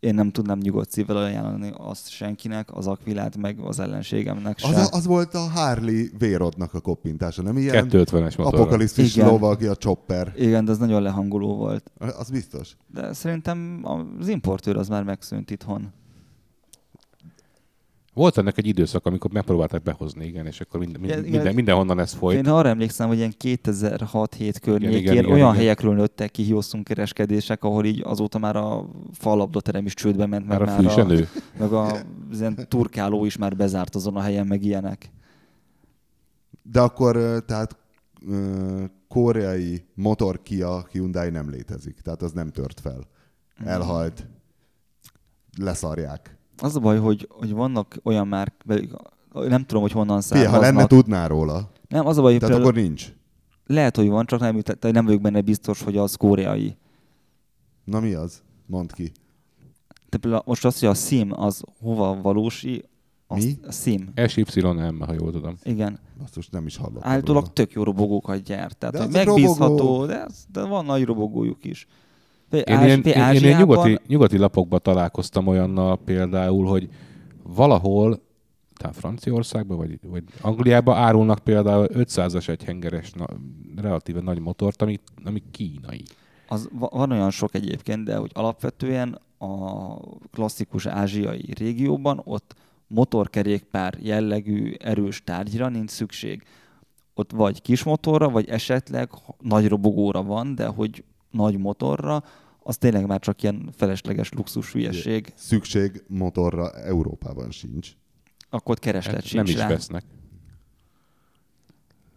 Én 0.05 0.14
nem 0.14 0.31
tudnám 0.31 0.59
nyugodt 0.59 0.90
szívvel 0.90 1.17
ajánlani 1.17 1.73
azt 1.77 2.11
senkinek, 2.11 2.69
az 2.77 2.87
akvilát, 2.87 3.37
meg 3.37 3.59
az 3.59 3.81
ellenségemnek 3.81 4.59
se. 4.59 4.69
az, 4.69 4.88
az 4.93 5.07
volt 5.07 5.35
a 5.35 5.38
Harley 5.38 6.07
Vérodnak 6.19 6.75
a 6.75 6.81
koppintása, 6.81 7.43
nem 7.43 7.57
ilyen? 7.57 7.87
250-es 7.90 8.37
motorra. 8.37 8.59
Apokalisztis 8.59 9.17
Igen. 9.17 9.29
lova, 9.29 9.49
aki 9.49 9.67
a 9.67 9.77
chopper. 9.77 10.33
Igen, 10.37 10.64
de 10.64 10.71
az 10.71 10.79
nagyon 10.79 11.03
lehangoló 11.03 11.57
volt. 11.57 11.90
Az 12.19 12.31
biztos. 12.31 12.77
De 12.93 13.12
szerintem 13.12 13.85
az 14.21 14.29
importőr 14.29 14.77
az 14.77 14.88
már 14.88 15.03
megszűnt 15.03 15.51
itthon. 15.51 15.93
Volt 18.14 18.38
ennek 18.38 18.59
egy 18.59 18.66
időszak, 18.66 19.07
amikor 19.07 19.31
megpróbálták 19.31 19.83
behozni, 19.83 20.27
igen, 20.27 20.46
és 20.46 20.61
akkor 20.61 20.81
minden, 20.81 21.03
Igen, 21.03 21.07
minden, 21.07 21.24
igen. 21.24 21.37
minden, 21.37 21.55
mindenhonnan 21.55 21.98
ez 22.00 22.12
folyt. 22.12 22.38
Én 22.38 22.53
arra 22.53 22.68
emlékszem, 22.68 23.09
hogy 23.09 23.16
ilyen 23.16 23.35
2006-7 23.44 24.55
környékén 24.62 24.98
igen, 24.98 25.12
igen, 25.12 25.24
olyan 25.24 25.37
igen. 25.37 25.55
helyekről 25.55 25.94
nőttek 25.94 26.31
ki 26.31 26.42
Hiosszunk 26.42 26.85
kereskedések, 26.85 27.64
ahol 27.64 27.85
így 27.85 28.03
azóta 28.05 28.38
már 28.38 28.57
a 28.57 28.90
falabdaterem 29.12 29.87
is 29.87 29.94
csődbe 29.94 30.27
ment, 30.27 30.46
meg 30.46 30.59
Már 30.59 30.68
a 30.68 30.70
már 30.70 30.81
fű 30.81 30.88
se 30.88 31.03
a, 31.03 31.27
meg 31.59 31.72
a 31.72 31.96
ilyen 32.33 32.67
turkáló 32.69 33.25
is 33.25 33.37
már 33.37 33.56
bezárt 33.56 33.94
azon 33.94 34.17
a 34.17 34.21
helyen, 34.21 34.46
meg 34.46 34.65
ilyenek. 34.65 35.10
De 36.62 36.81
akkor 36.81 37.42
tehát 37.46 37.77
koreai 39.08 39.85
motor 39.94 40.42
Kia 40.42 40.87
Hyundai 40.90 41.31
nem 41.31 41.50
létezik. 41.50 42.00
Tehát 42.00 42.23
az 42.23 42.33
nem 42.33 42.50
tört 42.50 42.81
fel. 42.81 42.98
Mm. 43.62 43.67
Elhalt. 43.67 44.27
Leszarják. 45.58 46.38
Az 46.59 46.77
a 46.77 46.81
baj, 46.81 46.98
hogy, 46.98 47.29
hogy 47.31 47.52
vannak 47.52 47.96
olyan 48.02 48.29
már, 48.29 48.52
nem 49.33 49.65
tudom, 49.65 49.83
hogy 49.83 49.92
honnan 49.92 50.21
Fia, 50.21 50.37
ha 50.38 50.42
származnak. 50.42 50.63
lenne, 50.75 50.87
tudnál 50.87 51.29
róla. 51.29 51.71
nem, 51.88 52.07
az 52.07 52.19
a 52.19 52.23
baj, 52.23 52.31
hogy 52.33 52.40
Tehát 52.40 52.59
akkor 52.59 52.75
nincs. 52.75 53.13
lehet, 53.67 53.96
hogy 53.96 54.09
van, 54.09 54.27
csak 54.27 54.40
nem, 54.40 54.61
nem 54.81 55.05
vagyok 55.05 55.21
benne 55.21 55.40
biztos, 55.40 55.83
hogy 55.83 55.96
az 55.96 56.15
koreai. 56.15 56.77
Na 57.85 58.00
mi 58.00 58.13
az? 58.13 58.42
Mondd 58.67 58.88
ki. 58.94 59.13
De 60.09 60.17
például 60.17 60.42
most 60.46 60.65
az, 60.65 60.79
hogy 60.79 60.88
a 60.88 60.94
SIM 60.94 61.33
az 61.40 61.63
hova 61.81 62.21
valósi, 62.23 62.85
Azt, 63.27 63.44
Mi? 63.44 63.59
A 63.67 63.73
Sim. 63.73 64.13
SYM, 64.27 65.00
ha 65.00 65.13
jól 65.13 65.33
tudom. 65.33 65.55
Igen. 65.63 65.98
Basszus, 66.19 66.48
nem 66.48 66.67
is 66.67 66.77
hallottam 66.77 67.11
Állítólag 67.11 67.40
róla. 67.42 67.52
tök 67.55 67.73
jó 67.73 67.83
robogókat 67.83 68.42
gyárt. 68.42 68.77
Tehát, 68.79 69.11
De 69.11 69.25
megbízható, 69.25 69.77
robogók. 69.77 70.07
de, 70.07 70.25
az- 70.29 70.46
de 70.52 70.63
van 70.63 70.85
nagy 70.85 71.05
robogójuk 71.05 71.65
is. 71.65 71.87
Én, 72.51 72.63
Én 72.67 72.81
ilyen, 72.83 73.03
én, 73.03 73.35
én 73.35 73.42
ilyen 73.42 73.59
nyugati, 73.59 73.99
nyugati 74.07 74.38
lapokban 74.38 74.81
találkoztam 74.83 75.47
olyannal 75.47 75.99
például, 76.05 76.67
hogy 76.67 76.88
valahol, 77.42 78.23
talán 78.77 78.95
Franciaországban 78.95 79.77
vagy, 79.77 79.99
vagy 80.03 80.23
Angliában 80.40 80.97
árulnak 80.97 81.38
például 81.38 81.87
500-as 81.92 82.49
egyhengeres, 82.49 83.13
na, 83.13 83.27
relatíve 83.83 84.21
nagy 84.21 84.38
motort, 84.38 84.83
ami, 84.83 85.01
ami 85.25 85.42
kínai. 85.51 86.03
az, 86.49 86.69
va- 86.73 86.92
van 86.92 87.11
olyan 87.11 87.31
sok 87.31 87.55
egyébként, 87.55 88.05
de 88.05 88.17
hogy 88.17 88.31
alapvetően 88.35 89.19
a 89.38 89.95
klasszikus 90.33 90.87
ázsiai 90.87 91.53
régióban 91.59 92.21
ott 92.25 92.55
motorkerékpár 92.87 93.99
jellegű 94.01 94.75
erős 94.79 95.23
tárgyra 95.25 95.69
nincs 95.69 95.90
szükség. 95.90 96.42
Ott 97.15 97.33
vagy 97.33 97.63
kis 97.63 97.83
motorra, 97.83 98.29
vagy 98.29 98.49
esetleg 98.49 99.11
nagy 99.40 99.69
robogóra 99.69 100.23
van, 100.23 100.55
de 100.55 100.67
hogy 100.67 101.05
nagy 101.35 101.58
motorra, 101.58 102.22
az 102.62 102.76
tényleg 102.76 103.06
már 103.06 103.20
csak 103.20 103.42
ilyen 103.42 103.70
felesleges 103.76 104.32
luxus 104.32 104.72
hülyeség. 104.72 105.32
Szükség 105.37 106.04
motorra 106.08 106.72
Európában 106.72 107.50
sincs. 107.50 107.92
Akkor 108.50 108.78
kereslet 108.78 109.14
Hát 109.14 109.24
sincs 109.24 109.35
nem 109.35 109.54
is 109.54 109.60
rá. 109.60 109.68
vesznek. 109.68 110.04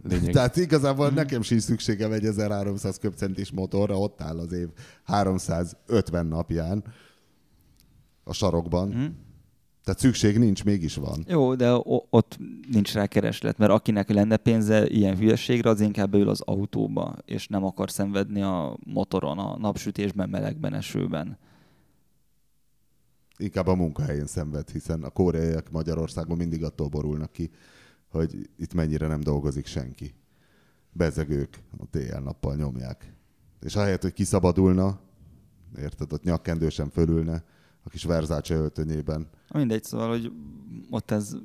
Lényeg. 0.03 0.33
Tehát 0.33 0.55
igazából 0.55 1.09
nekem 1.09 1.41
sincs 1.41 1.61
szükségem 1.61 2.11
egy 2.11 2.25
1300 2.25 2.97
köbcentis 2.97 3.51
motorra, 3.51 3.99
ott 3.99 4.21
áll 4.21 4.39
az 4.39 4.51
év 4.51 4.67
350 5.03 6.25
napján 6.25 6.83
a 8.23 8.33
sarokban. 8.33 8.91
Hm? 8.91 9.05
Tehát 9.87 10.01
szükség 10.01 10.37
nincs, 10.37 10.63
mégis 10.63 10.95
van. 10.95 11.23
Jó, 11.27 11.55
de 11.55 11.73
ott 12.09 12.37
nincs 12.71 12.93
rá 12.93 13.05
kereslet, 13.05 13.57
mert 13.57 13.71
akinek 13.71 14.09
lenne 14.09 14.37
pénze 14.37 14.87
ilyen 14.87 15.17
hülyeségre, 15.17 15.69
az 15.69 15.81
inkább 15.81 16.11
beül 16.11 16.29
az 16.29 16.41
autóba, 16.41 17.15
és 17.25 17.47
nem 17.47 17.63
akar 17.63 17.91
szenvedni 17.91 18.41
a 18.41 18.77
motoron, 18.85 19.39
a 19.39 19.57
napsütésben, 19.57 20.29
melegben, 20.29 20.73
esőben. 20.73 21.37
Inkább 23.37 23.67
a 23.67 23.75
munkahelyén 23.75 24.25
szenved, 24.25 24.69
hiszen 24.69 25.03
a 25.03 25.09
koreaiak 25.09 25.71
Magyarországon 25.71 26.37
mindig 26.37 26.63
attól 26.63 26.87
borulnak 26.87 27.31
ki, 27.31 27.51
hogy 28.07 28.49
itt 28.57 28.73
mennyire 28.73 29.07
nem 29.07 29.19
dolgozik 29.19 29.65
senki. 29.65 30.13
Bezegők 30.91 31.59
a 31.77 31.85
tél-nappal 31.89 32.55
nyomják. 32.55 33.13
És 33.61 33.75
ahelyett, 33.75 34.01
hogy 34.01 34.13
kiszabadulna, 34.13 34.99
érted, 35.77 36.13
ott 36.13 36.23
nyakkendősen 36.23 36.89
fölülne, 36.89 37.43
a 37.87 37.89
kis 37.89 38.03
Versace 38.03 38.55
öltönyében, 38.55 39.27
Mindegy, 39.53 39.83
szóval, 39.83 40.09
hogy 40.09 40.31
ott 40.89 41.11
ez 41.11 41.35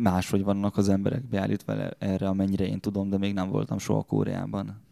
máshogy 0.00 0.42
vannak 0.42 0.76
az 0.76 0.88
emberek 0.88 1.28
beállítva 1.28 1.72
erre, 1.88 2.28
amennyire 2.28 2.66
én 2.66 2.80
tudom, 2.80 3.08
de 3.08 3.18
még 3.18 3.34
nem 3.34 3.48
voltam 3.48 3.78
soha 3.78 4.02
Koreában. 4.02 4.82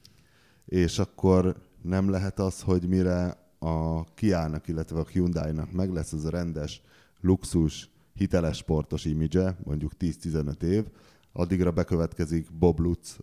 és 0.67 0.99
akkor 0.99 1.57
nem 1.83 2.11
lehet 2.11 2.39
az, 2.39 2.61
hogy 2.61 2.89
mire 2.89 3.37
a 3.59 4.05
Kia-nak, 4.15 4.69
illetve 4.69 4.99
a 5.01 5.07
Hyundai-nak 5.13 5.73
meg 5.73 5.93
lesz 5.93 6.13
ez 6.13 6.25
a 6.25 6.31
rendes, 6.31 6.83
luxus, 7.21 7.91
hiteles 8.15 8.57
sportos 8.57 9.05
imidzse, 9.05 9.57
mondjuk 9.65 9.93
10-15 9.99 10.63
év, 10.63 10.85
addigra 11.33 11.71
bekövetkezik 11.71 12.53
Bob 12.53 12.79
Lutz 12.79 13.19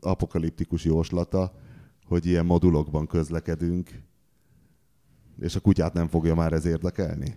apokaliptikus 0.00 0.84
jóslata, 0.84 1.52
hogy 2.06 2.26
ilyen 2.26 2.46
modulokban 2.46 3.06
közlekedünk, 3.06 4.02
és 5.40 5.56
a 5.56 5.60
kutyát 5.60 5.92
nem 5.92 6.08
fogja 6.08 6.34
már 6.34 6.52
ez 6.52 6.64
érdekelni? 6.64 7.34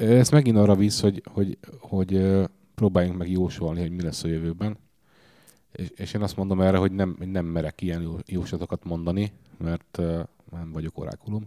Ez 0.00 0.30
megint 0.30 0.56
arra 0.56 0.74
visz, 0.74 1.00
hogy, 1.00 1.22
hogy, 1.32 1.58
hogy 1.80 2.38
próbáljunk 2.74 3.18
meg 3.18 3.30
jósolni, 3.30 3.80
hogy 3.80 3.90
mi 3.90 4.02
lesz 4.02 4.24
a 4.24 4.28
jövőben. 4.28 4.78
És, 5.72 5.88
és 5.96 6.14
én 6.14 6.22
azt 6.22 6.36
mondom 6.36 6.60
erre, 6.60 6.76
hogy 6.76 6.92
nem, 6.92 7.16
nem 7.18 7.44
merek 7.46 7.80
ilyen 7.80 8.02
jó- 8.02 8.18
jóslatokat 8.26 8.84
mondani, 8.84 9.32
mert 9.58 9.98
uh, 9.98 10.20
nem 10.50 10.72
vagyok 10.72 10.98
orákulum. 10.98 11.44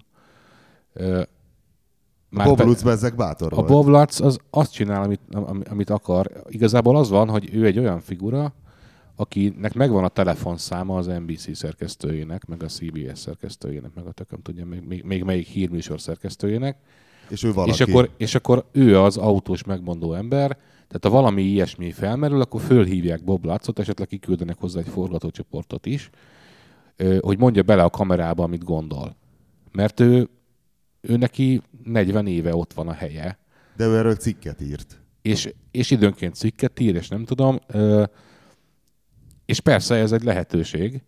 Uh, 0.96 1.22
A 2.32 2.44
Bob 2.44 2.60
Lutz 2.60 2.84
bezzeg 2.84 3.16
bátor 3.16 3.54
a 3.54 3.56
volt. 3.56 3.68
Bob 3.68 3.88
Lutz 3.88 4.22
az 4.22 4.40
azt 4.50 4.72
csinál, 4.72 5.04
amit, 5.04 5.22
am- 5.32 5.64
amit 5.70 5.90
akar. 5.90 6.32
Igazából 6.48 6.98
az 6.98 7.10
van, 7.10 7.30
hogy 7.30 7.50
ő 7.54 7.66
egy 7.66 7.80
olyan 7.80 8.00
figura, 8.00 8.54
akinek 9.16 9.74
megvan 9.74 10.04
a 10.04 10.08
telefonszáma 10.08 10.98
az 10.98 11.06
NBC 11.06 11.56
szerkesztőjének, 11.58 12.46
meg 12.46 12.64
a 12.64 12.68
CBS 12.68 13.20
szerkesztőjének, 13.20 13.94
meg 13.94 14.06
a 14.06 14.12
tököm 14.12 14.42
tudja, 14.42 14.66
még, 14.66 14.82
még, 14.82 15.04
még 15.04 15.24
melyik 15.24 15.48
hírműsor 15.48 16.02
szerkesztőjének. 16.02 16.78
És 17.30 17.44
ő 17.44 17.54
valaki. 17.54 17.72
És 17.72 17.82
akkor, 17.82 18.10
és 18.18 18.36
akkor 18.36 18.66
ő 18.72 19.00
az 19.00 19.18
autós 19.18 19.64
megmondó 19.64 20.14
ember, 20.14 20.58
tehát 20.88 21.04
ha 21.04 21.10
valami 21.10 21.42
ilyesmi 21.42 21.92
felmerül, 21.92 22.42
akkor 22.42 22.62
fölhívják 22.62 23.24
Bob 23.24 23.46
Lutzot, 23.46 23.80
esetleg 23.80 24.08
kiküldenek 24.08 24.58
hozzá 24.60 24.80
egy 24.80 24.88
forgatócsoportot 24.88 25.86
is, 25.86 26.10
hogy 27.20 27.38
mondja 27.38 27.64
bele 27.64 27.84
a 27.84 27.90
kamerába, 27.90 28.44
amit 28.44 28.64
gondol. 28.64 29.16
Mert 29.72 30.00
ő, 30.00 30.30
ő 31.02 31.18
neki 31.18 31.62
40 31.84 32.28
éve 32.28 32.56
ott 32.56 32.74
van 32.74 32.88
a 32.88 32.94
helye, 32.94 33.40
De 33.78 33.86
ő 33.86 33.98
erről 33.98 34.16
cikket 34.16 34.62
írt. 34.62 35.02
és, 35.22 35.54
és 35.72 35.92
időnként 35.92 36.36
cikket 36.36 36.80
ír, 36.80 36.96
és 36.96 37.08
nem 37.08 37.26
tudom. 37.26 37.60
És 39.46 39.60
persze 39.60 39.96
ez 39.96 40.12
egy 40.12 40.24
lehetőség. 40.24 41.02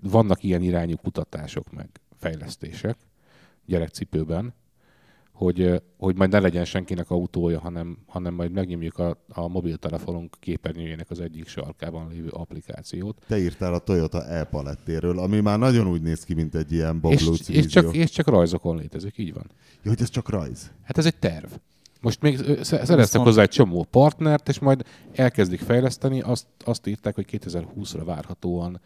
Vannak 0.00 0.42
ilyen 0.42 0.62
irányú 0.62 0.96
kutatások, 0.96 1.72
meg 1.72 1.88
fejlesztések 2.16 2.96
gyerekcipőben, 3.66 4.54
hogy, 5.32 5.82
hogy 5.98 6.16
majd 6.16 6.30
ne 6.30 6.38
legyen 6.38 6.64
senkinek 6.64 7.10
autója, 7.10 7.60
hanem, 7.60 7.98
hanem 8.06 8.34
majd 8.34 8.52
megnyomjuk 8.52 8.98
a, 8.98 9.24
a 9.28 9.48
mobiltelefonunk 9.48 10.36
képernyőjének 10.40 11.10
az 11.10 11.20
egyik 11.20 11.48
sarkában 11.48 12.08
lévő 12.08 12.28
applikációt. 12.28 13.24
Te 13.26 13.38
írtál 13.38 13.74
a 13.74 13.78
Toyota 13.78 14.26
e-palettéről, 14.26 15.18
ami 15.18 15.40
már 15.40 15.58
nagyon 15.58 15.86
úgy 15.86 16.02
néz 16.02 16.24
ki, 16.24 16.34
mint 16.34 16.54
egy 16.54 16.72
ilyen 16.72 17.00
Bob 17.00 17.12
És, 17.12 17.48
és, 17.48 17.66
csak, 17.66 17.94
és 17.94 18.10
csak 18.10 18.26
rajzokon 18.26 18.76
létezik, 18.76 19.18
így 19.18 19.32
van. 19.32 19.50
Jó, 19.82 19.90
hogy 19.90 20.00
ez 20.00 20.08
csak 20.08 20.28
rajz. 20.28 20.70
Hát 20.82 20.98
ez 20.98 21.06
egy 21.06 21.16
terv. 21.16 21.52
Most 22.00 22.22
még 22.22 22.38
szereztek 22.62 23.20
hozzá 23.20 23.42
egy 23.42 23.48
csomó 23.48 23.86
partnert, 23.90 24.48
és 24.48 24.58
majd 24.58 24.84
elkezdik 25.12 25.60
fejleszteni. 25.60 26.20
Azt, 26.20 26.46
azt 26.64 26.86
írták, 26.86 27.14
hogy 27.14 27.26
2020-ra 27.30 28.02
várhatóan 28.04 28.80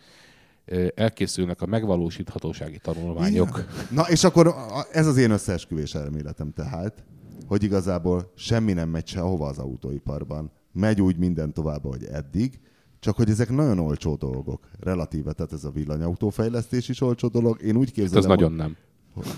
elkészülnek 0.95 1.63
a 1.63 1.67
megvalósíthatósági 1.67 2.79
tanulmányok. 2.79 3.49
Igen. 3.49 3.67
Na, 3.91 4.03
és 4.03 4.25
akkor 4.25 4.55
ez 4.93 5.07
az 5.07 5.17
én 5.17 5.31
összeesküvés 5.31 5.95
elméletem 5.95 6.53
tehát, 6.53 7.05
hogy 7.47 7.63
igazából 7.63 8.33
semmi 8.37 8.73
nem 8.73 8.89
megy 8.89 9.07
sehova 9.07 9.47
az 9.47 9.59
autóiparban. 9.59 10.51
Megy 10.73 11.01
úgy 11.01 11.17
minden 11.17 11.53
tovább, 11.53 11.85
ahogy 11.85 12.05
eddig, 12.05 12.61
csak 13.01 13.17
hogy 13.17 13.31
ezek 13.31 13.51
nagyon 13.51 13.79
olcsó 13.79 14.15
dolgok. 14.15 14.69
Relatíve, 14.81 15.33
tehát 15.33 15.53
ez 15.53 15.65
a 15.65 15.71
villanyautófejlesztés 15.71 16.89
is 16.89 17.01
olcsó 17.01 17.29
dolog. 17.29 17.63
Én 17.63 17.77
úgy 17.77 17.87
Hát 17.87 17.95
képzelem, 17.95 18.31
az 18.31 18.37
nagyon 18.37 18.53
nem. 18.53 18.77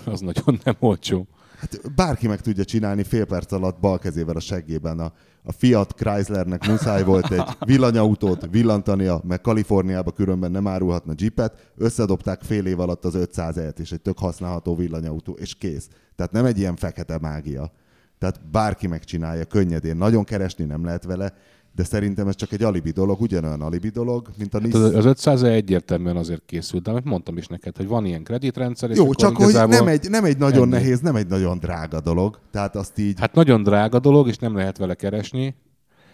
Az 0.05 0.21
nagyon 0.21 0.61
nem 0.65 0.77
olcsó. 0.79 1.27
Hát 1.57 1.95
bárki 1.95 2.27
meg 2.27 2.41
tudja 2.41 2.65
csinálni 2.65 3.03
fél 3.03 3.25
perc 3.25 3.53
alatt 3.53 3.81
bal 3.81 3.99
kezével 3.99 4.37
a 4.37 4.41
seggében. 4.41 4.99
A, 4.99 5.13
a 5.43 5.53
Fiat 5.53 5.93
Chryslernek 5.93 6.67
muszáj 6.67 7.05
volt 7.05 7.33
egy 7.33 7.45
villanyautót 7.67 8.47
villantania, 8.51 9.21
meg 9.25 9.41
Kaliforniába 9.41 10.11
különben 10.11 10.51
nem 10.51 10.67
árulhatna 10.67 11.13
jeepet, 11.17 11.73
összedobták 11.77 12.43
fél 12.43 12.67
év 12.67 12.81
alatt 12.81 13.05
az 13.05 13.15
500 13.15 13.57
et 13.57 13.79
és 13.79 13.93
egy 13.93 14.01
tök 14.01 14.19
használható 14.19 14.75
villanyautó, 14.77 15.33
és 15.33 15.55
kész. 15.55 15.89
Tehát 16.17 16.33
nem 16.33 16.45
egy 16.45 16.59
ilyen 16.59 16.77
fekete 16.77 17.19
mágia. 17.19 17.73
Tehát 18.19 18.51
bárki 18.51 18.87
megcsinálja 18.87 19.45
könnyedén. 19.45 19.97
Nagyon 19.97 20.25
keresni 20.25 20.65
nem 20.65 20.85
lehet 20.85 21.05
vele, 21.05 21.35
de 21.77 21.85
szerintem 21.85 22.29
ez 22.29 22.35
csak 22.37 22.53
egy 22.53 22.63
alibi 22.63 22.91
dolog, 22.91 23.21
ugyanolyan 23.21 23.61
alibi 23.61 23.89
dolog, 23.89 24.29
mint 24.39 24.55
a 24.55 24.59
Hát 24.59 24.67
Nissan. 24.67 24.85
az, 24.85 24.95
az 24.95 25.05
500 25.05 25.43
egyértelműen 25.43 26.17
azért 26.17 26.43
készült, 26.47 26.83
de 26.83 26.91
amit 26.91 27.05
mondtam 27.05 27.37
is 27.37 27.47
neked, 27.47 27.77
hogy 27.77 27.87
van 27.87 28.05
ilyen 28.07 28.23
kreditrendszer, 28.23 28.91
és 28.91 28.97
Jó, 28.97 29.15
csak 29.15 29.37
hogy 29.37 29.53
nem 29.53 29.87
egy, 29.87 30.11
nem 30.11 30.25
egy 30.25 30.39
nagyon 30.39 30.63
ennyi. 30.63 30.71
nehéz, 30.71 31.01
nem 31.01 31.17
egy 31.17 31.27
nagyon 31.27 31.59
drága 31.59 32.01
dolog. 32.01 32.39
Tehát 32.51 32.77
azt 32.77 32.99
így... 32.99 33.19
Hát 33.21 33.35
nagyon 33.35 33.63
drága 33.63 33.99
dolog, 33.99 34.29
és 34.29 34.37
nem 34.39 34.57
lehet 34.57 34.79
vele 34.79 34.95
keresni. 34.95 35.55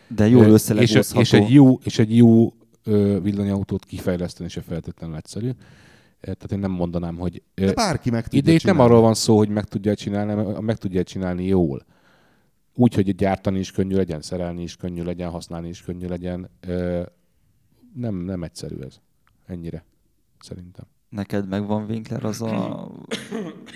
De 0.08 0.28
jól 0.28 0.42
Ö, 0.42 0.46
és, 0.46 0.52
összelegózható. 0.52 1.20
és, 1.20 1.32
egy 1.32 1.52
jó, 1.52 1.78
és 1.84 1.98
egy 1.98 2.16
jó 2.16 2.52
ö, 2.84 3.18
villanyautót 3.22 3.84
kifejleszteni 3.84 4.48
se 4.48 4.60
feltétlenül 4.60 5.16
egyszerű. 5.16 5.50
Tehát 6.20 6.52
én 6.52 6.58
nem 6.58 6.70
mondanám, 6.70 7.16
hogy... 7.16 7.42
De 7.54 7.72
bárki 7.72 8.10
meg 8.10 8.22
tudja 8.22 8.38
Ide 8.38 8.52
itt 8.52 8.64
nem 8.64 8.72
csinálni. 8.74 8.92
arról 8.92 9.04
van 9.04 9.14
szó, 9.14 9.36
hogy 9.36 9.48
meg 9.48 9.64
tudja 9.64 9.94
csinálni, 9.94 10.32
hanem 10.32 10.64
meg 10.64 10.76
tudja 10.76 11.02
csinálni 11.02 11.46
jól. 11.46 11.86
Úgy, 12.74 12.94
hogy 12.94 13.14
gyártani 13.14 13.58
is 13.58 13.70
könnyű 13.70 13.96
legyen, 13.96 14.20
szerelni 14.20 14.62
is 14.62 14.76
könnyű 14.76 15.02
legyen, 15.02 15.30
használni 15.30 15.68
is 15.68 15.82
könnyű 15.82 16.06
legyen. 16.06 16.50
Nem, 17.94 18.14
nem 18.14 18.42
egyszerű 18.42 18.76
ez. 18.76 19.00
Ennyire. 19.46 19.84
Szerintem. 20.40 20.84
Neked 21.08 21.48
megvan 21.48 21.84
Winkler 21.84 22.24
az 22.24 22.42
a 22.42 22.90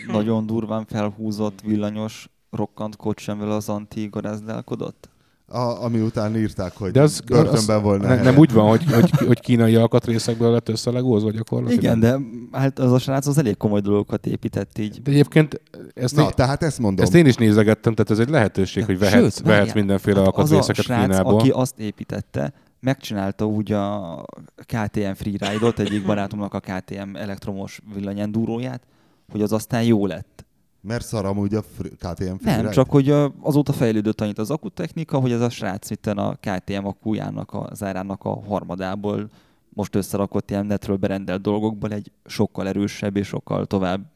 nagyon 0.07 0.47
durván 0.47 0.85
felhúzott 0.85 1.61
villanyos 1.61 2.31
rokkant 2.51 2.97
kocs, 2.97 3.29
amivel 3.29 3.51
az 3.51 3.69
anti 3.69 4.07
garázdálkodott? 4.07 5.09
A, 5.49 5.83
ami 5.85 6.01
után 6.01 6.37
írták, 6.37 6.73
hogy 6.77 6.91
De 6.91 7.01
az, 7.03 7.21
börtönben 7.21 7.77
az 7.77 7.83
volna. 7.83 8.09
ne, 8.09 8.23
nem 8.23 8.37
úgy 8.37 8.53
van, 8.53 8.69
hogy, 8.69 8.85
hogy, 8.93 9.11
hogy 9.11 9.41
kínai 9.41 9.75
alkatrészekből 9.75 10.51
lett 10.53 10.69
összelegózva 10.69 11.31
gyakorlatilag? 11.31 11.83
Igen, 11.83 12.01
de 12.01 12.19
hát 12.59 12.79
az 12.79 12.93
a 12.93 12.99
srác 12.99 13.27
az 13.27 13.39
elég 13.39 13.57
komoly 13.57 13.81
dolgokat 13.81 14.27
épített 14.27 14.79
így. 14.79 15.03
De 15.03 15.11
egyébként 15.11 15.61
ezt, 15.95 16.17
Na, 16.17 16.23
én, 16.23 16.31
tehát 16.35 16.63
ezt 16.63 16.79
mondom. 16.79 17.05
ezt 17.05 17.15
én 17.15 17.27
is 17.27 17.35
nézegettem, 17.35 17.95
tehát 17.95 18.11
ez 18.11 18.19
egy 18.19 18.29
lehetőség, 18.29 18.85
hogy 18.85 18.99
vehetsz, 18.99 19.15
Sőt, 19.15 19.23
vehetsz 19.23 19.43
várjál, 19.59 19.75
mindenféle 19.75 20.19
hát 20.21 20.27
az 20.27 20.33
a 20.35 20.37
alkatrészeket 20.55 20.85
srác, 20.85 21.09
Kínából. 21.09 21.39
aki 21.39 21.51
azt 21.51 21.79
építette, 21.79 22.53
megcsinálta 22.81 23.47
úgy 23.47 23.73
a 23.73 24.25
KTM 24.67 25.13
Freeride-ot, 25.15 25.79
egyik 25.79 26.07
barátomnak 26.07 26.55
a 26.55 26.61
KTM 26.61 27.17
elektromos 27.17 27.81
villanyendúróját, 27.95 28.83
hogy 29.31 29.43
az 29.43 29.53
aztán 29.53 29.83
jó 29.83 30.07
lett. 30.07 30.46
Mert 30.87 31.05
szar 31.05 31.25
amúgy 31.25 31.55
a 31.55 31.61
KTM 31.99 32.25
Nem, 32.25 32.39
Freeride? 32.39 32.71
csak 32.71 32.91
hogy 32.91 33.15
azóta 33.41 33.73
fejlődött 33.73 34.21
annyit 34.21 34.39
az 34.39 34.51
akutechnika, 34.51 35.19
hogy 35.19 35.33
ez 35.33 35.41
a 35.41 35.51
srác 35.51 35.91
itten 35.91 36.19
a 36.19 36.35
KTM 36.35 36.85
akkujának, 36.85 37.53
a 37.53 37.71
zárának 37.75 38.25
a 38.25 38.41
harmadából 38.49 39.31
most 39.69 39.95
összerakott 39.95 40.51
ilyen 40.51 40.67
netről 40.67 40.97
berendelt 40.97 41.41
dolgokból 41.43 41.93
egy 41.93 42.13
sokkal 42.25 42.69
erősebb 42.69 43.17
és 43.17 43.27
sokkal 43.27 43.67
tovább 43.67 44.11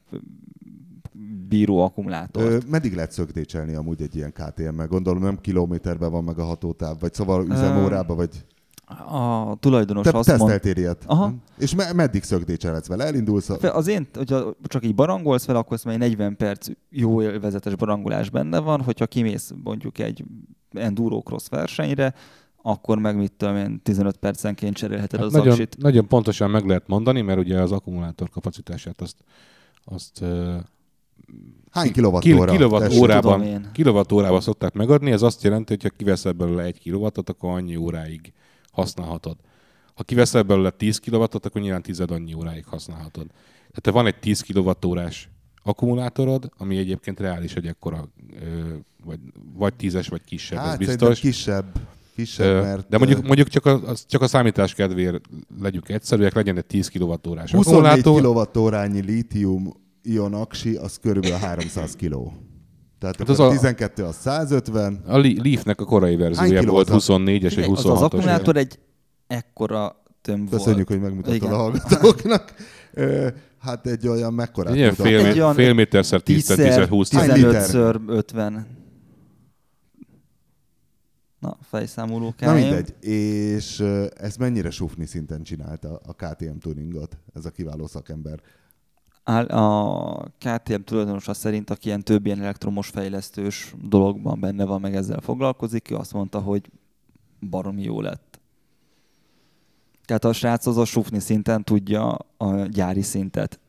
bíró 1.49 1.79
akkumulátor. 1.79 2.43
Ö, 2.43 2.59
meddig 2.71 2.95
lehet 2.95 3.13
szögdécselni 3.13 3.75
amúgy 3.75 4.03
egy 4.03 4.17
ilyen 4.17 4.33
KTM-mel? 4.33 4.87
Gondolom 4.87 5.23
nem 5.23 5.41
kilométerben 5.41 6.11
van 6.11 6.25
meg 6.25 6.39
a 6.39 6.45
hatótáv, 6.45 7.01
vagy 7.01 7.15
szóval 7.15 7.45
üzemórában, 7.45 8.17
vagy... 8.17 8.45
A 9.09 9.57
tulajdonos 9.61 10.07
Te 10.07 10.19
azt 10.19 10.29
teszteltél 10.29 10.77
ilyet? 10.77 11.05
Aha. 11.07 11.35
És 11.59 11.75
me- 11.75 11.93
meddig 11.93 12.23
szögdécselhetsz 12.23 12.87
vele? 12.87 13.05
Elindulsz 13.05 13.49
a... 13.51 13.75
Az 13.77 13.87
én, 13.87 14.09
hogyha 14.15 14.55
csak 14.63 14.85
így 14.85 14.95
barangolsz 14.95 15.45
vele, 15.45 15.59
akkor 15.59 15.79
mondja, 15.85 16.07
40 16.07 16.37
perc 16.37 16.69
jó 16.91 17.23
élvezetes 17.23 17.75
barangolás 17.75 18.31
benne 18.31 18.59
van, 18.59 18.83
hogyha 18.83 19.07
kimész 19.07 19.53
mondjuk 19.65 19.99
egy 19.99 20.25
enduro 20.73 21.21
cross 21.21 21.49
versenyre, 21.49 22.15
akkor 22.63 22.99
meg 22.99 23.17
mit 23.17 23.33
tudom 23.33 23.57
én, 23.57 23.81
15 23.83 24.17
percenként 24.17 24.77
cserélheted 24.77 25.19
Hát 25.19 25.29
az 25.29 25.33
nagyon, 25.35 25.53
aksit. 25.53 25.77
nagyon 25.79 26.07
pontosan 26.07 26.51
meg 26.51 26.67
lehet 26.67 26.89
mondani, 26.89 27.21
mert 27.21 27.39
ugye 27.39 27.61
az 27.61 27.73
akkumulátor 27.73 28.31
kapacitását 28.31 29.01
azt, 29.01 29.17
azt 29.85 30.25
Hány 31.71 31.93
kilovattóra? 31.93 32.53
kilowatt 32.53 32.83
Tessék. 32.83 33.01
órában, 33.03 33.41
Tudom 33.41 33.55
én. 33.55 33.69
kilowatt 33.73 34.13
órában 34.13 34.41
szokták 34.41 34.73
megadni, 34.73 35.11
ez 35.11 35.23
azt 35.23 35.43
jelenti, 35.43 35.73
hogy 35.73 35.83
ha 35.83 35.89
kiveszel 35.97 36.33
belőle 36.33 36.63
egy 36.63 36.79
kilowattot, 36.79 37.29
akkor 37.29 37.51
annyi 37.51 37.77
óráig 37.77 38.33
használhatod. 38.71 39.37
Ha 39.95 40.03
kiveszel 40.03 40.43
belőle 40.43 40.71
10 40.71 40.99
kilowattot, 40.99 41.47
akkor 41.47 41.61
nyilván 41.61 41.83
tized 41.83 42.11
annyi 42.11 42.35
óráig 42.35 42.65
használhatod. 42.65 43.27
Tehát 43.57 43.85
ha 43.85 43.93
van 43.93 44.07
egy 44.07 44.19
10 44.19 44.41
kilowattórás 44.41 45.29
akkumulátorod, 45.63 46.51
ami 46.57 46.77
egyébként 46.77 47.21
reális, 47.21 47.53
hogy 47.53 47.67
ekkora, 47.67 48.09
vagy, 49.05 49.19
vagy 49.55 49.75
tízes, 49.75 50.09
vagy 50.09 50.25
kisebb, 50.25 50.59
Hát 50.59 50.73
ez 50.73 50.87
biztos. 50.87 51.21
kisebb. 51.21 51.81
Kisebb, 52.15 52.63
mert... 52.63 52.89
De 52.89 52.99
mondjuk, 52.99 53.27
mondjuk 53.27 53.49
csak, 53.49 53.67
a, 53.67 53.81
csak 54.07 54.23
a 54.23 54.27
számítás 54.27 54.75
kedvéért 54.75 55.25
legyünk 55.61 55.89
egyszerűek, 55.89 56.35
legyen 56.35 56.57
egy 56.57 56.67
10 56.67 56.89
kWh-s 56.89 57.53
24 57.53 57.99
akkumulátor. 57.99 58.73
kWh 58.73 59.05
lítium 59.05 59.73
ion 60.03 60.35
aksi, 60.35 60.77
az 60.77 60.99
körülbelül 61.03 61.37
300 61.37 61.97
kg. 61.97 62.15
Tehát 63.01 63.17
Hát 63.17 63.29
az 63.29 63.41
a 63.41 63.47
a- 63.47 63.51
12 63.51 64.05
az 64.05 64.17
150, 64.17 65.03
A 65.07 65.19
Leafnek 65.19 65.81
a 65.81 65.85
korai 65.85 66.17
verziója 66.17 66.61
kiló 66.61 66.73
volt 66.73 66.91
az 66.91 67.11
a- 67.11 67.15
24-es 67.17 67.43
és 67.43 67.55
Figyelj, 67.55 67.73
az, 67.73 67.79
26-os. 67.85 67.93
az 67.93 68.03
akkumulátor 68.03 68.57
egy 68.57 68.79
ekkora 69.27 70.03
tömb 70.23 70.51
köszönjük, 70.51 70.89
volt. 70.89 71.01
hogy 71.01 71.01
megmutattad 71.11 71.35
Igen. 71.35 71.53
a 71.53 71.57
hallgatóknak. 71.57 72.55
Hát 73.59 73.87
egy 73.87 74.09
olyan 74.09 74.35
mekkorát 74.35 74.73
Egy 74.73 74.79
ilyen 74.79 74.95
fél, 74.95 75.27
Egy 75.27 75.39
olyan 75.41 75.55
fél 75.55 75.73
méterszer 75.73 76.21
10 76.21 76.47
10 76.47 76.77
20 76.89 77.13
Hány 77.13 77.29
15 77.29 77.47
liter? 77.53 77.63
ször 77.69 78.01
50. 78.07 78.67
Na, 81.39 81.57
fejszámoló 81.63 82.25
Na 82.25 82.35
kell. 82.37 82.55
mindegy. 82.55 82.95
És 83.09 83.81
ez 84.17 84.37
mennyire 84.37 84.71
sufni 84.71 85.07
szinten 85.07 85.43
csinálta 85.43 86.01
a 86.07 86.13
KTM 86.13 86.57
tuningot, 86.61 87.17
ez 87.35 87.45
a 87.45 87.51
kiváló 87.51 87.87
szakember? 87.87 88.41
A 89.39 90.23
KTM 90.39 90.81
tulajdonosa 90.85 91.35
szerint, 91.35 91.71
aki 91.71 91.87
ilyen 91.87 92.03
több 92.03 92.27
ilyen 92.27 92.41
elektromos 92.43 92.89
fejlesztős 92.89 93.75
dologban 93.83 94.41
benne 94.41 94.65
van, 94.65 94.81
meg 94.81 94.95
ezzel 94.95 95.21
foglalkozik, 95.21 95.91
ő 95.91 95.95
azt 95.95 96.13
mondta, 96.13 96.39
hogy 96.39 96.71
baromi 97.51 97.83
jó 97.83 98.01
lett. 98.01 98.41
Tehát 100.05 100.25
a 100.25 100.33
srác 100.33 100.67
az 100.67 100.77
a 100.77 100.85
sufni 100.85 101.19
szinten 101.19 101.65
tudja 101.65 102.17
a 102.37 102.55
gyári 102.55 103.03
szintet. 103.03 103.61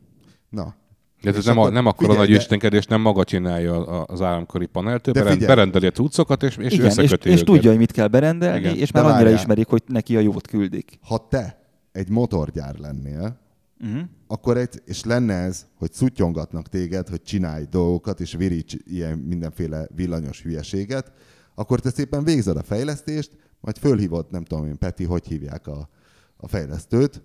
Na, 0.49 0.73
De 1.21 1.29
ez 1.29 1.35
És 1.37 1.43
nem, 1.45 1.57
a, 1.57 1.61
akkor 1.61 1.73
nem 1.73 1.85
akkora 1.85 2.07
figyelj, 2.09 2.27
nagy 2.27 2.35
de- 2.35 2.41
istenkedés, 2.41 2.85
nem 2.85 3.01
maga 3.01 3.23
csinálja 3.23 3.85
a- 3.87 4.05
az 4.07 4.21
államkori 4.21 4.65
paneltől, 4.65 5.13
De 5.13 5.23
berend, 5.23 5.45
berendeli 5.45 5.85
a 5.87 5.91
cuccokat, 5.91 6.43
és, 6.43 6.57
és 6.57 6.73
Igen, 6.73 6.85
és, 6.85 6.91
összeköti 6.97 7.29
és 7.29 7.33
őket. 7.35 7.45
tudja, 7.45 7.69
hogy 7.69 7.79
mit 7.79 7.91
kell 7.91 8.07
berendelni, 8.07 8.59
Igen. 8.59 8.75
és 8.75 8.91
De 8.91 8.99
már 9.01 9.09
annyira 9.09 9.23
várjál. 9.23 9.41
ismerik, 9.41 9.67
hogy 9.67 9.83
neki 9.87 10.15
a 10.15 10.19
jót 10.19 10.47
küldik. 10.47 10.99
ha 11.01 11.27
te 11.27 11.59
egy 11.91 12.09
motorgyár 12.09 12.75
lennél, 12.77 13.39
Uh-huh. 13.83 14.01
akkor 14.27 14.57
egy, 14.57 14.81
és 14.85 15.03
lenne 15.03 15.33
ez, 15.33 15.65
hogy 15.75 15.93
szutyongatnak 15.93 16.67
téged, 16.67 17.07
hogy 17.07 17.21
csinálj 17.21 17.65
dolgokat, 17.69 18.19
és 18.19 18.33
viríts 18.33 18.75
ilyen 18.83 19.17
mindenféle 19.17 19.87
villanyos 19.95 20.41
hülyeséget, 20.41 21.11
akkor 21.55 21.79
te 21.79 21.89
szépen 21.89 22.23
végzed 22.23 22.57
a 22.57 22.63
fejlesztést, 22.63 23.37
majd 23.59 23.77
fölhívod, 23.77 24.25
nem 24.31 24.43
tudom 24.43 24.67
én, 24.67 24.77
Peti, 24.77 25.03
hogy 25.03 25.27
hívják 25.27 25.67
a, 25.67 25.89
a 26.37 26.47
fejlesztőt, 26.47 27.23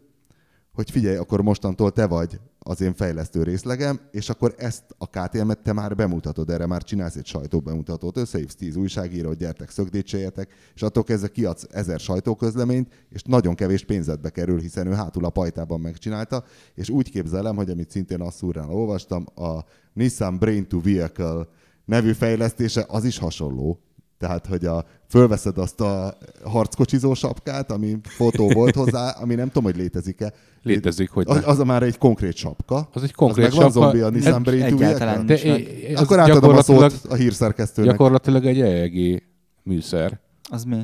hogy 0.73 0.91
figyelj, 0.91 1.17
akkor 1.17 1.43
mostantól 1.43 1.93
te 1.93 2.07
vagy 2.07 2.41
az 2.69 2.81
én 2.81 2.95
fejlesztő 2.95 3.43
részlegem, 3.43 4.01
és 4.11 4.29
akkor 4.29 4.55
ezt 4.59 4.85
a 4.99 5.07
KTM-et 5.07 5.63
te 5.63 5.73
már 5.73 5.95
bemutatod, 5.95 6.51
erre 6.51 6.67
már 6.67 6.83
csinálsz 6.83 7.17
egy 7.17 7.27
sajtóbemutatót, 7.27 8.17
összehívsz 8.17 8.55
tíz 8.55 8.77
újságírót, 8.77 9.37
gyertek, 9.37 9.71
szögdétségetek, 9.71 10.51
és 10.75 10.83
attól 10.83 11.03
kezdve 11.03 11.29
kiadsz 11.29 11.67
ezer 11.71 12.01
sajtóközleményt, 12.01 13.07
és 13.11 13.23
nagyon 13.23 13.55
kevés 13.55 13.85
pénzedbe 13.85 14.31
kerül, 14.31 14.61
hiszen 14.61 14.87
ő 14.87 14.93
hátul 14.93 15.25
a 15.25 15.31
pajtában 15.31 15.81
megcsinálta, 15.81 16.45
és 16.75 16.89
úgy 16.89 17.11
képzelem, 17.11 17.57
hogy 17.57 17.71
amit 17.71 17.91
szintén 17.91 18.21
a 18.21 18.31
szúrán 18.31 18.69
olvastam, 18.69 19.27
a 19.35 19.65
Nissan 19.93 20.39
Brain 20.39 20.69
to 20.69 20.81
Vehicle 20.81 21.49
nevű 21.85 22.13
fejlesztése 22.13 22.85
az 22.89 23.05
is 23.05 23.19
hasonló, 23.19 23.81
tehát, 24.19 24.47
hogy 24.47 24.65
a, 24.65 24.85
fölveszed 25.09 25.59
azt 25.59 25.81
a 25.81 26.15
harckocsizó 26.45 27.15
sapkát, 27.15 27.71
ami 27.71 27.97
fotó 28.03 28.49
volt 28.49 28.75
hozzá, 28.75 29.11
ami 29.11 29.35
nem 29.35 29.47
tudom, 29.47 29.65
hogy 29.65 29.77
létezik-e. 29.77 30.33
Létezik, 30.63 31.11
hogy 31.11 31.25
az, 31.29 31.43
az 31.45 31.59
a 31.59 31.65
már 31.65 31.83
egy 31.83 31.99
konkrét 31.99 32.37
sapka. 32.37 32.89
Az 32.93 33.03
egy 33.03 33.13
konkrét 33.15 33.47
az 33.47 33.55
meg 33.55 33.63
van 33.63 33.71
sapka. 33.73 33.87
zombi 33.89 34.01
a 34.05 34.11
Nissan 34.11 34.49
egyáltalán 34.49 35.27
De 35.27 35.43
é- 35.43 35.99
Akkor 35.99 36.19
átadom 36.19 36.57
a 36.57 36.63
szót 36.63 36.95
a 37.09 37.15
hírszerkesztőnek. 37.15 37.91
gyakorlatilag 37.91 38.47
egy 38.47 38.61
EEG 38.61 39.23
műszer. 39.63 40.21
Az 40.51 40.65
mi? 40.65 40.83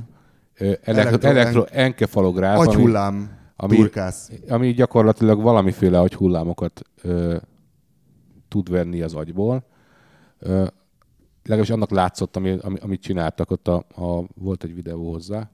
Elektro- 0.83 1.25
Elektro, 1.25 1.65
enkefalográf, 1.71 2.59
ami, 2.59 2.67
Agyhullám, 2.69 3.31
ami- 3.57 3.77
turkász. 3.77 4.31
ami 4.49 4.73
gyakorlatilag 4.73 5.43
valamiféle 5.43 5.99
agyhullámokat 6.01 6.83
ö, 7.03 7.37
tud 8.49 8.71
venni 8.71 9.03
az 9.03 9.15
agyból. 9.15 9.65
Ö, 10.39 10.67
legalábbis 11.43 11.71
annak 11.71 11.91
látszott, 11.91 12.37
ami, 12.37 12.57
ami, 12.61 12.79
amit 12.79 13.01
csináltak, 13.01 13.51
ott 13.51 13.69
a, 13.69 13.77
a, 13.77 14.25
volt 14.35 14.65
egy 14.65 14.75
videó 14.75 15.11
hozzá. 15.13 15.51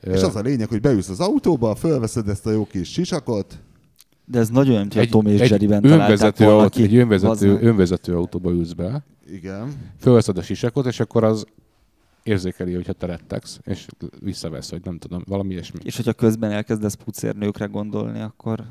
És 0.00 0.22
az 0.22 0.36
a 0.36 0.40
lényeg, 0.40 0.68
hogy 0.68 0.80
beülsz 0.80 1.08
az 1.08 1.20
autóba, 1.20 1.74
fölveszed 1.74 2.28
ezt 2.28 2.46
a 2.46 2.50
jó 2.50 2.66
kis 2.66 2.92
sisakot, 2.92 3.58
De 4.24 4.38
ez 4.38 4.48
nagyon 4.48 4.72
olyan, 4.72 4.88
hogy 4.92 5.06
a 5.06 5.08
Tom 5.10 5.26
és 5.26 5.40
egy, 5.40 5.50
Jerryben 5.50 5.82
találták 5.82 6.08
önvezető, 6.08 6.44
volna 6.44 6.60
autó, 6.60 6.76
ki. 6.76 6.82
egy 6.82 6.96
önvezető, 6.96 7.58
önvezető 7.60 8.16
autóba 8.16 8.50
ülsz 8.50 8.72
be, 8.72 9.04
igen, 9.30 9.74
fölveszed 10.00 10.38
a 10.38 10.42
sisakot, 10.42 10.86
és 10.86 11.00
akkor 11.00 11.24
az 11.24 11.46
érzékeli, 12.22 12.74
hogyha 12.74 12.92
te 12.92 13.06
rettegsz, 13.06 13.60
és 13.64 13.86
visszavesz, 14.20 14.70
hogy 14.70 14.80
nem 14.84 14.98
tudom, 14.98 15.22
valami 15.26 15.52
ilyesmi. 15.52 15.78
És 15.82 15.96
hogyha 15.96 16.12
közben 16.12 16.50
elkezdesz 16.50 16.94
pucérnőkre 16.94 17.64
gondolni, 17.64 18.20
akkor 18.20 18.64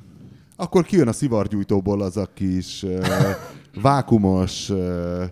akkor 0.60 0.86
kijön 0.86 1.08
a 1.08 1.12
szivargyújtóból 1.12 2.02
az 2.02 2.18
a 2.18 2.30
kis 2.34 2.84
uh, 2.84 3.08
vákumos 3.82 4.70
uh, 4.70 5.24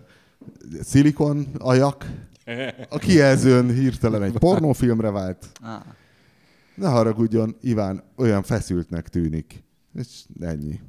szilikon 0.82 1.48
ajak, 1.58 2.06
a 2.89 2.98
kijelzőn 2.98 3.74
hirtelen 3.74 4.24
egy 4.24 4.38
pornófilmre 4.38 5.10
vált. 5.10 5.52
Ne 6.76 6.88
haragudjon, 6.88 7.56
Iván 7.62 8.04
olyan 8.16 8.43
feszültnek 8.43 9.10
tűnik. 9.10 9.64
És 9.93 10.26
ennyi. 10.39 10.80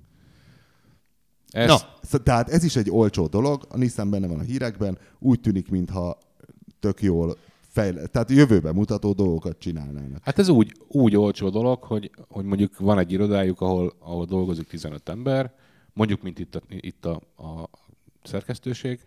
Ez, 1.51 1.69
Na, 1.69 1.79
tehát 2.19 2.49
ez 2.49 2.65
is 2.65 2.77
egy 2.77 2.91
olcsó 2.91 3.27
dolog, 3.27 3.67
a 3.69 3.77
Nissan 3.77 4.11
benne 4.11 4.27
van 4.27 4.39
a 4.39 4.43
hírekben, 4.43 4.99
úgy 5.19 5.41
tűnik, 5.41 5.71
mintha 5.71 6.19
tök 6.81 7.03
jól 7.03 7.37
fejle... 7.61 8.07
Tehát 8.07 8.31
jövőben 8.31 8.75
mutató 8.75 9.13
dolgokat 9.13 9.59
csinálnának. 9.59 10.25
Hát 10.25 10.39
ez 10.39 10.49
úgy, 10.49 10.73
úgy 10.89 11.17
olcsó 11.17 11.49
dolog, 11.49 11.83
hogy, 11.83 12.11
hogy 12.29 12.45
mondjuk 12.45 12.79
van 12.79 12.99
egy 12.99 13.13
irodájuk, 13.13 13.61
ahol, 13.61 13.93
ahol 13.99 14.25
dolgozik 14.25 14.69
15 14.69 15.09
ember, 15.09 15.53
mondjuk, 15.93 16.23
mint 16.23 16.39
itt 16.39 16.55
a, 16.55 16.61
itt 16.69 17.07
a, 17.07 17.15
a 17.37 17.71
szerkesztőség, 18.23 19.01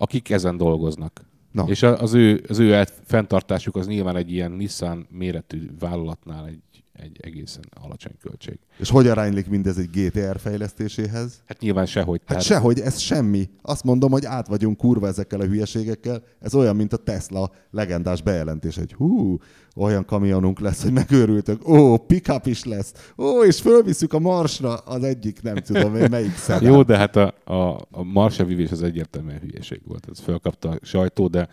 akik 0.00 0.30
ezen 0.30 0.56
dolgoznak. 0.56 1.20
Na. 1.52 1.64
És 1.66 1.82
az 1.82 2.14
ő, 2.14 2.44
az 2.48 2.58
ő 2.58 2.84
fenntartásuk 3.04 3.76
az 3.76 3.86
nyilván 3.86 4.16
egy 4.16 4.32
ilyen 4.32 4.50
Nissan 4.50 5.06
méretű 5.10 5.70
vállalatnál 5.78 6.46
egy 6.46 6.79
egy 7.00 7.18
egészen 7.20 7.64
alacsony 7.82 8.16
költség. 8.20 8.58
És 8.78 8.90
hogy 8.90 9.06
aránylik 9.06 9.48
mindez 9.48 9.78
egy 9.78 9.90
GTR 9.90 10.38
fejlesztéséhez? 10.38 11.42
Hát 11.46 11.60
nyilván 11.60 11.86
sehogy. 11.86 12.18
Hát 12.18 12.28
tehát- 12.28 12.42
sehogy, 12.42 12.80
ez 12.80 12.98
semmi. 12.98 13.50
Azt 13.62 13.84
mondom, 13.84 14.10
hogy 14.10 14.24
át 14.24 14.46
vagyunk 14.46 14.76
kurva 14.76 15.06
ezekkel 15.06 15.40
a 15.40 15.44
hülyeségekkel. 15.44 16.22
Ez 16.40 16.54
olyan, 16.54 16.76
mint 16.76 16.92
a 16.92 16.96
Tesla 16.96 17.50
legendás 17.70 18.22
bejelentés, 18.22 18.76
hogy 18.76 18.92
hú, 18.92 19.38
olyan 19.76 20.04
kamionunk 20.04 20.60
lesz, 20.60 20.82
hogy 20.82 20.92
megőrültök. 20.92 21.68
Ó, 21.68 21.96
pickup 21.96 22.46
is 22.46 22.64
lesz. 22.64 23.12
Ó, 23.18 23.44
és 23.44 23.60
fölviszük 23.60 24.12
a 24.12 24.18
Marsra 24.18 24.74
az 24.74 25.02
egyik, 25.02 25.42
nem 25.42 25.54
tudom 25.56 25.96
én 25.96 26.10
melyik 26.10 26.36
szedán. 26.36 26.72
Jó, 26.72 26.82
de 26.82 26.96
hát 26.96 27.16
a, 27.16 27.34
a, 27.44 27.86
a 27.90 28.02
Marsa 28.02 28.44
vívés 28.44 28.70
az 28.70 28.82
egyértelműen 28.82 29.38
hülyeség 29.38 29.80
volt. 29.84 30.06
Ez 30.10 30.18
fölkapta 30.20 30.68
a 30.68 30.78
sajtó, 30.82 31.28
de, 31.28 31.48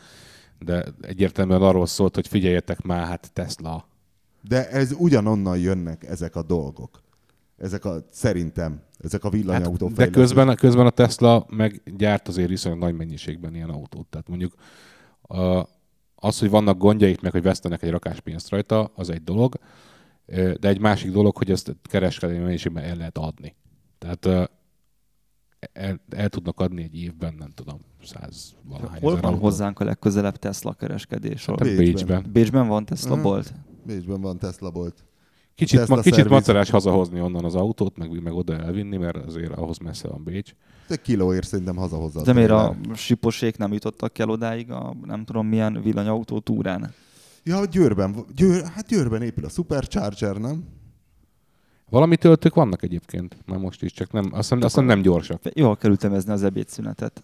de 0.60 0.86
egyértelműen 1.02 1.62
arról 1.62 1.86
szólt, 1.86 2.16
hogy 2.16 2.28
figyeljetek 2.28 2.82
már, 2.82 3.08
hát 3.08 3.30
Tesla. 3.34 3.88
De 4.48 4.70
ez 4.70 4.92
ugyanonnan 4.98 5.58
jönnek 5.58 6.04
ezek 6.04 6.36
a 6.36 6.44
dolgok. 6.44 7.02
Ezek 7.58 7.86
a, 7.86 8.06
szerintem, 8.12 8.82
ezek 8.98 9.24
a 9.24 9.30
villanyautó 9.30 9.88
Hát, 9.88 9.96
de 9.96 10.10
közben, 10.10 10.56
közben 10.56 10.86
a 10.86 10.90
Tesla 10.90 11.46
meg 11.50 11.82
gyárt 11.98 12.28
azért 12.28 12.50
viszonylag 12.50 12.82
nagy 12.82 12.96
mennyiségben 12.96 13.56
ilyen 13.56 13.70
autót. 13.70 14.08
Tehát 14.08 14.28
mondjuk 14.28 14.54
a, 15.22 15.66
az, 16.16 16.40
hogy 16.40 16.50
vannak 16.50 16.78
gondjaik, 16.78 17.22
meg 17.22 17.32
hogy 17.32 17.42
vesztenek 17.42 17.84
egy 17.84 17.90
rakás 17.90 18.20
pénzt 18.20 18.50
rajta, 18.50 18.92
az 18.96 19.10
egy 19.10 19.24
dolog, 19.24 19.56
de 20.60 20.68
egy 20.68 20.80
másik 20.80 21.12
dolog, 21.12 21.38
hogy 21.38 21.52
ezt 21.52 21.76
kereskedelmi 21.82 22.44
mennyiségben 22.44 22.84
el 22.84 22.96
lehet 22.96 23.18
adni. 23.18 23.56
Tehát 23.98 24.50
el, 25.74 26.00
el 26.10 26.30
tudnak 26.30 26.60
adni 26.60 26.84
egy 26.84 26.96
évben, 26.96 27.34
nem 27.40 27.50
tudom, 27.50 27.80
száz 28.04 28.56
valahány 28.64 29.02
Hol 29.02 29.14
van 29.14 29.24
autót. 29.24 29.40
hozzánk 29.42 29.80
a 29.80 29.84
legközelebb 29.84 30.38
Tesla 30.38 30.74
kereskedés? 30.74 31.46
Hát? 31.46 31.58
Bécsben. 31.64 32.26
Bécsben. 32.32 32.68
Van 32.68 32.86
Tesla 32.86 33.14
Mhm. 33.14 33.24
bolt? 33.24 33.54
Bécsben 33.88 34.22
van 34.22 34.38
Tesla 34.38 34.70
bolt. 34.70 35.04
Kicsit, 35.56 35.80
Tesla 35.80 35.96
ma, 35.96 36.02
kicsit 36.02 36.16
szerviz. 36.16 36.34
macerás 36.34 36.70
hazahozni 36.70 37.22
onnan 37.22 37.46
az 37.46 37.56
autót, 37.56 37.98
meg, 37.98 38.22
meg 38.22 38.34
oda 38.34 38.58
elvinni, 38.58 38.98
mert 38.98 39.16
azért 39.16 39.52
ahhoz 39.52 39.78
messze 39.78 40.08
van 40.08 40.24
Bécs. 40.24 40.52
Egy 40.88 41.02
kilóért 41.02 41.48
szerintem 41.48 41.76
hazahozza. 41.76 42.22
De 42.22 42.34
miért 42.34 42.52
a 42.52 42.76
siposék 42.96 43.58
nem 43.58 43.74
jutottak 43.74 44.18
el 44.18 44.30
odáig 44.30 44.72
a 44.72 44.96
nem 45.04 45.26
tudom 45.26 45.48
milyen 45.48 45.82
villanyautó 45.82 46.40
túrán? 46.40 46.94
Ja, 47.44 47.66
Győrben, 47.66 48.16
Győr, 48.36 48.64
hát 48.64 48.88
Győrben 48.88 49.22
épül 49.22 49.46
a 49.46 49.50
Supercharger, 49.50 50.38
nem? 50.38 50.64
Valami 51.90 52.18
töltők 52.18 52.54
vannak 52.54 52.84
egyébként, 52.84 53.38
már 53.46 53.60
most 53.60 53.84
is, 53.84 53.92
csak 53.92 54.12
nem, 54.12 54.24
azt 54.24 54.36
hiszem, 54.36 54.58
azt 54.58 54.74
hiszem 54.74 54.86
nem 54.86 55.02
gyorsak. 55.02 55.42
Jól 55.54 55.78
kell 55.78 55.92
ütemezni 55.92 56.32
az 56.32 56.44
ebédszünetet. 56.44 57.24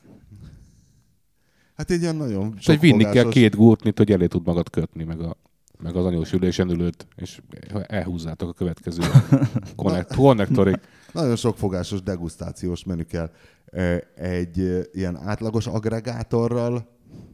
Hát 1.75 1.91
egy 1.91 2.01
ilyen 2.01 2.15
nagyon 2.15 2.53
És 2.57 2.65
hogy 2.65 2.79
vinni 2.79 3.03
kell 3.03 3.29
két 3.29 3.55
gurtnit, 3.55 3.97
hogy 3.97 4.11
elé 4.11 4.27
tud 4.27 4.45
magad 4.45 4.69
kötni, 4.69 5.03
meg, 5.03 5.21
a, 5.21 5.37
meg 5.83 5.95
az 5.95 6.05
anyós 6.05 6.31
ülésen 6.33 6.69
ülőt, 6.69 7.07
és 7.15 7.41
elhúzzátok 7.87 8.49
a 8.49 8.53
következő 8.53 9.01
konnekt, 9.75 10.15
konnektorig. 10.15 10.79
Nagyon 11.11 11.35
sokfogásos 11.35 12.01
degustációs 12.01 12.83
menü 12.83 13.03
kell. 13.03 13.31
Ö, 13.65 13.95
Egy 14.15 14.59
ö, 14.59 14.81
ilyen 14.91 15.17
átlagos 15.17 15.67
agregátorral 15.67 16.87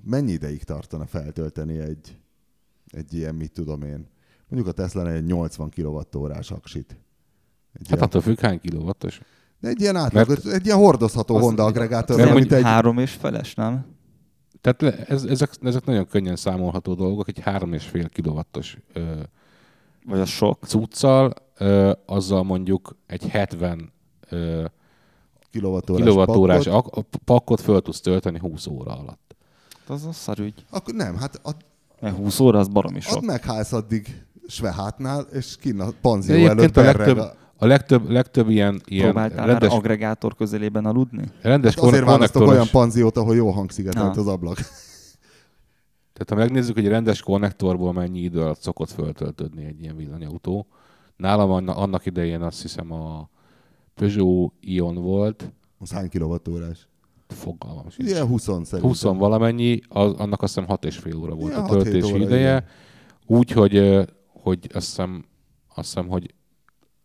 mennyi 0.03 0.31
ideig 0.31 0.63
tartana 0.63 1.05
feltölteni 1.05 1.77
egy, 1.77 2.17
egy 2.87 3.13
ilyen, 3.13 3.35
mit 3.35 3.51
tudom 3.51 3.81
én, 3.81 4.07
mondjuk 4.47 4.73
a 4.77 4.81
Tesla 4.81 5.11
egy 5.11 5.25
80 5.25 5.69
kWh-órás 5.75 6.51
aksit. 6.51 6.91
Egy, 7.73 7.87
Hát 7.87 7.91
ilyen, 7.91 8.01
attól 8.03 8.21
függ, 8.21 8.39
hány 8.39 8.59
kilowattos. 8.59 9.21
de 9.59 9.67
egy 9.67 9.81
ilyen 9.81 9.95
átlagos, 9.95 10.43
egy 10.45 10.65
ilyen 10.65 10.77
hordozható 10.77 11.37
Honda 11.39 11.63
agregátor, 11.65 12.17
Mert 12.17 12.29
mint 12.29 12.39
mondjuk 12.39 12.59
egy, 12.59 12.65
Három 12.65 12.97
és 12.97 13.11
feles, 13.11 13.55
nem? 13.55 13.85
Tehát 14.61 15.09
ez, 15.09 15.23
ezek, 15.23 15.49
ezek 15.61 15.85
nagyon 15.85 16.07
könnyen 16.07 16.35
számolható 16.35 16.93
dolgok, 16.93 17.27
egy 17.27 17.39
3,5 17.45 18.07
kilowattos 18.13 18.77
ö, 18.93 19.13
Vagy 20.05 20.19
az 20.19 20.29
sok? 20.29 20.65
cuccal, 20.65 21.33
ö, 21.57 21.91
azzal 22.05 22.43
mondjuk 22.43 22.95
egy 23.07 23.27
70 23.27 23.91
ö, 24.29 24.65
kilowattórás, 25.51 26.03
kilowattórás 26.03 26.63
pakkot. 26.65 26.95
ak- 26.95 27.15
pakkot 27.25 27.61
föl 27.61 27.81
tudsz 27.81 28.01
tölteni 28.01 28.39
20 28.39 28.67
óra 28.67 28.91
alatt. 28.97 29.35
Az 29.87 30.05
a 30.05 30.11
szarügy. 30.11 30.65
Akkor 30.69 30.93
nem, 30.93 31.17
hát 31.17 31.39
ad, 31.43 31.55
Mert 31.99 32.15
20 32.15 32.39
óra 32.39 32.59
az 32.59 32.67
baromi 32.67 32.99
sok. 32.99 33.17
add 33.17 33.25
meghálsz 33.25 33.73
addig 33.73 34.25
Svehátnál, 34.47 35.21
és 35.21 35.55
kinn 35.59 35.79
a 35.79 35.89
panzió 36.01 36.47
előtt 36.47 36.77
a 36.77 36.81
legtöbb, 36.81 37.17
a... 37.17 37.33
a 37.61 37.65
legtöbb, 37.65 38.09
legtöbb 38.09 38.49
ilyen, 38.49 38.81
ilyen 38.85 39.03
Próbáltál 39.05 39.45
rendes, 39.47 39.69
már 39.69 39.77
agregátor 39.77 40.35
közelében 40.35 40.85
aludni? 40.85 41.23
rendes 41.41 41.75
Hát 41.75 41.83
Azért 41.83 42.05
választok 42.05 42.47
olyan 42.47 42.67
panziót, 42.71 43.17
ahol 43.17 43.35
jó 43.35 43.49
hangszigetelt 43.49 44.17
az 44.17 44.27
ablak. 44.27 44.55
tehát 46.13 46.29
ha 46.29 46.35
megnézzük, 46.35 46.75
hogy 46.75 46.83
egy 46.85 46.91
rendes 46.91 47.21
konnektorból 47.21 47.93
mennyi 47.93 48.19
idő 48.19 48.41
alatt 48.41 48.61
szokott 48.61 48.89
föltöltődni 48.91 49.65
egy 49.65 49.81
ilyen 49.81 49.95
villanyautó. 49.95 50.67
Nálam 51.15 51.51
anna- 51.51 51.75
annak 51.77 52.05
idején 52.05 52.41
azt 52.41 52.61
hiszem 52.61 52.91
a 52.91 53.29
Peugeot 53.95 54.53
Ion 54.59 54.95
volt, 54.95 55.51
Az 55.79 55.91
hány 55.91 56.09
kilowattórás? 56.09 56.87
fogalmam 57.27 57.89
sincs. 57.89 58.09
Ilyen 58.09 58.25
20 58.27 58.41
szerintem. 58.43 58.81
20 58.81 59.01
valamennyi, 59.01 59.79
az, 59.87 60.11
annak 60.13 60.41
azt 60.41 60.53
hiszem 60.53 60.69
6 60.69 60.85
és 60.85 60.97
fél 60.97 61.15
óra 61.17 61.33
volt 61.35 61.53
Ja, 61.53 61.63
a 61.63 61.67
6-7 61.67 61.69
töltési 61.69 62.13
óra, 62.13 62.23
ideje. 62.23 62.49
igen. 62.49 62.63
Úgy, 63.25 63.51
hogy, 63.51 64.07
hogy 64.27 64.69
azt 64.73 64.85
hiszem, 64.85 65.25
azt 65.75 65.87
hiszem, 65.87 66.07
hogy 66.07 66.33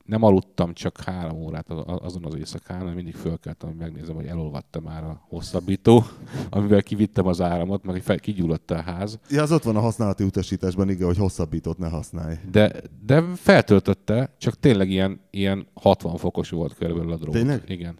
nem 0.05 0.22
aludtam 0.22 0.74
csak 0.74 1.00
három 1.00 1.36
órát 1.36 1.70
az- 1.70 1.98
azon 2.02 2.24
az 2.24 2.34
éjszakán, 2.34 2.84
mert 2.84 2.96
mindig 2.96 3.14
fölkeltem, 3.14 3.68
hogy 3.68 3.78
megnézem, 3.78 4.14
hogy 4.14 4.26
elolvadt 4.26 4.80
már 4.82 5.05
a 5.05 5.24
hosszabbító, 5.28 6.05
amivel 6.50 6.82
kivittem 6.82 7.26
az 7.26 7.40
áramot, 7.40 7.84
meg 7.84 8.02
fel, 8.02 8.18
kigyulladt 8.18 8.70
a 8.70 8.80
ház. 8.82 9.18
Ja, 9.30 9.42
az 9.42 9.52
ott 9.52 9.62
van 9.62 9.76
a 9.76 9.80
használati 9.80 10.24
utasításban, 10.24 10.90
igen, 10.90 11.07
hogy 11.07 11.16
hosszabbítót 11.16 11.78
ne 11.78 11.88
használj. 11.88 12.36
De, 12.50 12.72
de 13.07 13.22
feltöltötte, 13.34 14.34
csak 14.38 14.59
tényleg 14.61 14.90
ilyen, 14.90 15.20
ilyen 15.30 15.66
60 15.74 16.16
fokos 16.16 16.50
volt 16.50 16.74
körülbelül 16.74 17.12
a 17.12 17.16
drót. 17.16 17.34
Tényleg? 17.34 17.62
Igen. 17.66 17.96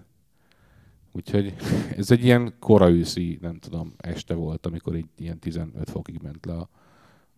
Úgyhogy 1.12 1.55
ez 1.96 2.11
egy 2.11 2.24
ilyen 2.24 2.55
kora 2.61 2.90
őszi, 2.90 3.38
nem 3.42 3.59
tudom, 3.59 3.94
este 3.96 4.34
volt, 4.34 4.66
amikor 4.66 4.96
így 4.96 5.07
ilyen 5.18 5.38
15 5.38 5.90
fokig 5.90 6.20
ment 6.22 6.46
le 6.46 6.52
a, 6.55 6.68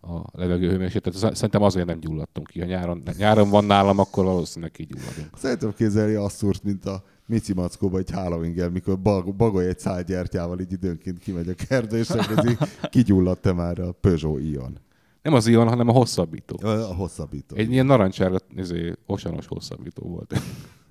a 0.07 0.24
levegőhőmérséklet. 0.32 1.14
Tehát 1.14 1.34
Szerintem 1.34 1.62
azért 1.62 1.86
nem 1.86 2.00
gyulladtunk 2.00 2.46
ki. 2.46 2.61
Ha 2.61 2.66
nyáron, 2.66 3.02
nyáron 3.16 3.50
van 3.50 3.64
nálam, 3.64 3.98
akkor 3.98 4.24
valószínűleg 4.24 4.70
kigyulladunk. 4.70 5.30
Szerintem 5.36 5.74
képzelni 5.76 6.14
azt 6.14 6.36
szúrt, 6.36 6.62
mint 6.62 6.84
a 6.84 7.02
Mici 7.26 7.52
Mackóba 7.52 7.98
egy 7.98 8.11
halloween 8.11 8.70
mikor 8.72 8.98
bag, 8.98 9.34
bagolj 9.34 9.66
egy 9.66 9.78
szál 9.78 10.02
gyertyával, 10.02 10.61
így 10.61 10.72
időnként 10.72 11.18
kimegy 11.18 11.48
a 11.48 11.54
kertbe, 11.68 11.96
és 11.96 12.09
megnézi, 12.09 12.57
kigyulladt-e 12.90 13.52
már 13.52 13.78
a 13.78 13.92
Peugeot 13.92 14.40
Ion. 14.40 14.78
Nem 15.22 15.34
az 15.34 15.46
Ion, 15.46 15.68
hanem 15.68 15.88
a 15.88 15.92
hosszabbító. 15.92 16.68
A 16.68 16.94
hosszabbító. 16.94 17.57
Egy 17.57 17.70
ilyen 17.70 17.86
narancsárga, 17.86 18.38
izé, 18.57 18.92
osanos 19.07 19.46
hosszabbító 19.46 20.09
volt. 20.09 20.40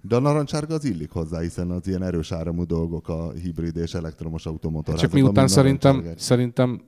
De 0.01 0.15
a 0.15 0.19
narancsárga 0.19 0.73
az 0.73 0.85
illik 0.85 1.11
hozzá, 1.11 1.39
hiszen 1.39 1.71
az 1.71 1.87
ilyen 1.87 2.03
erős 2.03 2.31
áramú 2.31 2.65
dolgok 2.65 3.09
a 3.09 3.31
hibrid 3.31 3.77
és 3.77 3.93
elektromos 3.93 4.45
automotor. 4.45 4.95
Csak 4.95 5.11
miután 5.11 5.47
szerintem, 5.47 6.05
szerintem 6.15 6.81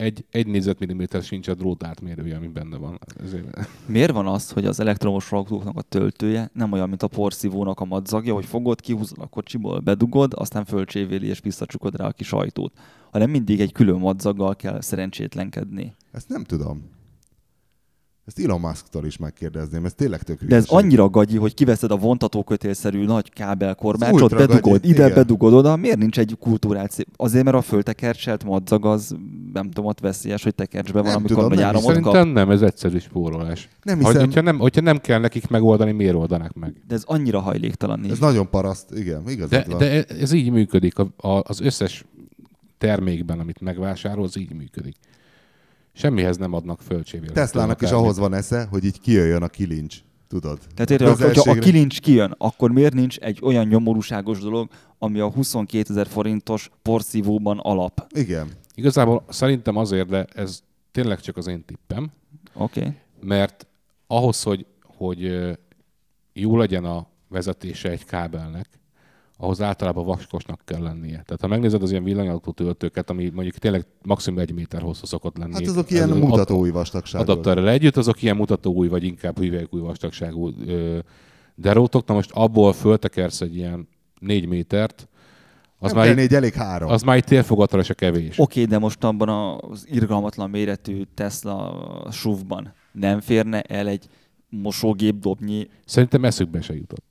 egy, 0.00 0.24
egy 0.30 0.46
négyzetmilliméter 0.46 1.22
sincs 1.22 1.48
a 1.48 1.54
drót 1.54 1.84
átmérője, 1.84 2.36
ami 2.36 2.46
benne 2.46 2.76
van. 2.76 2.98
Ezért... 3.24 3.68
Miért 3.86 4.12
van 4.12 4.26
az, 4.26 4.50
hogy 4.50 4.64
az 4.64 4.80
elektromos 4.80 5.32
autóknak 5.32 5.76
a 5.76 5.82
töltője 5.82 6.50
nem 6.52 6.72
olyan, 6.72 6.88
mint 6.88 7.02
a 7.02 7.06
porszívónak 7.06 7.80
a 7.80 7.84
madzagja, 7.84 8.34
hogy 8.34 8.44
fogod, 8.44 8.80
kihúzod 8.80 9.18
a 9.20 9.26
kocsiból, 9.26 9.78
bedugod, 9.78 10.32
aztán 10.36 10.64
fölcsévéli 10.64 11.26
és 11.26 11.40
visszacsukod 11.40 11.96
rá 11.96 12.06
a 12.06 12.12
kis 12.12 12.32
ajtót, 12.32 12.72
hanem 13.10 13.30
mindig 13.30 13.60
egy 13.60 13.72
külön 13.72 13.98
madzaggal 13.98 14.56
kell 14.56 14.80
szerencsétlenkedni. 14.80 15.94
Ezt 16.12 16.28
nem 16.28 16.44
tudom. 16.44 16.82
Ezt 18.36 18.46
Elon 18.46 18.60
Musk-tól 18.60 19.06
is 19.06 19.16
megkérdezném, 19.16 19.84
ez 19.84 19.92
tényleg 19.94 20.22
tök 20.22 20.38
De 20.44 20.56
ez 20.56 20.66
hülyeség. 20.68 20.76
annyira 20.86 21.08
gagyi, 21.08 21.36
hogy 21.36 21.54
kiveszed 21.54 21.90
a 21.90 21.96
vontatókötélszerű 21.96 23.04
nagy 23.04 23.30
kábelkormácsot, 23.32 24.30
bedugod, 24.36 24.60
gagyi, 24.72 24.88
ide 24.88 25.02
igen. 25.04 25.14
bedugod 25.14 25.52
oda, 25.52 25.76
miért 25.76 25.98
nincs 25.98 26.18
egy 26.18 26.36
kultúrált 26.40 26.90
szép? 26.90 27.06
Azért, 27.16 27.44
mert 27.44 27.56
a 27.56 27.60
föltekercselt 27.60 28.44
madzag 28.44 28.86
az, 28.86 29.16
nem 29.52 29.66
tudom, 29.70 29.84
ott 29.84 30.00
veszélyes, 30.00 30.42
hogy 30.42 30.54
tekercsbe 30.54 31.00
van, 31.00 31.08
Nem 31.08 31.16
amikor 31.16 31.36
tudom, 31.36 31.50
nagy 31.52 31.62
áramot 31.62 31.84
Szerintem 31.86 32.12
kap. 32.24 32.32
nem, 32.32 32.50
ez 32.50 32.62
egyszerű 32.62 32.98
spórolás. 32.98 33.68
Nem 33.82 33.96
Hogy, 33.96 34.06
hiszem. 34.06 34.24
hogyha, 34.24 34.40
nem, 34.40 34.58
hogyha 34.58 34.80
nem 34.80 34.98
kell 34.98 35.18
nekik 35.18 35.48
megoldani, 35.48 35.92
miért 35.92 36.14
oldanák 36.14 36.52
meg? 36.52 36.74
De 36.88 36.94
ez 36.94 37.02
annyira 37.06 37.40
hajléktalan 37.40 38.04
Ez 38.04 38.10
is. 38.10 38.18
nagyon 38.18 38.50
paraszt, 38.50 38.94
igen, 38.94 39.22
igazad 39.28 39.50
De, 39.50 39.64
van. 39.68 39.78
de 39.78 40.04
ez 40.04 40.32
így 40.32 40.50
működik. 40.50 40.98
A, 40.98 41.08
a, 41.16 41.42
az 41.46 41.60
összes 41.60 42.04
termékben, 42.78 43.38
amit 43.38 43.60
megvásárol, 43.60 44.24
az 44.24 44.38
így 44.38 44.52
működik. 44.54 44.96
Semmihez 45.92 46.36
nem 46.36 46.52
adnak 46.52 46.80
fölcsévélést. 46.82 47.34
Teslának 47.34 47.82
is 47.82 47.90
ahhoz 47.90 48.18
van 48.18 48.34
esze, 48.34 48.66
hogy 48.70 48.84
így 48.84 49.00
kijöjjön 49.00 49.42
a 49.42 49.48
kilincs. 49.48 49.98
Tudod? 50.28 50.58
Tehát 50.74 50.90
érted, 50.90 51.16
hogyha 51.16 51.50
a 51.50 51.54
kilincs 51.54 52.00
kijön, 52.00 52.34
akkor 52.38 52.70
miért 52.70 52.94
nincs 52.94 53.18
egy 53.18 53.38
olyan 53.42 53.66
nyomorúságos 53.66 54.40
dolog, 54.40 54.68
ami 54.98 55.20
a 55.20 55.30
22 55.30 55.92
ezer 55.92 56.06
forintos 56.06 56.70
porszívóban 56.82 57.58
alap? 57.58 58.06
Igen. 58.14 58.48
Igazából 58.74 59.24
szerintem 59.28 59.76
azért, 59.76 60.08
de 60.08 60.26
ez 60.34 60.60
tényleg 60.90 61.20
csak 61.20 61.36
az 61.36 61.46
én 61.46 61.64
tippem, 61.64 62.10
Oké. 62.54 62.80
Okay. 62.80 62.92
mert 63.20 63.66
ahhoz, 64.06 64.42
hogy, 64.42 64.66
hogy 64.82 65.48
jó 66.32 66.56
legyen 66.56 66.84
a 66.84 67.06
vezetése 67.28 67.90
egy 67.90 68.04
kábelnek, 68.04 68.79
ahhoz 69.40 69.60
általában 69.60 70.04
vaskosnak 70.04 70.60
kell 70.64 70.82
lennie. 70.82 71.22
Tehát 71.24 71.40
ha 71.40 71.46
megnézed 71.46 71.82
az 71.82 71.90
ilyen 71.90 72.04
villanyautó 72.04 72.52
töltőket, 72.52 73.10
ami 73.10 73.30
mondjuk 73.34 73.56
tényleg 73.56 73.86
maximum 74.02 74.38
egy 74.38 74.52
méter 74.52 74.80
hosszú 74.80 75.06
szokott 75.06 75.36
lenni. 75.36 75.52
Hát 75.52 75.66
azok 75.66 75.90
ilyen 75.90 76.10
az 76.10 76.18
mutatói 76.18 76.70
vastagságú. 76.70 77.22
Adapterrel 77.22 77.68
együtt, 77.68 77.96
azok 77.96 78.22
ilyen 78.22 78.36
mutatóúj, 78.36 78.88
vagy 78.88 79.04
inkább 79.04 79.38
hüvelykúj 79.38 79.80
vastagságú 79.80 80.50
ö, 80.66 80.98
derótok. 81.54 82.06
Na 82.06 82.14
most 82.14 82.30
abból 82.32 82.72
föltekersz 82.72 83.40
egy 83.40 83.56
ilyen 83.56 83.88
négy 84.18 84.46
métert, 84.46 85.08
az 85.82 85.92
nem 85.92 86.00
már, 86.00 86.14
négy, 86.14 86.34
elég 86.34 86.52
három. 86.52 86.90
az 86.90 87.02
már 87.02 87.16
egy 87.16 87.24
térfogatra 87.24 87.82
se 87.82 87.94
kevés. 87.94 88.38
Oké, 88.38 88.64
de 88.64 88.78
most 88.78 89.04
abban 89.04 89.58
az 89.70 89.86
irgalmatlan 89.88 90.50
méretű 90.50 91.02
Tesla 91.14 92.08
SUV-ban 92.10 92.72
nem 92.92 93.20
férne 93.20 93.60
el 93.60 93.88
egy 93.88 94.06
mosógép 94.48 95.18
dobnyi, 95.18 95.68
Szerintem 95.84 96.24
eszükbe 96.24 96.60
se 96.60 96.74
jutott. 96.74 97.09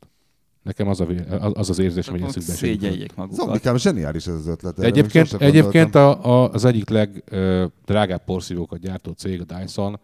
Nekem 0.64 0.88
az, 0.88 1.00
a, 1.00 1.08
az, 1.54 1.70
az 1.70 1.80
érzés, 1.80 2.08
hogy 2.08 2.22
eszükbe 2.22 2.54
szégyeljék 2.54 3.16
magukat. 3.16 3.40
Zombikám, 3.40 3.78
zseniális 3.78 4.28
ez 4.28 4.34
az 4.34 4.48
ötlet. 4.48 4.76
De 4.76 4.86
egyébként, 4.86 5.34
egyébként 5.34 5.96
a, 5.96 6.26
a, 6.26 6.50
az 6.52 6.66
egyik 6.66 6.90
legdrágább 6.90 8.24
porszívókat 8.26 8.80
gyártó 8.80 9.12
cég, 9.12 9.42
a 9.48 9.56
Dyson, 9.56 10.00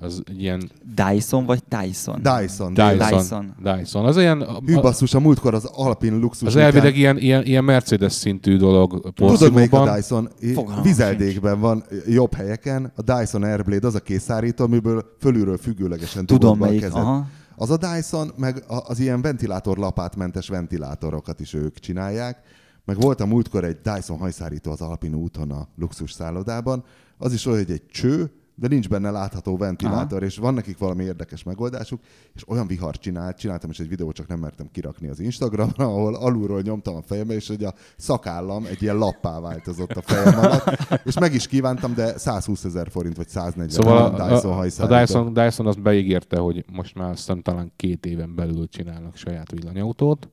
az 0.00 0.22
ilyen 0.36 0.70
Dyson 0.94 1.44
vagy 1.46 1.62
Tyson? 1.64 2.22
Dyson. 2.22 2.74
Dyson. 2.74 2.96
Dyson. 2.98 3.54
Dyson. 3.62 4.04
Az 4.04 4.16
ilyen, 4.16 4.46
Hű 4.66 4.74
basszus, 4.74 5.14
a 5.14 5.20
múltkor 5.20 5.54
az 5.54 5.64
Alpin 5.64 6.18
luxus. 6.18 6.48
az 6.48 6.56
elvileg 6.56 6.96
ilyen, 6.96 7.18
ilyen, 7.18 7.44
ilyen 7.44 7.64
Mercedes 7.64 8.12
szintű 8.12 8.56
dolog 8.56 9.12
Tudod, 9.14 9.52
melyik 9.52 9.72
a. 9.72 9.94
Dyson? 9.94 10.28
Fogalmam 10.54 10.82
Vizeldékben 10.82 11.60
van 11.60 11.84
jobb 12.06 12.34
helyeken. 12.34 12.92
A 12.96 13.02
Dyson 13.02 13.42
Airblade 13.42 13.86
az 13.86 13.94
a 13.94 14.00
készárító, 14.00 14.64
amiből 14.64 15.04
fölülről 15.20 15.56
függőlegesen 15.56 16.26
Tudom 16.26 16.58
melyik, 16.58 16.80
kezed. 16.80 16.96
aha. 16.96 17.26
Az 17.60 17.70
a 17.70 17.76
Dyson, 17.76 18.32
meg 18.36 18.64
az 18.66 18.98
ilyen 18.98 19.22
ventilátor 19.22 19.78
lapátmentes 19.78 20.48
ventilátorokat 20.48 21.40
is 21.40 21.54
ők 21.54 21.78
csinálják. 21.78 22.42
Meg 22.84 23.00
volt 23.00 23.20
a 23.20 23.26
múltkor 23.26 23.64
egy 23.64 23.80
Dyson 23.80 24.18
hajszárító 24.18 24.70
az 24.70 24.80
Alpin 24.80 25.14
úton 25.14 25.50
a 25.50 25.68
luxus 25.76 26.12
szállodában. 26.12 26.84
Az 27.18 27.32
is 27.32 27.46
olyan, 27.46 27.58
hogy 27.58 27.70
egy 27.70 27.86
cső, 27.86 28.32
de 28.60 28.68
nincs 28.68 28.88
benne 28.88 29.10
látható 29.10 29.56
ventilátor, 29.56 30.18
Aha. 30.18 30.26
és 30.26 30.36
van 30.36 30.54
nekik 30.54 30.78
valami 30.78 31.04
érdekes 31.04 31.42
megoldásuk, 31.42 32.00
és 32.34 32.48
olyan 32.48 32.66
vihar 32.66 32.98
csinált, 32.98 33.38
csináltam 33.38 33.70
is 33.70 33.78
egy 33.78 33.88
videót, 33.88 34.14
csak 34.14 34.26
nem 34.26 34.38
mertem 34.38 34.68
kirakni 34.72 35.08
az 35.08 35.20
Instagramra, 35.20 35.84
ahol 35.84 36.14
alulról 36.14 36.60
nyomtam 36.60 36.94
a 36.94 37.02
fejembe, 37.02 37.34
és 37.34 37.48
hogy 37.48 37.64
a 37.64 37.74
szakállam 37.96 38.64
egy 38.64 38.82
ilyen 38.82 38.96
lappá 38.96 39.40
változott 39.40 39.90
a 39.90 40.02
fejem 40.02 40.38
alatt, 40.38 40.78
és 41.04 41.18
meg 41.18 41.34
is 41.34 41.46
kívántam, 41.46 41.94
de 41.94 42.18
120 42.18 42.64
ezer 42.64 42.90
forint, 42.90 43.16
vagy 43.16 43.28
140 43.28 43.68
Szóval 43.68 44.14
a, 44.14 44.28
Dyson 44.28 44.52
a, 44.52 44.94
a. 44.94 45.00
Dyson, 45.00 45.32
Dyson 45.32 45.66
azt 45.66 45.82
beígérte, 45.82 46.38
hogy 46.38 46.64
most 46.72 46.94
már 46.94 47.10
aztán 47.10 47.42
talán 47.42 47.72
két 47.76 48.06
éven 48.06 48.34
belül 48.34 48.68
csinálnak 48.68 49.16
saját 49.16 49.50
villanyautót, 49.50 50.28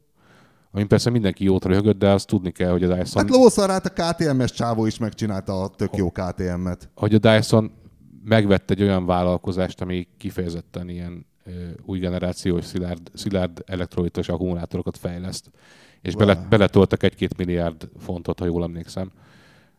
ami 0.72 0.86
persze 0.86 1.10
mindenki 1.10 1.44
jót 1.44 1.66
röhögött, 1.66 1.98
de 1.98 2.10
azt 2.10 2.28
tudni 2.28 2.52
kell, 2.52 2.72
hogy 2.72 2.84
a 2.84 2.96
Dyson, 2.96 3.22
Hát 3.22 3.36
lószarát 3.36 3.86
a 3.86 3.90
KTM-es 4.14 4.52
csávó 4.52 4.86
is 4.86 4.98
megcsinálta 4.98 5.62
a 5.62 5.68
tök 5.68 5.96
jó 5.96 6.12
KTM-et. 6.12 6.90
hogy 6.96 7.14
a 7.14 7.18
Dyson 7.18 7.72
megvett 8.28 8.72
egy 8.72 8.82
olyan 8.82 9.06
vállalkozást, 9.06 9.82
ami 9.82 10.08
kifejezetten 10.18 10.90
ilyen 10.90 11.26
új 11.86 12.00
generációs 12.00 12.66
szilárd, 12.66 13.12
szilárd 13.14 13.64
elektrolitos 13.66 14.30
akkumulátorokat 14.30 14.98
fejleszt, 14.98 15.52
és 16.02 16.14
Wow. 16.14 16.26
bele, 16.26 16.46
beletoltak 16.50 17.04
egy-két 17.04 17.38
milliárd 17.38 17.90
fontot, 17.98 18.40
ha 18.40 18.46
jól 18.46 18.64
emlékszem 18.64 19.12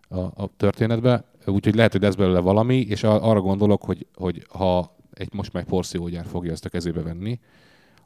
a, 0.09 0.19
a 0.19 0.51
történetbe. 0.57 1.25
Úgyhogy 1.47 1.75
lehet, 1.75 1.93
hogy 1.93 2.03
lesz 2.03 2.15
belőle 2.15 2.39
valami, 2.41 2.77
és 2.77 3.03
arra 3.03 3.41
gondolok, 3.41 3.83
hogy, 3.85 4.07
hogy 4.15 4.47
ha 4.49 4.97
egy 5.13 5.33
most 5.33 5.53
már 5.53 5.65
porszívógyár 5.65 6.27
fogja 6.27 6.53
ezt 6.53 6.65
a 6.65 6.69
kezébe 6.69 7.03
venni, 7.03 7.41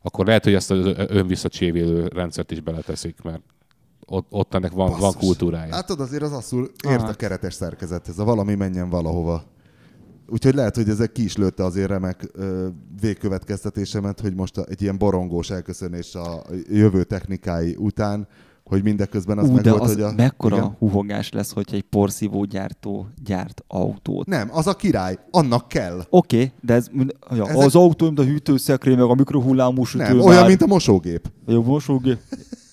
akkor 0.02 0.26
lehet, 0.26 0.44
hogy 0.44 0.54
ezt 0.54 0.70
az 0.70 0.86
ö- 0.86 1.10
önvisszacsévélő 1.10 2.06
rendszert 2.06 2.50
is 2.50 2.60
beleteszik, 2.60 3.22
mert 3.22 3.40
ott, 4.06 4.26
ott 4.30 4.54
ennek 4.54 4.72
van, 4.72 4.98
van 4.98 5.12
kultúrája. 5.12 5.74
Hát 5.74 5.86
tudod, 5.86 6.06
azért 6.06 6.22
az 6.22 6.32
asszul 6.32 6.70
ért 6.88 7.00
a 7.02 7.04
Hát. 7.06 7.16
keretes 7.16 7.54
szerkezethez, 7.54 8.18
a 8.18 8.24
valami 8.24 8.54
menjen 8.54 8.88
valahova. 8.88 9.44
Úgyhogy 10.32 10.54
lehet, 10.54 10.76
hogy 10.76 10.88
ezek 10.88 11.12
ki 11.12 11.24
is 11.24 11.36
lőtte 11.36 11.64
azért 11.64 11.88
remek 11.88 12.28
ö, 12.32 12.66
végkövetkeztetésemet, 13.00 14.20
hogy 14.20 14.34
most 14.34 14.58
egy 14.58 14.82
ilyen 14.82 14.98
borongós 14.98 15.50
elköszönés 15.50 16.14
a 16.14 16.42
jövő 16.68 17.04
technikái 17.04 17.76
után, 17.78 18.28
hogy 18.64 18.82
mindeközben 18.82 19.38
az 19.38 19.48
Ú, 19.48 19.52
meg 19.52 19.62
de 19.62 19.70
volt, 19.70 19.82
az 19.82 19.92
hogy 19.92 20.02
a... 20.02 20.12
mekkora 20.16 20.56
Igen? 20.56 20.76
huhogás 20.78 21.30
lesz, 21.32 21.52
hogyha 21.52 21.76
egy 21.76 21.82
porszívó 21.82 22.44
gyártó 22.44 23.08
gyárt 23.24 23.64
autót. 23.66 24.26
Nem, 24.26 24.48
az 24.52 24.66
a 24.66 24.74
király, 24.74 25.18
annak 25.30 25.68
kell. 25.68 26.04
Oké, 26.10 26.36
okay, 26.36 26.52
de 26.60 26.74
ez, 26.74 26.86
ja, 27.30 27.48
Ezek- 27.48 27.64
az 27.64 27.74
autó, 27.74 28.06
mint 28.06 28.18
a 28.18 28.24
hűtőszekrény, 28.24 28.96
meg 28.96 29.10
a 29.10 29.14
mikrohullámú 29.14 29.84
sütő. 29.84 30.04
Nem, 30.04 30.20
olyan, 30.20 30.46
mint 30.46 30.62
a 30.62 30.66
mosógép. 30.66 31.30
Jó, 31.46 31.62
mosógép. 31.62 32.18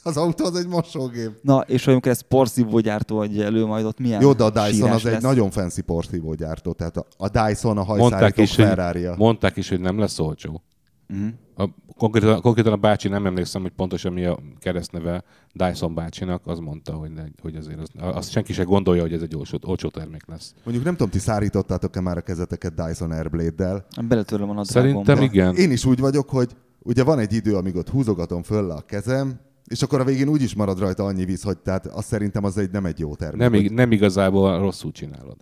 Az 0.10 0.18
autó 0.18 0.46
az 0.46 0.56
egy 0.56 0.68
mosógép. 0.68 1.32
Na, 1.42 1.60
és 1.60 1.88
amikor 1.88 2.12
ez 2.12 2.22
porszívó 2.22 2.80
gyártó 2.80 3.18
adja 3.20 3.44
elő, 3.44 3.66
majd 3.66 3.86
ott 3.86 4.00
milyen 4.00 4.22
Jó, 4.22 4.34
de 4.34 4.44
a 4.44 4.50
Dyson 4.50 4.90
az 4.90 5.06
egy 5.06 5.12
lesz. 5.12 5.22
nagyon 5.22 5.50
fancy 5.50 5.82
porszívógyártó, 5.82 6.72
tehát 6.72 6.98
a, 6.98 7.06
a 7.18 7.30
Dyson 7.30 7.78
a 7.78 7.84
hogy, 7.84 8.50
ferrari 8.50 9.08
mondták 9.18 9.58
is, 9.58 9.70
hogy 9.70 9.80
nem 9.80 10.00
lesz 10.00 10.20
olcsó. 10.20 10.64
Mhm. 11.08 11.28
A, 11.56 11.70
konkrétan, 11.98 12.42
konkrétan 12.42 12.74
a 12.74 12.78
bácsi, 12.78 13.08
nem 13.08 13.26
emlékszem, 13.26 13.62
hogy 13.62 13.72
pontosan 13.72 14.14
mi 14.14 14.26
a 14.26 14.40
keresztneve 14.60 15.24
Dyson 15.54 15.94
bácsinak, 15.94 16.48
az 16.48 16.60
mondta, 16.60 16.94
hogy, 16.94 17.12
ne, 17.12 17.24
hogy 17.42 17.56
azért 17.56 17.80
az, 17.80 17.88
azt 17.96 18.32
senki 18.32 18.54
se 18.54 18.64
gondolja, 18.64 19.02
hogy 19.02 19.14
ez 19.14 19.22
egy 19.22 19.36
olcsó, 19.36 19.58
olcsó 19.66 19.90
termék 19.90 20.28
lesz. 20.28 20.54
Mondjuk 20.64 20.86
nem 20.86 20.96
tudom, 20.96 21.12
ti 21.12 21.20
szárítottátok-e 21.20 22.02
már 22.02 22.18
a 22.18 22.22
kezeteket 22.22 22.74
Dyson 22.74 23.12
Airblade-del. 23.12 23.86
Beletörlöm 24.08 24.50
a 24.50 24.54
nadrágomba. 24.54 25.06
Szerintem 25.06 25.22
igen. 25.22 25.56
Én 25.56 25.72
is 25.72 25.86
úgy 25.86 26.00
vagyok, 26.00 26.30
hogy 26.30 26.56
ugye 26.80 27.04
van 27.04 27.20
egy 27.20 27.34
idő, 27.34 27.56
amíg 27.56 27.76
ott 27.76 27.90
húzogatom 27.90 28.44
föl 28.44 28.68
le 28.68 28.74
a 28.74 28.82
kezem, 28.82 29.40
és 29.70 29.82
akkor 29.82 30.00
a 30.00 30.04
végén 30.04 30.28
úgy 30.28 30.42
is 30.42 30.56
marad 30.56 30.80
rajta 30.80 31.04
annyi 31.06 31.26
víz, 31.26 31.44
hogy 31.44 31.58
tehát 31.58 31.86
azt 31.86 32.08
szerintem 32.08 32.44
az 32.44 32.58
egy 32.58 32.72
nem 32.72 32.86
egy 32.86 33.00
jó 33.00 33.16
termék. 33.16 33.40
Nem, 33.40 33.52
hogy, 33.52 33.72
nem 33.74 33.92
igazából 33.92 34.60
rosszul 34.60 34.92
csinálod. 34.92 35.38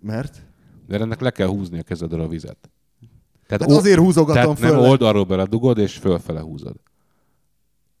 Mert? 0.00 0.46
De 0.86 0.98
ennek 1.00 1.20
le 1.20 1.30
kell 1.30 1.46
húzni 1.48 1.78
a 1.78 1.82
kezedről 1.82 2.20
a 2.20 2.28
vizet. 2.28 2.70
Tehát, 3.46 3.62
Hát 3.62 3.70
azért 3.78 3.98
húzogatom 3.98 4.42
tehát 4.42 4.58
föl. 4.58 4.70
nem 4.70 4.90
oldalról 4.90 5.24
beledugod, 5.24 5.78
és 5.78 5.96
fölfele 5.96 6.40
húzod. 6.40 6.76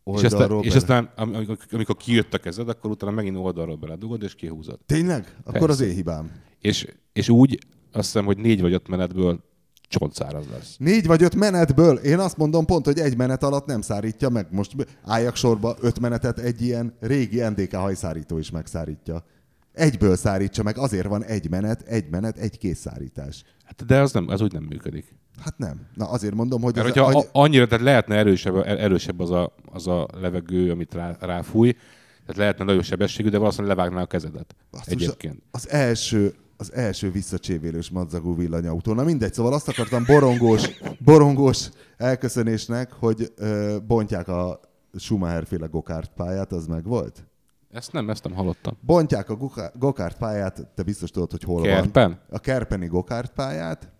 És 0.04 0.14
aztán, 0.14 0.32
Oldalról 0.32 0.62
és 0.64 0.68
bele. 0.68 0.80
aztán 0.80 1.10
am- 1.16 1.34
amikor, 1.34 1.56
amikor 1.72 1.96
kijött 1.96 2.34
a 2.34 2.38
kezed, 2.38 2.68
akkor 2.68 2.90
utána 2.90 3.12
megint 3.12 3.36
oldalról 3.36 3.76
beledugod, 3.76 4.22
és 4.22 4.34
kihúzod. 4.34 4.78
Tényleg? 4.86 5.36
Akkor 5.44 5.52
Persze. 5.52 5.66
az 5.72 5.80
én 5.80 5.94
hibám. 5.94 6.30
És, 6.60 6.86
és 7.12 7.28
úgy 7.28 7.58
azt 7.92 8.04
hiszem, 8.04 8.24
hogy 8.24 8.38
négy 8.38 8.60
vagy 8.60 8.72
öt 8.72 8.88
menetből 8.88 9.44
csontszáraz 9.88 10.44
lesz. 10.52 10.76
Négy 10.78 11.06
vagy 11.06 11.22
öt 11.22 11.34
menetből, 11.34 11.96
én 11.96 12.18
azt 12.18 12.36
mondom 12.36 12.64
pont, 12.66 12.84
hogy 12.84 12.98
egy 12.98 13.16
menet 13.16 13.42
alatt 13.42 13.66
nem 13.66 13.80
szárítja 13.80 14.28
meg. 14.28 14.46
Most 14.50 14.74
álljak 15.04 15.36
sorba, 15.36 15.76
öt 15.80 16.00
menetet 16.00 16.38
egy 16.38 16.62
ilyen 16.62 16.94
régi 17.00 17.40
NDK 17.40 17.74
hajszárító 17.74 18.38
is 18.38 18.50
megszárítja. 18.50 19.24
Egyből 19.72 20.16
szárítsa 20.16 20.62
meg, 20.62 20.78
azért 20.78 21.06
van 21.06 21.24
egy 21.24 21.50
menet, 21.50 21.82
egy 21.82 22.10
menet, 22.10 22.38
egy 22.38 22.58
készszárítás. 22.58 23.44
Hát 23.64 23.86
de 23.86 24.00
az, 24.00 24.12
nem, 24.12 24.28
az 24.28 24.40
úgy 24.40 24.52
nem 24.52 24.62
működik. 24.62 25.16
Hát 25.44 25.58
nem. 25.58 25.86
Na 25.94 26.10
azért 26.10 26.34
mondom, 26.34 26.62
hogy... 26.62 26.74
Mert 26.74 26.86
az, 26.86 26.92
hogyha 26.92 27.12
hogy- 27.12 27.28
a, 27.32 27.38
annyira, 27.40 27.66
tehát 27.66 27.84
lehetne 27.84 28.16
erősebb, 28.16 28.56
erősebb 28.66 29.20
az, 29.20 29.30
a, 29.30 29.54
az 29.72 29.86
a 29.86 30.06
levegő, 30.20 30.70
amit 30.70 30.94
rá, 30.94 31.16
ráfúj, 31.20 31.72
tehát 32.20 32.36
lehetne 32.36 32.64
nagyobb 32.64 32.82
sebességű, 32.82 33.28
de 33.28 33.38
valószínűleg 33.38 33.76
levágná 33.76 34.02
a 34.02 34.06
kezedet. 34.06 34.54
Basszus, 34.70 34.92
Egyébként. 34.92 35.42
Az 35.50 35.68
első, 35.70 36.34
az 36.60 36.72
első 36.72 37.10
visszacsévélős 37.10 37.90
madzagú 37.90 38.36
villanyautó. 38.36 38.92
Na 38.92 39.04
mindegy, 39.04 39.32
szóval 39.34 39.52
azt 39.52 39.68
akartam 39.68 40.04
borongós, 40.06 40.68
borongós 41.04 41.68
elköszönésnek, 41.96 42.92
hogy 42.92 43.32
ö, 43.36 43.76
bontják 43.86 44.28
a 44.28 44.60
Schumacher 44.94 45.46
féle 45.46 45.66
gokárt 45.66 46.10
pályát, 46.16 46.52
az 46.52 46.66
meg 46.66 46.84
volt? 46.84 47.26
Ezt 47.70 47.92
nem, 47.92 48.10
ezt 48.10 48.24
nem 48.24 48.32
hallottam. 48.32 48.76
Bontják 48.80 49.30
a 49.30 49.36
goká- 49.36 49.78
gokárt 49.78 50.16
pályát, 50.16 50.66
te 50.74 50.82
biztos 50.82 51.10
tudod, 51.10 51.30
hogy 51.30 51.42
hol 51.42 51.62
Kerpen? 51.62 52.08
van. 52.10 52.20
A 52.30 52.38
Kerpeni 52.38 52.86
gokárt 52.86 53.32
pályát, 53.32 53.92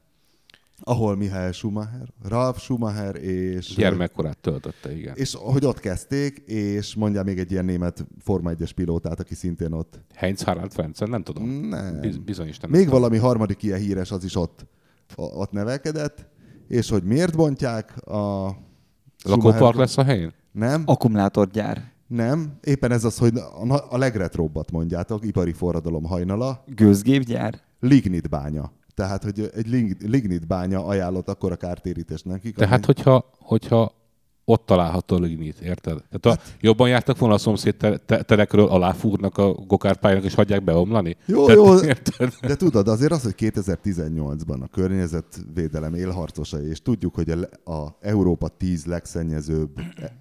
ahol 0.81 1.17
Mihály 1.17 1.53
Schumacher, 1.53 2.09
Ralf 2.23 2.61
Schumacher 2.61 3.17
és... 3.17 3.75
Gyermekkorát 3.75 4.39
töltötte, 4.39 4.97
igen. 4.97 5.15
És 5.17 5.35
hogy 5.35 5.65
ott 5.65 5.81
kezdték, 5.81 6.39
és 6.47 6.95
mondja 6.95 7.23
még 7.23 7.39
egy 7.39 7.51
ilyen 7.53 7.65
német 7.65 8.07
Forma 8.21 8.51
1-es 8.55 8.71
pilótát, 8.75 9.21
aki 9.21 9.35
szintén 9.35 9.73
ott. 9.73 10.01
Heinz 10.15 10.43
Harald 10.43 10.73
Frentzen, 10.73 11.09
nem 11.09 11.23
tudom. 11.23 11.49
Nem. 11.49 12.01
Biz, 12.01 12.17
bizony 12.17 12.49
is 12.49 12.59
nem. 12.59 12.71
Még 12.71 12.85
tudom. 12.85 13.01
valami 13.01 13.19
harmadik 13.19 13.63
ilyen 13.63 13.79
híres, 13.79 14.11
az 14.11 14.25
is 14.25 14.35
ott, 14.37 14.67
ott 15.17 15.51
nevelkedett. 15.51 16.29
És 16.69 16.91
hogy 16.91 17.03
miért 17.03 17.37
bontják 17.37 18.07
a... 18.07 18.51
Lakópark 19.25 19.77
lesz 19.77 19.99
a 19.99 20.03
helyén? 20.05 20.33
Nem, 20.53 20.83
Akkumulátorgyár. 20.87 21.93
nem. 22.07 22.59
Éppen 22.65 22.93
ez 22.93 23.05
az, 23.05 23.19
hogy 23.19 23.37
a, 23.89 23.97
legretrobbat 23.99 24.71
mondjátok, 24.71 25.27
ipari 25.27 25.53
forradalom 25.53 26.05
hajnala, 26.05 26.65
Gőzgépgyár. 26.67 27.61
lignit 27.81 28.29
bánya. 28.29 28.73
Tehát, 28.99 29.23
hogy 29.23 29.51
egy 29.55 29.69
lig- 29.69 30.03
lignit 30.09 30.47
bánya 30.47 30.85
ajánlott 30.85 31.29
akkor 31.29 31.53
a 31.53 31.57
kártérítést 31.57 32.25
nekik. 32.25 32.55
Tehát, 32.57 32.75
ami- 32.75 32.85
hogyha, 32.85 33.31
hogyha 33.39 33.93
ott 34.51 34.67
található 34.67 35.17
a 35.17 35.19
lignit, 35.19 35.59
érted? 35.61 36.03
Tehát 36.11 36.39
a, 36.39 36.43
jobban 36.61 36.89
jártak 36.89 37.19
volna 37.19 37.35
a 37.35 37.39
szomszéd 37.39 37.77
te- 37.77 37.97
te- 37.97 38.23
terekről, 38.23 38.67
aláfúrnak 38.67 39.39
a 39.39 39.53
gokárpályának, 39.53 40.25
és 40.25 40.35
hagyják 40.35 40.65
beomlani? 40.65 41.17
Jó, 41.27 41.47
Tehát, 41.47 41.65
jó, 41.65 41.75
Érted? 41.89 42.33
de 42.41 42.57
tudod, 42.57 42.89
azért 42.89 43.13
az, 43.13 43.23
hogy 43.23 43.35
2018-ban 43.37 44.61
a 44.61 44.67
környezetvédelem 44.67 45.95
élharcosai, 45.95 46.69
és 46.69 46.83
tudjuk, 46.83 47.15
hogy 47.15 47.31
a, 47.65 47.73
a 47.73 47.97
Európa 48.01 48.49
10 48.49 48.85
legszennyezőbb 48.85 49.71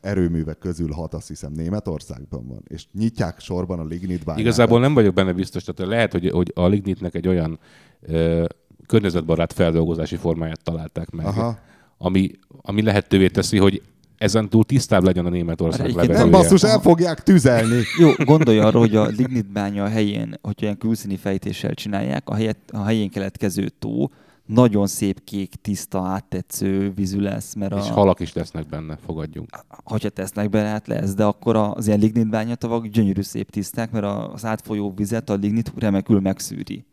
erőművek 0.01 0.57
közül 0.57 0.91
hat, 0.91 1.13
azt 1.13 1.27
hiszem 1.27 1.51
Németországban 1.51 2.47
van, 2.47 2.63
és 2.67 2.85
nyitják 2.93 3.39
sorban 3.39 3.79
a 3.79 3.85
lignit 3.85 4.23
bányát. 4.23 4.41
Igazából 4.41 4.79
nem 4.79 4.93
vagyok 4.93 5.13
benne 5.13 5.33
biztos, 5.33 5.63
tehát 5.63 5.91
lehet, 5.91 6.11
hogy, 6.11 6.29
hogy 6.29 6.51
a 6.55 6.67
lignitnek 6.67 7.15
egy 7.15 7.27
olyan 7.27 7.59
ö, 8.01 8.45
környezetbarát 8.87 9.53
feldolgozási 9.53 10.15
formáját 10.15 10.63
találták 10.63 11.09
meg, 11.09 11.25
Aha. 11.25 11.57
ami, 11.97 12.31
ami 12.61 12.81
lehetővé 12.81 13.27
teszi, 13.27 13.57
hogy 13.57 13.81
ezen 14.17 14.49
túl 14.49 14.63
tisztább 14.63 15.03
legyen 15.03 15.25
a 15.25 15.29
Németország 15.29 15.87
levegője. 15.87 16.19
Nem 16.19 16.31
basszus, 16.31 16.63
el 16.63 16.79
fogják 16.79 17.23
tüzelni. 17.23 17.81
Jó, 17.99 18.11
gondolj 18.25 18.59
arra, 18.59 18.79
hogy 18.79 18.95
a 18.95 19.05
lignitbánya 19.05 19.87
helyén, 19.87 20.39
hogy 20.41 20.55
olyan 20.61 20.77
külszíni 20.77 21.15
fejtéssel 21.15 21.73
csinálják, 21.73 22.29
a, 22.29 22.33
helyet, 22.35 22.57
a 22.71 22.83
helyén 22.83 23.09
keletkező 23.09 23.69
tó 23.79 24.09
nagyon 24.45 24.87
szép 24.87 25.23
kék, 25.23 25.55
tiszta, 25.61 26.01
áttetsző 26.01 26.91
vízű 26.95 27.19
lesz, 27.19 27.53
mert 27.53 27.71
a, 27.73 27.77
És 27.77 27.89
halak 27.89 28.19
is 28.19 28.33
lesznek 28.33 28.67
benne, 28.67 28.97
fogadjunk. 29.05 29.49
hogyha 29.83 30.09
tesznek 30.09 30.49
bele, 30.49 30.67
hát 30.67 30.87
lesz, 30.87 31.13
de 31.13 31.23
akkor 31.23 31.55
az 31.55 31.87
ilyen 31.87 31.99
lignit 31.99 32.29
bányatavak 32.29 32.87
gyönyörű 32.87 33.21
szép 33.21 33.49
tiszták, 33.49 33.91
mert 33.91 34.05
az 34.33 34.45
átfolyó 34.45 34.93
vizet 34.95 35.29
a 35.29 35.33
lignit 35.33 35.71
remekül 35.75 36.19
megszűri. 36.19 36.85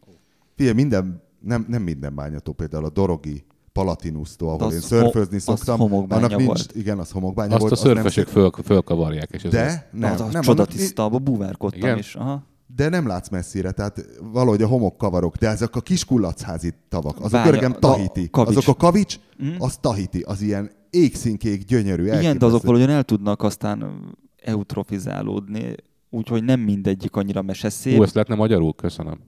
Figyelj, 0.57 0.75
minden, 0.75 1.23
nem, 1.45 1.65
nem 1.69 1.83
minden 1.83 2.15
bányató, 2.15 2.53
például 2.53 2.85
a 2.85 2.91
Dorogi 2.91 3.45
Palatinusztó, 3.73 4.49
ahol 4.49 4.67
Az 4.67 4.75
én 4.75 4.81
szörfözni 4.81 5.39
ho- 5.45 5.49
az 5.49 5.63
szoktam. 5.65 5.93
annak 6.09 6.31
nincs, 6.37 6.45
volt. 6.47 6.73
Igen, 6.75 6.99
az 6.99 7.11
homokbánya 7.11 7.53
Azt 7.55 7.61
volt. 7.61 7.73
a 7.73 7.75
az 7.77 7.83
nem 7.83 7.95
szörfösök 7.95 8.29
föl, 8.29 8.51
fölkavarják. 8.65 9.31
És 9.33 9.43
ez 9.43 9.51
De 9.51 9.89
nem, 9.93 10.13
az, 10.13 10.21
az 10.21 10.33
nem, 10.33 10.43
csoda 10.43 10.63
annak- 10.63 10.75
tiszta, 10.77 11.05
abba 11.05 11.19
búvárkodtam 11.19 11.81
Igen? 11.81 11.99
is. 11.99 12.15
Aha. 12.15 12.43
De 12.77 12.89
nem 12.89 13.07
látsz 13.07 13.29
messzire, 13.29 13.71
tehát 13.71 14.07
valahogy 14.33 14.63
a 14.63 14.67
homok 14.67 14.97
kavarok, 14.97 15.37
de 15.37 15.49
ezek 15.49 15.77
a 15.77 15.81
kis 15.81 16.05
kulacházi 16.05 16.73
tavak, 16.89 17.17
azok 17.19 17.31
Várja, 17.31 17.53
örgem 17.53 17.73
a 17.73 17.79
tahiti. 17.79 18.29
kavics. 18.31 18.57
Azok 18.57 18.75
a 18.75 18.79
kavics, 18.79 19.17
Mm. 19.45 19.55
az 19.59 19.77
tahiti, 19.77 20.21
az 20.21 20.41
ilyen 20.41 20.71
égszínkék, 20.91 21.65
gyönyörű, 21.65 22.05
Igen, 22.05 22.39
de 22.39 22.47
azok 22.47 22.63
valahogyan 22.63 22.95
el 22.95 23.03
tudnak 23.03 23.43
aztán 23.43 23.95
eutrofizálódni, 24.43 25.75
úgyhogy 26.11 26.45
nem 26.45 26.61
mindegyik 26.61 27.17
annyira 27.17 27.43
meseszép, 27.43 27.97
Hú, 27.97 28.03
ezt 28.03 28.15
lehetne 28.15 28.35
magyarul? 28.35 28.75
Köszönöm. 28.75 29.19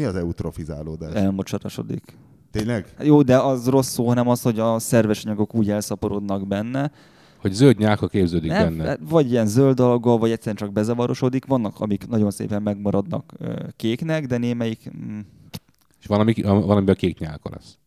Mi 0.00 0.06
az 0.06 0.14
eutrofizálódás? 0.14 1.14
elmocsarasodik. 1.14 2.16
Tényleg? 2.50 2.94
Jó, 3.02 3.22
de 3.22 3.38
az 3.38 3.68
rossz 3.68 3.88
szó, 3.88 4.06
hanem 4.06 4.28
az, 4.28 4.42
hogy 4.42 4.58
a 4.58 4.78
szerves 4.78 5.24
anyagok 5.24 5.54
úgy 5.54 5.70
elszaporodnak 5.70 6.46
benne. 6.46 6.90
Hogy 7.40 7.52
zöld 7.52 7.78
nyálka 7.78 8.06
képződik 8.08 8.50
Nem, 8.50 8.76
benne. 8.76 8.88
hát 8.88 8.98
vagy 9.08 9.30
ilyen 9.30 9.46
zöld 9.46 9.80
alga, 9.80 10.16
vagy 10.18 10.30
egyszerűen 10.30 10.56
csak 10.56 10.72
bezavarosodik. 10.72 11.46
Vannak, 11.46 11.80
amik 11.80 12.08
nagyon 12.08 12.30
szépen 12.30 12.62
megmaradnak 12.62 13.32
kéknek, 13.76 14.26
de 14.26 14.36
némelyik 14.38 14.90
mm, 14.96 15.18
És 16.00 16.06
valami, 16.06 16.34
valamiben 16.42 16.94
kék 16.94 17.18
nyálka 17.18 17.50
lesz. 17.52 17.78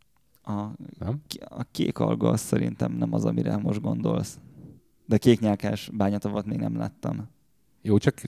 a, 0.43 0.51
Nem? 0.99 1.22
a 1.49 1.64
kék 1.72 1.99
alga 1.99 2.30
az 2.30 2.41
szerintem 2.41 2.91
nem 2.91 3.14
az, 3.14 3.26
amire 3.26 3.57
most 3.57 3.82
gondolsz. 3.82 4.38
De 5.05 5.18
kéknyálkás 5.18 5.89
bányatavat 5.93 6.45
még 6.45 6.57
nem 6.57 6.78
láttam. 6.78 7.30
Jó, 7.86 7.98
csak 7.98 8.22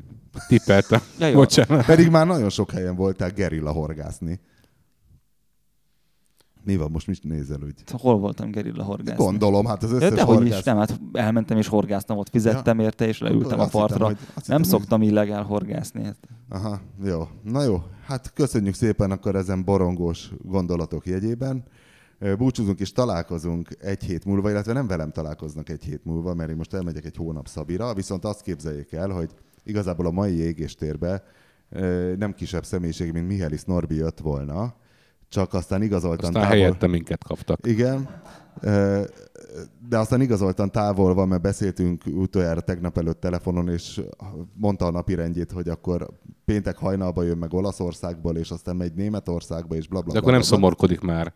tippeltem. 0.48 1.00
Ja, 1.20 1.28
jó. 1.28 1.36
Bocsánat. 1.36 1.86
Pedig 1.86 2.10
már 2.10 2.28
nagyon 2.28 2.50
sok 2.50 2.72
helyen 2.72 2.96
voltál 2.96 3.30
gerilla 3.32 3.72
horgászni. 3.72 4.40
Mi 6.64 6.76
van, 6.76 6.92
most 6.92 7.08
mit 7.08 7.24
nézel 7.24 7.60
úgy? 7.64 7.74
Hol 7.92 8.18
voltam 8.20 8.52
gerilla 8.52 8.84
horgászni? 8.84 9.24
Gondolom, 9.24 9.66
hát 9.66 9.84
az 9.84 9.90
Ja, 9.90 9.96
összes 9.96 10.10
dehogy 10.14 10.36
horgász... 10.36 10.58
is, 10.58 10.64
nem, 10.64 10.78
hát 10.78 11.00
elmentem 11.14 11.58
és 11.58 11.68
horgáztam, 11.68 12.18
ott 12.18 12.30
fizettem 12.30 12.80
érte, 12.80 13.08
és 13.08 13.20
leültem 13.20 13.60
a 13.60 13.62
Azt 13.62 13.72
hittem, 13.72 13.88
partra. 13.88 14.06
hogy- 14.06 14.18
azt 14.34 14.48
Nem 14.48 14.58
hittem, 14.58 14.58
hogy- 14.58 14.68
szoktam 14.68 15.02
illegál 15.02 15.44
horgászni. 15.44 16.04
hát. 16.04 16.18
Aha, 16.50 16.80
jó. 17.04 17.28
Na 17.44 17.64
jó, 17.64 17.84
hát 18.06 18.34
köszönjük 18.34 18.74
szépen 18.74 19.12
akkor 19.12 19.36
ezen 19.36 19.64
borongós 19.64 20.30
gondolatok 20.42 21.06
jegyében. 21.06 21.64
Búcsúzunk 22.38 22.80
és 22.80 22.92
találkozunk 22.92 23.70
egy 23.80 24.04
hét 24.04 24.26
múlva, 24.26 24.50
illetve 24.50 24.74
nem 24.74 24.88
velem 24.88 25.12
találkoznak 25.12 25.70
egy 25.70 25.84
hét 25.84 26.06
múlva, 26.06 26.34
mert 26.34 26.50
én 26.50 26.56
most 26.56 26.74
elmegyek 26.74 27.06
egy 27.06 27.16
hónap 27.16 27.48
Szabira, 27.48 27.94
viszont 27.94 28.26
azt 28.26 28.42
képzeljék 28.42 28.92
el, 28.92 29.10
hogy 29.10 29.30
igazából 29.66 30.06
a 30.06 30.12
mai 30.12 30.40
égéstérbe 30.40 31.24
nem 32.18 32.34
kisebb 32.34 32.66
személyiség, 32.66 33.12
mint 33.12 33.28
Mihály 33.28 33.58
Norbi 33.66 33.96
jött 33.96 34.20
volna, 34.20 34.76
csak 35.30 35.54
aztán 35.54 35.82
igazoltan 35.82 36.36
Aztán 36.36 36.46
helyette 36.50 36.88
minket 36.88 37.24
kaptak. 37.24 37.60
igen. 37.68 38.10
De 39.90 39.98
aztán 39.98 40.22
igazoltan 40.22 40.72
távol 40.72 41.14
van, 41.14 41.28
mert 41.28 41.42
beszéltünk 41.42 42.04
utoljára 42.06 42.62
tegnap 42.62 42.98
előtt 42.98 43.20
telefonon, 43.20 43.70
és 43.70 44.02
mondta 44.54 44.86
a 44.86 44.92
napi 44.92 45.16
rendjét, 45.16 45.52
hogy 45.52 45.70
akkor 45.70 46.08
péntek 46.46 46.78
hajnalba 46.78 47.24
jön 47.24 47.38
meg 47.38 47.54
Olaszországból, 47.54 48.38
és 48.38 48.52
aztán 48.52 48.76
megy 48.76 48.94
Németországba, 48.94 49.76
és 49.76 49.88
bla 49.88 50.02
bla 50.02 50.14
De 50.14 50.20
bla, 50.20 50.20
akkor 50.20 50.32
nem 50.32 50.42
bla, 50.42 50.50
szomorkodik 50.50 51.02
már. 51.02 51.32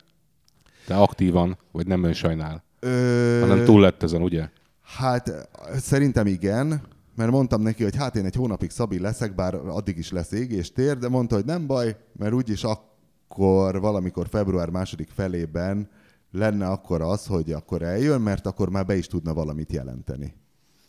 Te 0.87 0.95
aktívan, 0.95 1.57
vagy 1.71 1.87
nem 1.87 2.03
ön 2.03 2.13
sajnál. 2.13 2.63
Ö, 2.79 3.37
Hanem 3.41 3.65
túl 3.65 3.81
lett 3.81 4.03
ezen, 4.03 4.21
ugye? 4.21 4.49
Hát 4.83 5.49
szerintem 5.75 6.27
igen, 6.27 6.81
mert 7.19 7.31
mondtam 7.31 7.61
neki, 7.61 7.83
hogy 7.83 7.95
hát 7.95 8.15
én 8.15 8.25
egy 8.25 8.35
hónapig 8.35 8.69
Szabi 8.69 8.99
leszek, 8.99 9.35
bár 9.35 9.55
addig 9.55 9.97
is 9.97 10.11
lesz 10.11 10.31
égéstér, 10.31 10.97
de 10.97 11.09
mondta, 11.09 11.35
hogy 11.35 11.45
nem 11.45 11.67
baj, 11.67 11.97
mert 12.13 12.33
úgyis 12.33 12.63
akkor 12.63 13.79
valamikor 13.79 14.27
február 14.27 14.69
második 14.69 15.09
felében 15.09 15.89
lenne 16.31 16.67
akkor 16.67 17.01
az, 17.01 17.25
hogy 17.25 17.51
akkor 17.51 17.81
eljön, 17.81 18.21
mert 18.21 18.45
akkor 18.45 18.69
már 18.69 18.85
be 18.85 18.97
is 18.97 19.07
tudna 19.07 19.33
valamit 19.33 19.71
jelenteni. 19.71 20.33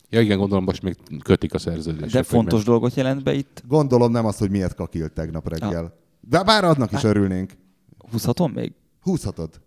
Ja 0.08 0.20
igen, 0.20 0.38
gondolom 0.38 0.64
most 0.64 0.82
még 0.82 0.96
kötik 1.22 1.54
a 1.54 1.58
szerződést. 1.58 2.12
De 2.12 2.22
fontos 2.22 2.64
dolgot 2.64 2.94
jelent 2.94 3.24
be 3.24 3.34
itt. 3.34 3.62
Gondolom 3.66 4.10
nem 4.10 4.26
az, 4.26 4.38
hogy 4.38 4.50
miért 4.50 4.74
kakilt 4.74 5.12
tegnap 5.12 5.48
reggel. 5.48 5.94
De 6.20 6.42
bár 6.42 6.64
adnak 6.64 6.92
is 6.92 7.04
örülnénk. 7.04 7.52
Húzhatom 8.10 8.52
még? 8.52 8.72
Húzhatod. 9.00 9.60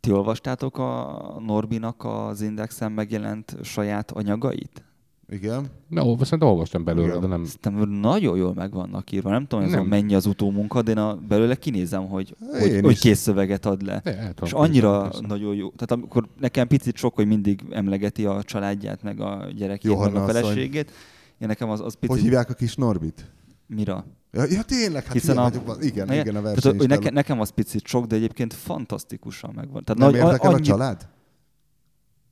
Ti 0.00 0.12
olvastátok 0.12 0.78
a 0.78 1.36
Norbinak 1.46 2.04
az 2.04 2.40
Indexen 2.40 2.92
megjelent 2.92 3.56
saját 3.62 4.10
anyagait? 4.10 4.84
Igen. 5.30 5.66
Na, 5.88 6.04
ó, 6.04 6.16
szerintem 6.22 6.48
olvastam 6.48 6.84
belőle, 6.84 7.08
Igen. 7.08 7.20
de 7.20 7.26
nem... 7.26 7.44
Szerintem 7.44 7.88
nagyon 7.88 8.36
jól 8.36 8.54
meg 8.54 8.72
vannak 8.72 9.12
írva. 9.12 9.30
Nem 9.30 9.46
tudom, 9.46 9.64
Nem. 9.68 9.80
a 9.80 9.82
mennyi 9.82 10.14
az 10.14 10.26
utómunka, 10.26 10.82
de 10.82 10.90
én 10.90 10.96
a, 10.98 11.16
belőle 11.28 11.54
kinézem, 11.54 12.06
hogy, 12.08 12.36
Én 12.54 12.60
hogy, 12.60 12.80
hogy 12.80 12.98
kész 12.98 13.18
szöveget 13.18 13.66
ad 13.66 13.82
le. 13.82 14.00
De, 14.04 14.12
tudom 14.12 14.34
És 14.44 14.52
annyira 14.52 15.02
persze. 15.02 15.26
nagyon 15.26 15.54
jó. 15.54 15.68
Tehát 15.70 15.90
amikor 15.90 16.28
nekem 16.40 16.66
picit 16.68 16.96
sok, 16.96 17.14
hogy 17.14 17.26
mindig 17.26 17.60
emlegeti 17.70 18.26
a 18.26 18.42
családját, 18.42 19.02
meg 19.02 19.20
a 19.20 19.46
gyerekét, 19.56 19.90
meg 19.90 19.98
Johanna 19.98 20.20
a 20.20 20.24
asszony. 20.24 20.42
feleségét. 20.42 20.90
Én 21.38 21.48
nekem 21.48 21.70
az, 21.70 21.80
az 21.80 21.94
picit... 21.94 22.08
Hogy 22.08 22.20
hívják 22.20 22.50
a 22.50 22.54
kis 22.54 22.74
Norbit? 22.74 23.30
Mira? 23.66 24.04
Ja, 24.32 24.44
ja 24.50 24.62
tényleg, 24.62 25.04
hát 25.04 25.12
Hiszen 25.12 25.38
a, 25.38 25.42
vagyok, 25.42 25.84
igen, 25.84 26.06
Na, 26.06 26.14
igen, 26.14 26.36
a 26.36 26.40
tehát, 26.40 26.54
verseny 26.54 26.72
hogy 26.72 26.80
is 26.80 26.86
neke, 26.96 27.10
nekem 27.10 27.40
az 27.40 27.50
picit 27.50 27.86
sok, 27.86 28.06
de 28.06 28.16
egyébként 28.16 28.54
fantasztikusan 28.54 29.52
megvan. 29.54 29.84
Tehát 29.84 30.00
Nem 30.02 30.10
nagy- 30.10 30.20
érdekel 30.20 30.50
a 30.50 30.54
annyi- 30.54 30.64
család? 30.64 31.08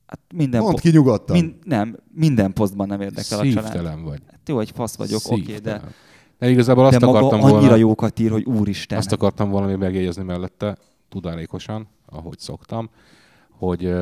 Hát 0.09 0.19
minden, 0.35 0.61
Mondd 0.61 0.71
po- 0.73 0.81
ki 0.81 0.89
nyugodtan. 0.89 1.37
min, 1.37 1.59
nem, 1.63 1.97
minden 2.13 2.53
posztban 2.53 2.87
nem 2.87 3.01
érdekel 3.01 3.39
a 3.39 3.43
család. 3.43 3.63
Szívtelen 3.63 4.03
vagy. 4.03 4.19
Hát 4.31 4.49
jó, 4.49 4.59
egy 4.59 4.71
fasz 4.71 4.95
vagyok, 4.95 5.21
oké, 5.29 5.41
Szívtelen. 5.43 5.79
de, 5.81 5.87
De 6.39 6.49
igazából 6.49 6.85
azt 6.85 6.99
de 6.99 7.05
maga 7.05 7.17
akartam 7.17 7.41
annyira 7.41 7.59
volna... 7.59 7.75
jókat 7.75 8.19
ír, 8.19 8.31
hogy 8.31 8.43
úristen. 8.43 8.97
Azt 8.97 9.11
akartam 9.11 9.49
valami 9.49 9.75
megjegyezni 9.75 10.23
mellette, 10.23 10.77
tudálékosan, 11.09 11.87
ahogy 12.05 12.39
szoktam, 12.39 12.89
hogy 13.49 13.93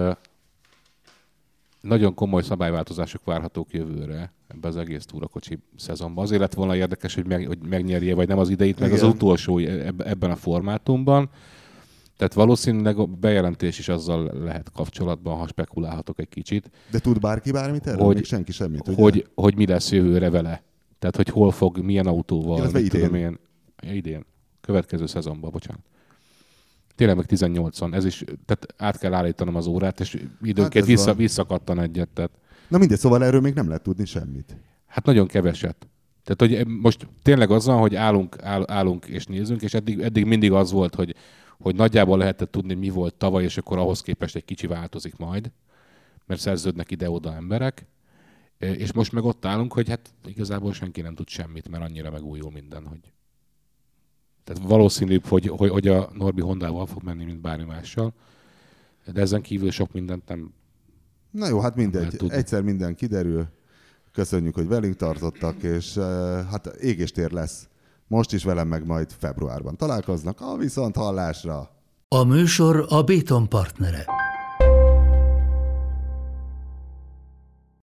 nagyon 1.82 2.14
komoly 2.14 2.42
szabályváltozások 2.42 3.24
várhatók 3.26 3.74
jövőre 3.74 4.34
ebbe 4.48 4.68
az 4.68 4.78
egész 4.78 5.06
túrakocsi 5.06 5.60
szezonban. 5.76 6.24
Azért 6.24 6.42
lett 6.42 6.54
volna 6.54 6.76
érdekes, 6.76 7.16
hogy, 7.16 7.26
meg, 7.28 7.48
hogy 7.48 7.60
megnyerje, 7.70 8.16
vagy 8.16 8.28
nem 8.28 8.40
az 8.40 8.50
ideit, 8.50 8.80
meg 8.80 8.92
az 8.92 8.98
Igen. 8.98 9.10
utolsó 9.12 9.58
eb- 9.58 10.02
ebben 10.02 10.32
a 10.32 10.36
formátumban. 10.36 11.30
Tehát 12.18 12.34
valószínűleg 12.34 12.98
a 12.98 13.06
bejelentés 13.06 13.80
is 13.80 13.88
azzal 13.90 14.32
lehet 14.44 14.72
kapcsolatban, 14.72 15.38
ha 15.38 15.48
spekulálhatok 15.48 16.20
egy 16.20 16.30
kicsit, 16.30 16.70
De 16.92 17.00
tud 17.00 17.20
bárki 17.20 17.52
bármit 17.52 17.88
erről? 17.88 18.06
Hogy- 18.06 18.16
Még 18.16 18.26
senki 18.26 18.52
semmit, 18.52 18.88
ugye? 18.88 19.02
hogy, 19.02 19.28
hogy 19.36 19.56
mi 19.56 19.66
lesz 19.66 19.92
jövőre 19.92 20.30
vele. 20.30 20.64
Tehát, 21.00 21.16
hogy 21.16 21.30
hol 21.30 21.52
fog, 21.52 21.78
milyen 21.78 22.08
autóval. 22.08 22.58
Illetve 22.58 22.80
idén. 22.80 23.02
Tudom 23.02 23.16
én, 23.16 23.40
Ja, 23.84 23.94
idén. 23.94 24.26
Következő 24.62 25.06
szezonban, 25.06 25.52
bocsánat. 25.52 25.82
Tényleg 26.96 27.16
meg 27.16 27.26
18-an. 27.30 27.94
Ez 27.94 28.06
is, 28.06 28.24
tehát 28.46 28.66
át 28.78 28.98
kell 28.98 29.14
állítanom 29.14 29.56
az 29.56 29.68
órát, 29.68 30.00
és 30.00 30.14
időnként 30.42 30.76
ez 30.84 30.86
vissza, 30.86 31.06
van. 31.06 31.16
visszakattan 31.16 31.80
egyet. 31.80 32.10
Tehát, 32.10 32.32
Na 32.68 32.78
mindegy, 32.78 32.98
szóval 32.98 33.24
erről 33.24 33.42
még 33.42 33.54
nem 33.54 33.68
lehet 33.68 33.84
tudni 33.84 34.06
semmit. 34.06 34.58
hát 34.86 35.06
nagyon 35.06 35.28
keveset. 35.28 35.88
Tehát, 36.24 36.56
hogy 36.58 36.68
most 36.68 37.08
tényleg 37.22 37.52
az 37.52 37.66
van, 37.66 37.80
hogy 37.80 37.96
állunk, 37.96 38.42
áll, 38.42 38.64
állunk 38.68 39.06
és 39.06 39.26
nézünk, 39.26 39.62
és 39.62 39.74
eddig, 39.74 40.00
eddig 40.00 40.26
mindig 40.26 40.52
az 40.52 40.72
volt, 40.72 40.96
hogy, 40.96 41.16
hogy 41.60 41.76
nagyjából 41.76 42.18
lehetett 42.18 42.52
tudni, 42.52 42.74
mi 42.74 42.90
volt 42.90 43.16
tavaly, 43.16 43.44
és 43.44 43.58
akkor 43.58 43.78
ahhoz 43.78 44.02
képest 44.02 44.36
egy 44.36 44.46
kicsi 44.46 44.68
változik 44.68 45.18
majd, 45.18 45.52
mert 46.26 46.40
szerződnek 46.40 46.92
ide-oda 46.92 47.34
emberek. 47.34 47.86
E, 48.58 48.74
És 48.74 48.94
most 48.94 49.12
meg 49.12 49.24
ott 49.24 49.46
állunk, 49.46 49.74
hogy 49.74 49.90
hát 49.90 50.14
igazából 50.26 50.74
senki 50.74 51.02
nem 51.02 51.16
tud 51.16 51.28
semmit, 51.28 51.70
mert 51.70 51.84
annyira 51.84 52.12
megújul 52.12 52.52
minden, 52.52 52.86
hogy 52.88 53.12
tehát 54.44 54.64
valószínűbb, 54.64 55.26
hogy, 55.26 55.48
hogy, 55.48 55.70
hogy 55.70 55.88
a 55.88 56.10
Norbi 56.14 56.42
Hondával 56.42 56.86
fog 56.86 57.04
menni, 57.04 57.24
mint 57.24 57.42
bármi 57.42 57.64
mással. 57.64 58.14
De 59.14 59.22
ezen 59.22 59.42
kívül 59.42 59.72
sok 59.72 59.94
mindent 59.94 60.28
nem, 60.28 60.54
Na 61.32 61.48
jó, 61.48 61.60
hát 61.60 61.76
mindegy. 61.76 62.16
Egyszer 62.28 62.62
minden 62.62 62.96
kiderül. 62.96 63.48
Köszönjük, 64.12 64.56
hogy 64.56 64.68
velünk 64.68 64.96
tartottak, 64.96 65.64
és 65.64 65.98
eh, 65.98 66.04
hát 66.46 66.66
égéstér 66.66 67.32
lesz. 67.32 67.68
Most 68.08 68.34
is 68.34 68.44
velem 68.44 68.68
meg 68.68 68.86
majd 68.86 69.12
februárban 69.20 69.78
találkoznak. 69.78 70.42
A 70.42 70.58
viszont 70.58 70.96
hallásra! 70.96 71.70
A 72.08 72.24
műsor 72.24 72.86
a 72.90 73.04
Béton 73.04 73.50
partnere. 73.50 74.06